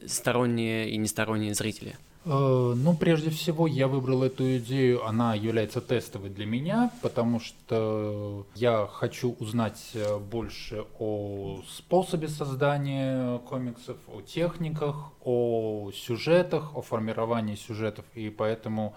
сторонние 0.06 0.90
и 0.90 0.98
несторонние 0.98 1.54
зрители? 1.54 1.96
Э, 2.24 2.74
ну, 2.76 2.94
прежде 2.94 3.30
всего, 3.30 3.66
я 3.66 3.88
выбрал 3.88 4.22
эту 4.22 4.58
идею, 4.58 5.06
она 5.06 5.34
является 5.34 5.80
тестовой 5.80 6.28
для 6.28 6.44
меня, 6.44 6.90
потому 7.00 7.40
что 7.40 8.46
я 8.54 8.86
хочу 8.92 9.36
узнать 9.38 9.80
э, 9.94 10.18
больше 10.18 10.84
о 10.98 11.62
способе 11.66 12.28
создания 12.28 13.38
комиксов, 13.38 13.96
о 14.08 14.20
техниках, 14.20 15.12
о 15.24 15.90
сюжетах, 15.94 16.76
о 16.76 16.82
формировании 16.82 17.54
сюжетов, 17.54 18.04
и 18.14 18.28
поэтому 18.28 18.94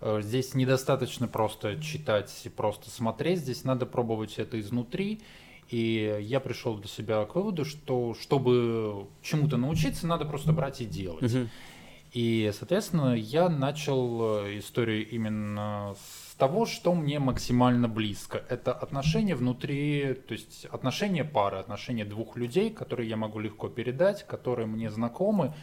э, 0.00 0.20
здесь 0.22 0.54
недостаточно 0.54 1.26
просто 1.26 1.82
читать 1.82 2.32
и 2.44 2.48
просто 2.48 2.88
смотреть, 2.88 3.40
здесь 3.40 3.64
надо 3.64 3.84
пробовать 3.84 4.38
это 4.38 4.60
изнутри, 4.60 5.22
и 5.70 6.18
я 6.22 6.38
пришел 6.38 6.76
для 6.76 6.88
себя 6.88 7.24
к 7.24 7.34
выводу, 7.34 7.64
что 7.64 8.14
чтобы 8.14 9.06
чему-то 9.22 9.56
научиться, 9.56 10.06
надо 10.06 10.24
просто 10.24 10.52
брать 10.52 10.80
и 10.80 10.84
делать. 10.84 11.48
И, 12.12 12.50
соответственно, 12.58 13.14
я 13.14 13.48
начал 13.48 14.44
э, 14.44 14.58
историю 14.58 15.08
именно 15.08 15.94
с 15.96 16.34
того, 16.34 16.66
что 16.66 16.92
мне 16.94 17.20
максимально 17.20 17.88
близко. 17.88 18.42
Это 18.48 18.72
отношения 18.72 19.36
внутри, 19.36 20.14
то 20.14 20.32
есть 20.32 20.64
отношения 20.72 21.24
пары, 21.24 21.58
отношения 21.58 22.04
двух 22.04 22.36
людей, 22.36 22.70
которые 22.70 23.08
я 23.08 23.16
могу 23.16 23.38
легко 23.38 23.68
передать, 23.68 24.26
которые 24.26 24.66
мне 24.66 24.90
знакомы. 24.90 25.54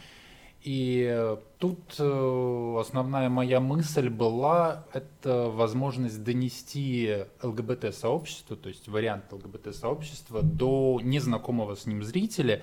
И 0.62 1.36
тут 1.58 1.94
э, 1.98 2.76
основная 2.80 3.28
моя 3.28 3.60
мысль 3.60 4.08
была, 4.08 4.86
это 4.92 5.50
возможность 5.50 6.24
донести 6.24 7.26
ЛГБТ-сообщество, 7.42 8.56
то 8.56 8.68
есть 8.68 8.88
вариант 8.88 9.32
ЛГБТ-сообщества 9.32 10.42
до 10.42 10.98
незнакомого 11.02 11.76
с 11.76 11.86
ним 11.86 12.02
зрителя, 12.02 12.62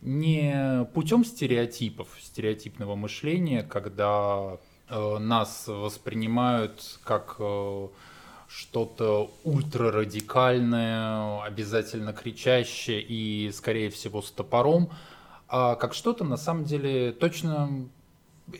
не 0.00 0.86
путем 0.94 1.24
стереотипов, 1.24 2.08
стереотипного 2.20 2.94
мышления, 2.94 3.62
когда 3.62 4.58
э, 4.88 5.18
нас 5.18 5.64
воспринимают 5.66 7.00
как 7.04 7.36
э, 7.38 7.88
что-то 8.48 9.30
ультрарадикальное, 9.44 11.42
обязательно 11.42 12.12
кричащее 12.12 13.02
и, 13.02 13.50
скорее 13.52 13.90
всего, 13.90 14.22
с 14.22 14.30
топором, 14.30 14.90
а 15.48 15.74
как 15.74 15.94
что-то 15.94 16.24
на 16.24 16.36
самом 16.36 16.64
деле 16.64 17.12
точно 17.12 17.88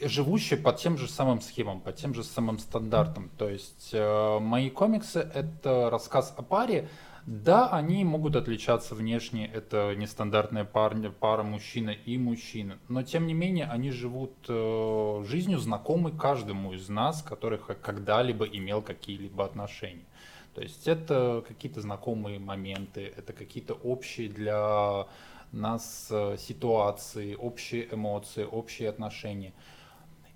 живущее 0.03 0.59
по 0.59 0.72
тем 0.72 0.99
же 0.99 1.09
самым 1.09 1.41
схемам, 1.41 1.80
по 1.80 1.93
тем 1.93 2.14
же 2.14 2.22
самым 2.22 2.59
стандартам. 2.59 3.30
То 3.39 3.49
есть 3.49 3.91
э, 3.93 4.39
мои 4.41 4.70
комиксы 4.70 5.20
это 5.20 5.89
рассказ 5.91 6.34
о 6.36 6.43
паре, 6.43 6.89
да, 7.29 7.68
они 7.68 8.05
могут 8.05 8.37
отличаться 8.37 8.95
внешне, 8.95 9.51
это 9.53 9.95
нестандартная 9.95 10.64
пара, 10.64 11.11
пара 11.11 11.43
мужчина 11.43 11.91
и 11.91 12.16
мужчина, 12.16 12.79
но 12.89 13.03
тем 13.03 13.26
не 13.26 13.35
менее 13.35 13.66
они 13.66 13.91
живут 13.91 14.33
э, 14.49 15.24
жизнью 15.29 15.59
знакомой 15.59 16.16
каждому 16.16 16.72
из 16.72 16.89
нас, 16.89 17.20
который 17.20 17.59
когда-либо 17.59 18.47
имел 18.47 18.81
какие-либо 18.81 19.45
отношения. 19.45 20.07
То 20.55 20.62
есть 20.62 20.89
это 20.89 21.45
какие-то 21.47 21.83
знакомые 21.83 22.39
моменты, 22.39 23.12
это 23.14 23.35
какие-то 23.35 23.74
общие 23.74 24.31
для 24.31 25.07
нас 25.53 26.09
э, 26.11 26.37
ситуации, 26.39 27.35
общие 27.35 27.93
эмоции, 27.95 28.45
общие 28.45 28.89
отношения. 28.89 29.53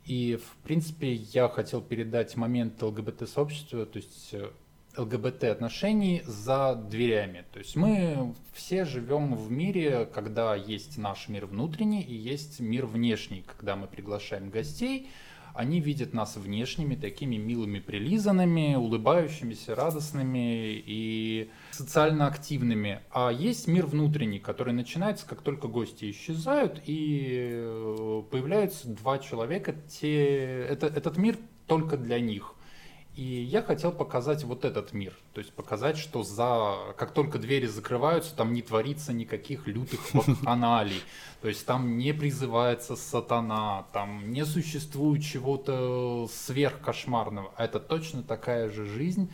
И, 0.05 0.37
в 0.37 0.57
принципе, 0.63 1.15
я 1.15 1.49
хотел 1.49 1.81
передать 1.81 2.37
момент 2.37 2.83
ЛГБТ-сообщества, 2.83 3.87
то 3.87 3.97
есть 3.97 4.35
э, 4.95 5.01
ЛГБТ 5.01 5.45
отношений 5.45 6.23
за 6.27 6.75
дверями. 6.75 7.45
То 7.53 7.59
есть 7.59 7.77
мы 7.77 8.35
все 8.53 8.85
живем 8.85 9.35
в 9.35 9.51
мире, 9.51 10.07
когда 10.13 10.55
есть 10.55 10.99
наш 10.99 11.29
мир 11.29 11.47
внутренний 11.47 12.03
и 12.03 12.15
есть 12.15 12.61
мир 12.61 12.87
внешний. 12.87 13.45
Когда 13.47 13.77
мы 13.77 13.87
приглашаем 13.87 14.51
гостей, 14.51 15.09
они 15.55 15.81
видят 15.81 16.15
нас 16.15 16.37
внешними, 16.37 16.95
такими 16.95 17.37
милыми, 17.37 17.79
прилизанными, 17.79 18.75
улыбающимися, 18.75 19.75
радостными 19.75 20.83
и 20.87 21.51
социально 21.73 22.27
активными. 22.27 23.01
А 23.11 23.31
есть 23.31 23.69
мир 23.69 23.87
внутренний, 23.87 24.39
который 24.39 24.73
начинается, 24.73 25.27
как 25.27 25.43
только 25.43 25.69
гости 25.69 26.11
исчезают, 26.11 26.81
и 26.87 27.51
э, 27.53 28.23
появляются 28.31 28.89
два 28.89 29.19
человека. 29.19 29.75
Те... 29.89 30.65
Это, 30.69 30.87
этот 30.87 31.19
мир 31.19 31.37
только 31.67 31.97
для 31.97 32.21
них– 32.21 32.55
и 33.15 33.23
я 33.23 33.63
хотел 33.63 33.93
показать 33.93 34.43
вот 34.45 34.65
этот 34.65 34.95
мир. 34.95 35.15
То 35.35 35.41
есть 35.41 35.53
показать, 35.53 35.99
что 35.99 36.23
за 36.23 36.95
как 36.97 37.13
только 37.13 37.39
двери 37.39 37.67
закрываются, 37.67 38.35
там 38.35 38.55
не 38.55 38.63
творится 38.63 39.13
никаких 39.13 39.67
лютых 39.67 40.01
вакханалий. 40.15 41.03
То 41.43 41.49
есть 41.49 41.67
там 41.67 41.99
не 41.99 42.15
призывается 42.15 42.97
сатана, 42.97 43.87
там 43.93 44.33
не 44.33 44.47
существует 44.47 45.23
чего-то 45.23 46.27
сверхкошмарного. 46.33 47.53
Это 47.59 47.81
точно 47.81 48.23
такая 48.23 48.71
же 48.71 48.87
жизнь. 48.87 49.31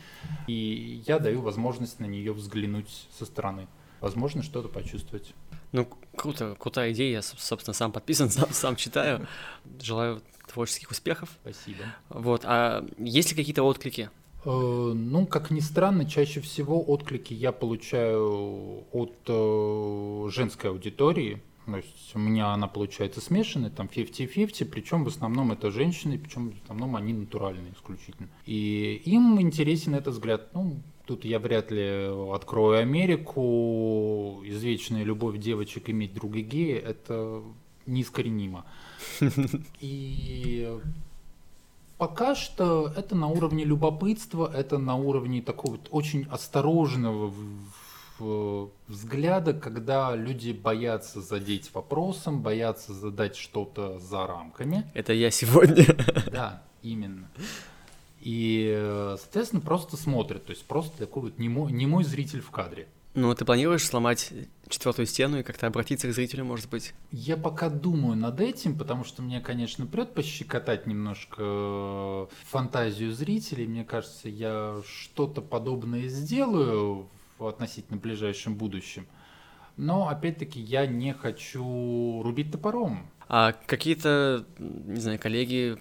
И 0.48 1.02
я 1.06 1.20
даю 1.20 1.40
возможность 1.40 2.00
на 2.00 2.06
нее 2.06 2.32
взглянуть 2.32 3.06
со 3.16 3.26
стороны. 3.26 3.68
Возможно, 4.00 4.42
что-то 4.42 4.68
почувствовать. 4.68 5.34
Ну, 5.70 5.86
круто, 6.16 6.56
крутая 6.58 6.92
идея. 6.92 7.12
Я, 7.12 7.22
собственно, 7.22 7.74
сам 7.74 7.92
подписан, 7.92 8.30
сам, 8.30 8.50
сам 8.50 8.76
читаю. 8.76 9.28
Желаю 9.80 10.20
творческих 10.48 10.90
успехов. 10.90 11.30
Спасибо. 11.42 11.84
Вот, 12.08 12.42
а 12.44 12.84
есть 12.98 13.30
ли 13.30 13.36
какие-то 13.36 13.62
отклики? 13.62 14.10
Э, 14.44 14.50
ну, 14.94 15.26
как 15.26 15.50
ни 15.50 15.60
странно, 15.60 16.04
чаще 16.04 16.40
всего 16.40 16.82
отклики 16.82 17.34
я 17.34 17.52
получаю 17.52 18.84
от 18.92 19.14
э, 19.26 20.28
женской 20.30 20.70
аудитории. 20.70 21.42
То 21.66 21.76
есть 21.76 22.12
у 22.14 22.18
меня 22.18 22.54
она 22.54 22.66
получается 22.66 23.20
смешанная, 23.20 23.68
там 23.68 23.90
50-50, 23.94 24.64
причем 24.64 25.04
в 25.04 25.08
основном 25.08 25.52
это 25.52 25.70
женщины, 25.70 26.18
причем 26.18 26.52
в 26.52 26.62
основном 26.62 26.96
они 26.96 27.12
натуральные 27.12 27.74
исключительно. 27.74 28.28
И 28.46 29.02
им 29.04 29.38
интересен 29.38 29.94
этот 29.94 30.14
взгляд. 30.14 30.48
Ну, 30.54 30.80
тут 31.04 31.26
я 31.26 31.38
вряд 31.38 31.70
ли 31.70 32.08
открою 32.32 32.80
Америку. 32.80 34.40
Извечная 34.46 35.04
любовь 35.04 35.38
девочек 35.38 35.90
иметь 35.90 36.14
друга 36.14 36.40
гея– 36.40 36.78
это 36.86 37.42
неискоренимо. 37.84 38.64
И 39.80 40.78
пока 41.98 42.34
что 42.34 42.92
это 42.96 43.14
на 43.14 43.28
уровне 43.28 43.64
любопытства, 43.64 44.50
это 44.54 44.78
на 44.78 44.96
уровне 44.96 45.42
такого 45.42 45.78
очень 45.90 46.26
осторожного 46.30 47.32
взгляда, 48.88 49.54
когда 49.54 50.14
люди 50.16 50.52
боятся 50.52 51.20
задеть 51.20 51.72
вопросом, 51.72 52.42
боятся 52.42 52.92
задать 52.92 53.36
что-то 53.36 53.98
за 54.00 54.26
рамками. 54.26 54.90
Это 54.94 55.12
я 55.12 55.30
сегодня. 55.30 55.86
Да, 56.32 56.62
именно. 56.82 57.28
И, 58.20 59.14
соответственно, 59.18 59.62
просто 59.62 59.96
смотрят, 59.96 60.46
то 60.46 60.50
есть 60.50 60.64
просто 60.64 60.98
такой 60.98 61.22
вот 61.22 61.38
немой, 61.38 61.72
немой 61.72 62.04
зритель 62.04 62.40
в 62.40 62.50
кадре. 62.50 62.88
Ну, 63.20 63.34
ты 63.34 63.44
планируешь 63.44 63.84
сломать 63.84 64.32
четвертую 64.68 65.06
стену 65.06 65.40
и 65.40 65.42
как-то 65.42 65.66
обратиться 65.66 66.06
к 66.06 66.12
зрителю, 66.12 66.44
может 66.44 66.70
быть? 66.70 66.94
Я 67.10 67.36
пока 67.36 67.68
думаю 67.68 68.16
над 68.16 68.40
этим, 68.40 68.78
потому 68.78 69.02
что 69.02 69.22
мне, 69.22 69.40
конечно, 69.40 69.86
прет 69.86 70.14
пощекотать 70.14 70.86
немножко 70.86 72.28
фантазию 72.48 73.12
зрителей. 73.12 73.66
Мне 73.66 73.84
кажется, 73.84 74.28
я 74.28 74.80
что-то 74.86 75.42
подобное 75.42 76.06
сделаю 76.06 77.08
в 77.38 77.46
относительно 77.46 77.98
ближайшем 77.98 78.54
будущем. 78.54 79.08
Но, 79.76 80.08
опять-таки, 80.08 80.60
я 80.60 80.86
не 80.86 81.12
хочу 81.12 82.22
рубить 82.22 82.52
топором. 82.52 83.10
А 83.28 83.52
какие-то, 83.66 84.46
не 84.58 85.00
знаю, 85.00 85.18
коллеги, 85.18 85.76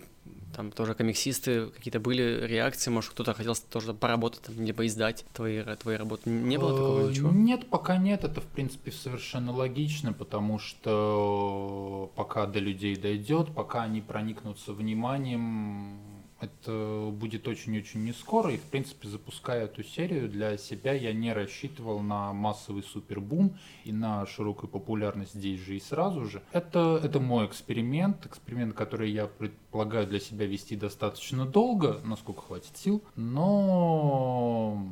там 0.55 0.71
тоже 0.71 0.95
комиксисты, 0.95 1.67
какие-то 1.67 1.99
были 1.99 2.45
реакции, 2.45 2.89
может, 2.89 3.11
кто-то 3.11 3.33
хотел 3.33 3.55
тоже 3.55 3.93
поработать, 3.93 4.41
там, 4.41 4.63
либо 4.63 4.85
издать 4.85 5.25
твои, 5.33 5.63
твои 5.75 5.97
работы. 5.97 6.29
Не 6.29 6.57
было 6.57 6.71
такого 6.71 7.07
э, 7.07 7.09
ничего? 7.11 7.31
Нет, 7.31 7.69
пока 7.69 7.97
нет. 7.97 8.23
Это, 8.23 8.41
в 8.41 8.45
принципе, 8.45 8.91
совершенно 8.91 9.51
логично, 9.51 10.13
потому 10.13 10.59
что 10.59 12.11
пока 12.15 12.45
до 12.47 12.59
людей 12.59 12.95
дойдет, 12.95 13.53
пока 13.53 13.83
они 13.83 14.01
проникнутся 14.01 14.73
вниманием, 14.73 15.99
это 16.39 17.09
будет 17.11 17.47
очень-очень 17.47 18.03
не 18.03 18.13
скоро, 18.13 18.51
и, 18.51 18.57
в 18.57 18.63
принципе, 18.63 19.07
запуская 19.07 19.65
эту 19.65 19.83
серию, 19.83 20.29
для 20.29 20.57
себя. 20.57 20.93
Я 20.93 21.13
не 21.13 21.33
рассчитывал 21.33 21.99
на 22.01 22.33
массовый 22.33 22.83
супербум 22.83 23.57
и 23.83 23.91
на 23.91 24.25
широкую 24.25 24.69
популярность 24.69 25.33
здесь 25.33 25.59
же 25.59 25.75
и 25.75 25.79
сразу 25.79 26.25
же. 26.25 26.43
Это, 26.51 26.99
это 27.03 27.19
мой 27.19 27.45
эксперимент, 27.47 28.25
эксперимент, 28.25 28.75
который 28.75 29.11
я 29.11 29.25
предполагаю 29.25 30.07
для 30.07 30.19
себя 30.19 30.45
вести 30.45 30.75
достаточно 30.75 31.45
долго, 31.45 32.01
насколько 32.03 32.41
хватит 32.41 32.77
сил, 32.77 33.03
но 33.15 34.83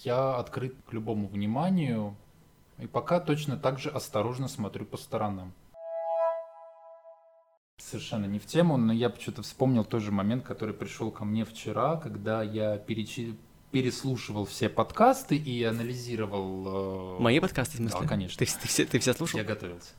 я 0.00 0.36
открыт 0.36 0.74
к 0.88 0.92
любому 0.92 1.28
вниманию, 1.28 2.16
и 2.78 2.86
пока 2.86 3.20
точно 3.20 3.56
так 3.56 3.78
же 3.78 3.90
осторожно 3.90 4.48
смотрю 4.48 4.84
по 4.84 4.96
сторонам 4.96 5.52
совершенно 7.88 8.26
не 8.26 8.38
в 8.38 8.46
тему, 8.46 8.76
но 8.76 8.92
я 8.92 9.10
почему-то 9.10 9.42
вспомнил 9.42 9.84
тот 9.84 10.02
же 10.02 10.12
момент, 10.12 10.44
который 10.44 10.74
пришел 10.74 11.10
ко 11.10 11.24
мне 11.24 11.44
вчера, 11.44 11.96
когда 11.96 12.42
я 12.42 12.76
перечи... 12.76 13.34
переслушивал 13.70 14.44
все 14.44 14.68
подкасты 14.68 15.36
и 15.36 15.62
анализировал... 15.64 17.16
Э... 17.18 17.22
Мои 17.22 17.40
подкасты, 17.40 17.74
в 17.74 17.76
смысле? 17.78 18.00
Да, 18.02 18.06
конечно. 18.06 18.38
Ты, 18.38 18.52
ты, 18.60 18.68
все, 18.68 18.84
ты 18.84 18.98
все 18.98 19.14
слушал? 19.14 19.38
Я 19.38 19.44
готовился. 19.44 19.90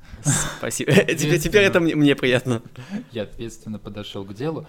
Спасибо. 0.58 0.92
Теперь, 1.16 1.40
теперь 1.40 1.64
это 1.64 1.80
мне, 1.80 2.16
приятно. 2.16 2.62
Я 3.12 3.24
ответственно 3.24 3.80
подошел 3.80 4.24
к 4.26 4.34
делу. 4.34 4.66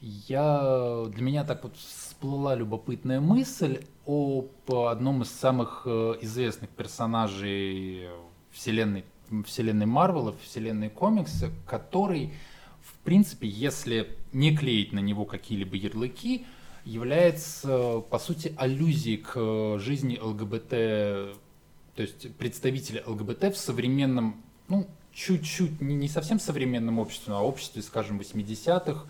Я... 0.00 1.04
Для 1.08 1.22
меня 1.22 1.44
так 1.44 1.62
вот 1.64 1.76
всплыла 1.76 2.54
любопытная 2.54 3.20
мысль 3.20 3.84
об 4.06 4.50
одном 4.70 5.22
из 5.22 5.30
самых 5.30 5.82
э, 5.86 6.14
известных 6.20 6.70
персонажей 6.70 8.08
вселенной 8.50 9.04
вселенной 9.44 9.86
Марвела, 9.86 10.34
вселенной 10.42 10.90
комикса, 10.90 11.50
который 11.66 12.32
принципе, 13.04 13.46
если 13.46 14.16
не 14.32 14.56
клеить 14.56 14.92
на 14.92 14.98
него 14.98 15.24
какие-либо 15.24 15.76
ярлыки, 15.76 16.46
является, 16.84 18.00
по 18.00 18.18
сути, 18.18 18.54
аллюзией 18.56 19.18
к 19.18 19.78
жизни 19.78 20.18
ЛГБТ, 20.20 20.68
то 21.94 22.02
есть 22.02 22.34
представителя 22.36 23.02
ЛГБТ 23.06 23.54
в 23.54 23.56
современном, 23.56 24.42
ну, 24.68 24.86
чуть-чуть, 25.12 25.80
не, 25.80 26.08
совсем 26.08 26.40
современном 26.40 26.98
обществе, 26.98 27.32
а 27.34 27.40
обществе, 27.40 27.82
скажем, 27.82 28.20
80-х, 28.20 29.06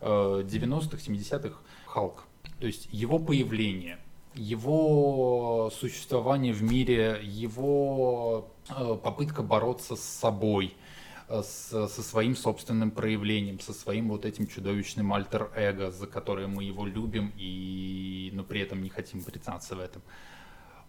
90-х, 0.00 0.96
70-х, 0.96 1.58
Халк. 1.86 2.24
То 2.60 2.66
есть 2.66 2.88
его 2.92 3.18
появление, 3.18 3.98
его 4.34 5.72
существование 5.74 6.52
в 6.52 6.62
мире, 6.62 7.20
его 7.22 8.48
э, 8.68 8.96
попытка 9.02 9.42
бороться 9.42 9.96
с 9.96 10.02
собой– 10.02 10.74
Э, 10.84 10.97
с, 11.28 11.88
со 11.88 12.02
своим 12.02 12.36
собственным 12.36 12.90
проявлением, 12.90 13.60
со 13.60 13.72
своим 13.72 14.08
вот 14.08 14.24
этим 14.24 14.46
чудовищным 14.46 15.12
альтер-эго, 15.12 15.90
за 15.90 16.06
которое 16.06 16.46
мы 16.46 16.64
его 16.64 16.86
любим, 16.86 17.32
и, 17.36 18.30
но 18.32 18.44
при 18.44 18.60
этом 18.60 18.82
не 18.82 18.88
хотим 18.88 19.22
признаться 19.22 19.76
в 19.76 19.80
этом. 19.80 20.02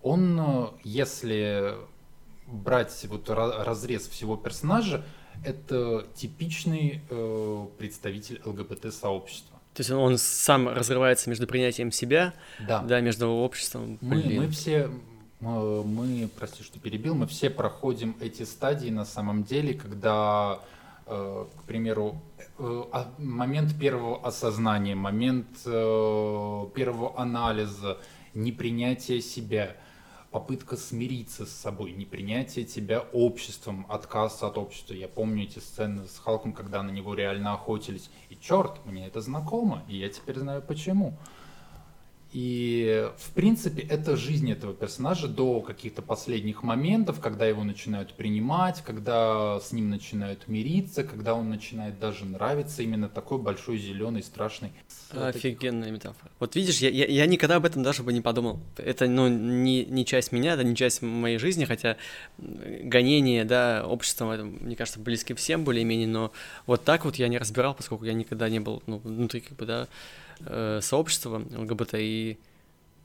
Он, 0.01 0.39
э, 0.39 0.67
если 0.83 1.75
брать 2.47 3.05
вот 3.09 3.29
разрез 3.29 4.07
всего 4.07 4.37
персонажа, 4.37 5.03
это 5.45 6.05
типичный 6.15 7.01
э, 7.09 7.67
представитель 7.77 8.41
ЛГБТ-сообщества. 8.43 9.59
То 9.73 9.81
есть 9.81 9.91
он 9.91 10.17
сам 10.17 10.67
разрывается 10.67 11.29
между 11.29 11.47
принятием 11.47 11.91
себя, 11.91 12.33
да, 12.59 12.81
да 12.81 12.99
между 12.99 13.29
обществом. 13.29 13.97
Мы, 14.01 14.23
мы 14.23 14.49
все 14.49 14.89
мы, 15.39 16.29
прости, 16.37 16.63
что 16.63 16.79
перебил, 16.79 17.15
мы 17.15 17.25
все 17.25 17.49
проходим 17.49 18.15
эти 18.19 18.43
стадии 18.43 18.89
на 18.89 19.05
самом 19.05 19.43
деле, 19.43 19.73
когда, 19.73 20.59
э, 21.05 21.45
к 21.57 21.63
примеру, 21.63 22.21
э, 22.57 22.83
а, 22.91 23.11
момент 23.17 23.77
первого 23.79 24.25
осознания, 24.25 24.95
момент 24.95 25.47
э, 25.65 26.65
первого 26.75 27.17
анализа, 27.17 27.99
непринятия 28.33 29.21
себя, 29.21 29.77
попытка 30.31 30.75
смириться 30.75 31.45
с 31.45 31.51
собой, 31.51 31.93
непринятие 31.93 32.65
тебя 32.65 32.99
обществом, 33.13 33.85
отказ 33.89 34.43
от 34.43 34.57
общества. 34.57 34.93
Я 34.93 35.07
помню 35.07 35.43
эти 35.43 35.59
сцены 35.59 36.07
с 36.07 36.19
Халком, 36.19 36.53
когда 36.53 36.83
на 36.83 36.91
него 36.91 37.13
реально 37.15 37.53
охотились. 37.53 38.11
И 38.29 38.35
черт, 38.35 38.85
мне 38.85 39.07
это 39.07 39.21
знакомо, 39.21 39.83
и 39.87 39.97
я 39.97 40.09
теперь 40.09 40.37
знаю 40.37 40.61
почему. 40.61 41.17
И, 42.31 43.09
в 43.17 43.31
принципе, 43.31 43.81
это 43.81 44.15
жизнь 44.15 44.51
этого 44.51 44.75
персонажа 44.75 45.27
до 45.27 45.61
каких-то 45.61 46.03
последних 46.03 46.61
моментов, 46.61 47.19
когда 47.19 47.47
его 47.47 47.63
начинают 47.63 48.13
принимать, 48.13 48.83
когда 48.85 49.59
с 49.59 49.71
ним 49.71 49.89
начинают 49.89 50.47
мириться, 50.47 51.03
когда 51.03 51.33
он 51.33 51.49
начинает 51.49 51.99
даже 51.99 52.25
нравиться 52.25 52.83
именно 52.83 53.09
такой 53.09 53.39
большой, 53.39 53.79
зеленый, 53.79 54.21
страшный. 54.21 54.71
Офигенная 55.11 55.89
метафора. 55.89 56.31
Вот 56.39 56.55
видишь, 56.55 56.77
я, 56.77 56.89
я, 56.89 57.07
я 57.07 57.25
никогда 57.25 57.55
об 57.55 57.65
этом 57.65 57.81
даже 57.81 58.03
бы 58.03 58.13
не 58.13 58.21
подумал. 58.21 58.59
Это, 58.77 59.07
ну, 59.07 59.27
не, 59.27 59.85
не 59.85 60.05
часть 60.05 60.31
меня, 60.31 60.53
это 60.53 60.63
не 60.63 60.75
часть 60.75 61.01
моей 61.01 61.39
жизни, 61.39 61.65
хотя 61.65 61.97
гонения, 62.37 63.43
да, 63.43 63.83
обществом, 63.87 64.29
это, 64.29 64.43
мне 64.43 64.75
кажется, 64.75 64.99
близки 64.99 65.33
всем 65.33 65.63
более-менее, 65.63 66.07
но 66.07 66.31
вот 66.67 66.83
так 66.83 67.05
вот 67.05 67.15
я 67.15 67.27
не 67.27 67.39
разбирал, 67.39 67.73
поскольку 67.73 68.05
я 68.05 68.13
никогда 68.13 68.49
не 68.49 68.59
был, 68.59 68.83
ну, 68.85 68.99
внутри, 68.99 69.41
как 69.41 69.57
бы, 69.57 69.65
да, 69.65 69.87
э, 70.41 70.79
сообщества 70.83 71.41
ЛГБТ, 71.55 71.95
и... 71.95 72.18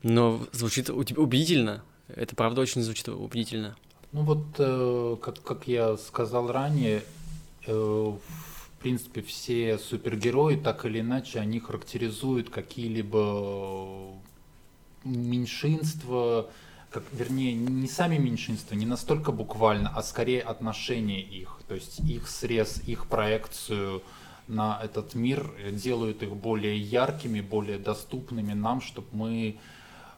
но 0.03 0.47
звучит 0.53 0.91
убедительно. 0.91 1.83
Это 2.09 2.37
правда 2.37 2.61
очень 2.61 2.83
звучит 2.83 3.09
убедительно. 3.09 3.77
Ну 4.13 4.23
вот, 4.23 4.45
э, 4.59 5.17
как, 5.21 5.43
как 5.43 5.67
я 5.67 5.97
сказал 5.97 6.53
ранее, 6.53 7.03
э, 7.67 7.73
в 7.73 8.81
принципе, 8.81 9.23
все 9.23 9.79
супергерои, 9.79 10.57
так 10.57 10.85
или 10.85 11.01
иначе, 11.01 11.41
они 11.41 11.59
характеризуют 11.59 12.51
какие-либо 12.51 14.13
меньшинства, 15.05 16.49
как, 16.91 17.03
вернее, 17.13 17.55
не 17.55 17.89
сами 17.89 18.19
меньшинства, 18.19 18.77
не 18.77 18.87
настолько 18.87 19.33
буквально, 19.33 19.89
а 19.89 20.03
скорее 20.03 20.43
отношение 20.43 21.21
их, 21.21 21.59
то 21.67 21.75
есть 21.75 21.99
их 21.99 22.29
срез, 22.29 22.81
их 22.87 23.07
проекцию 23.09 24.03
на 24.49 24.81
этот 24.83 25.15
мир, 25.15 25.51
делают 25.73 26.23
их 26.23 26.35
более 26.37 26.79
яркими, 26.79 27.41
более 27.41 27.79
доступными 27.79 28.53
нам, 28.53 28.81
чтобы 28.81 29.09
мы 29.13 29.59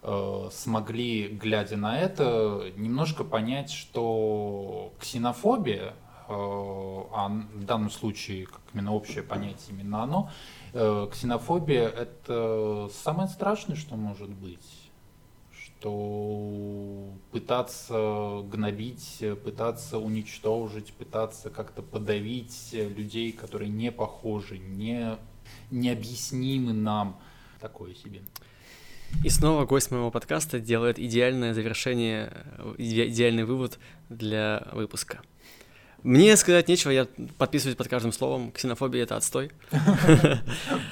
э, 0.03 0.49
смогли, 0.53 1.29
глядя 1.29 1.77
на 1.77 1.99
это, 1.99 2.73
немножко 2.77 3.25
понять, 3.25 3.71
что 3.71 4.93
ксенофобия 5.01 5.95
а 6.29 7.29
в 7.29 7.65
данном 7.65 7.89
случае, 7.89 8.47
как 8.47 8.61
именно 8.75 8.93
общее 8.93 9.23
понятие, 9.23 9.71
именно 9.71 10.03
оно, 10.03 10.31
ксенофобия– 10.73 11.89
это 11.89 12.91
самое 12.93 13.29
страшное, 13.29 13.77
что 13.77 13.95
может 13.95 14.31
быть 14.31 14.86
что 15.79 17.13
пытаться 17.33 18.43
гнобить, 18.51 19.23
пытаться 19.45 19.99
уничтожить, 19.99 20.93
пытаться 20.93 21.51
как-то 21.51 21.83
подавить 21.83 22.71
людей, 22.73 23.33
которые 23.33 23.69
не 23.69 23.93
похожи, 23.93 24.59
не, 24.59 25.17
необъяснимы 25.71 26.73
нам, 26.73 27.21
такое 27.61 27.95
себе. 27.95 28.23
И 29.25 29.29
снова 29.29 29.65
гость 29.67 29.91
моего 29.91 30.11
подкаста 30.11 30.59
делает 30.59 30.99
идеальное 30.99 31.55
завершение, 31.55 32.33
идеальный 32.77 33.45
вывод 33.45 33.79
для 34.09 34.67
выпуска. 34.73 35.21
Мне 36.03 36.37
сказать 36.37 36.69
нечего, 36.69 36.91
я 36.91 37.07
подписываюсь 37.39 37.77
под 37.77 37.89
каждым 37.89 38.13
словом. 38.13 38.53
Ксенофобия— 38.53 39.03
это 39.05 39.17
отстой. 39.17 39.51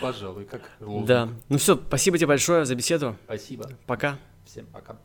Пожалуй, 0.01 0.45
как 0.45 0.63
Да. 1.07 1.29
Ну 1.49 1.59
все, 1.59 1.77
спасибо 1.77 2.19
тебе 2.19 2.29
большое 2.29 2.65
за 2.65 2.75
беседу. 2.75 3.17
Спасибо. 3.27 3.71
Пока. 3.87 4.19
Всем 4.55 4.67
пока. 4.67 4.97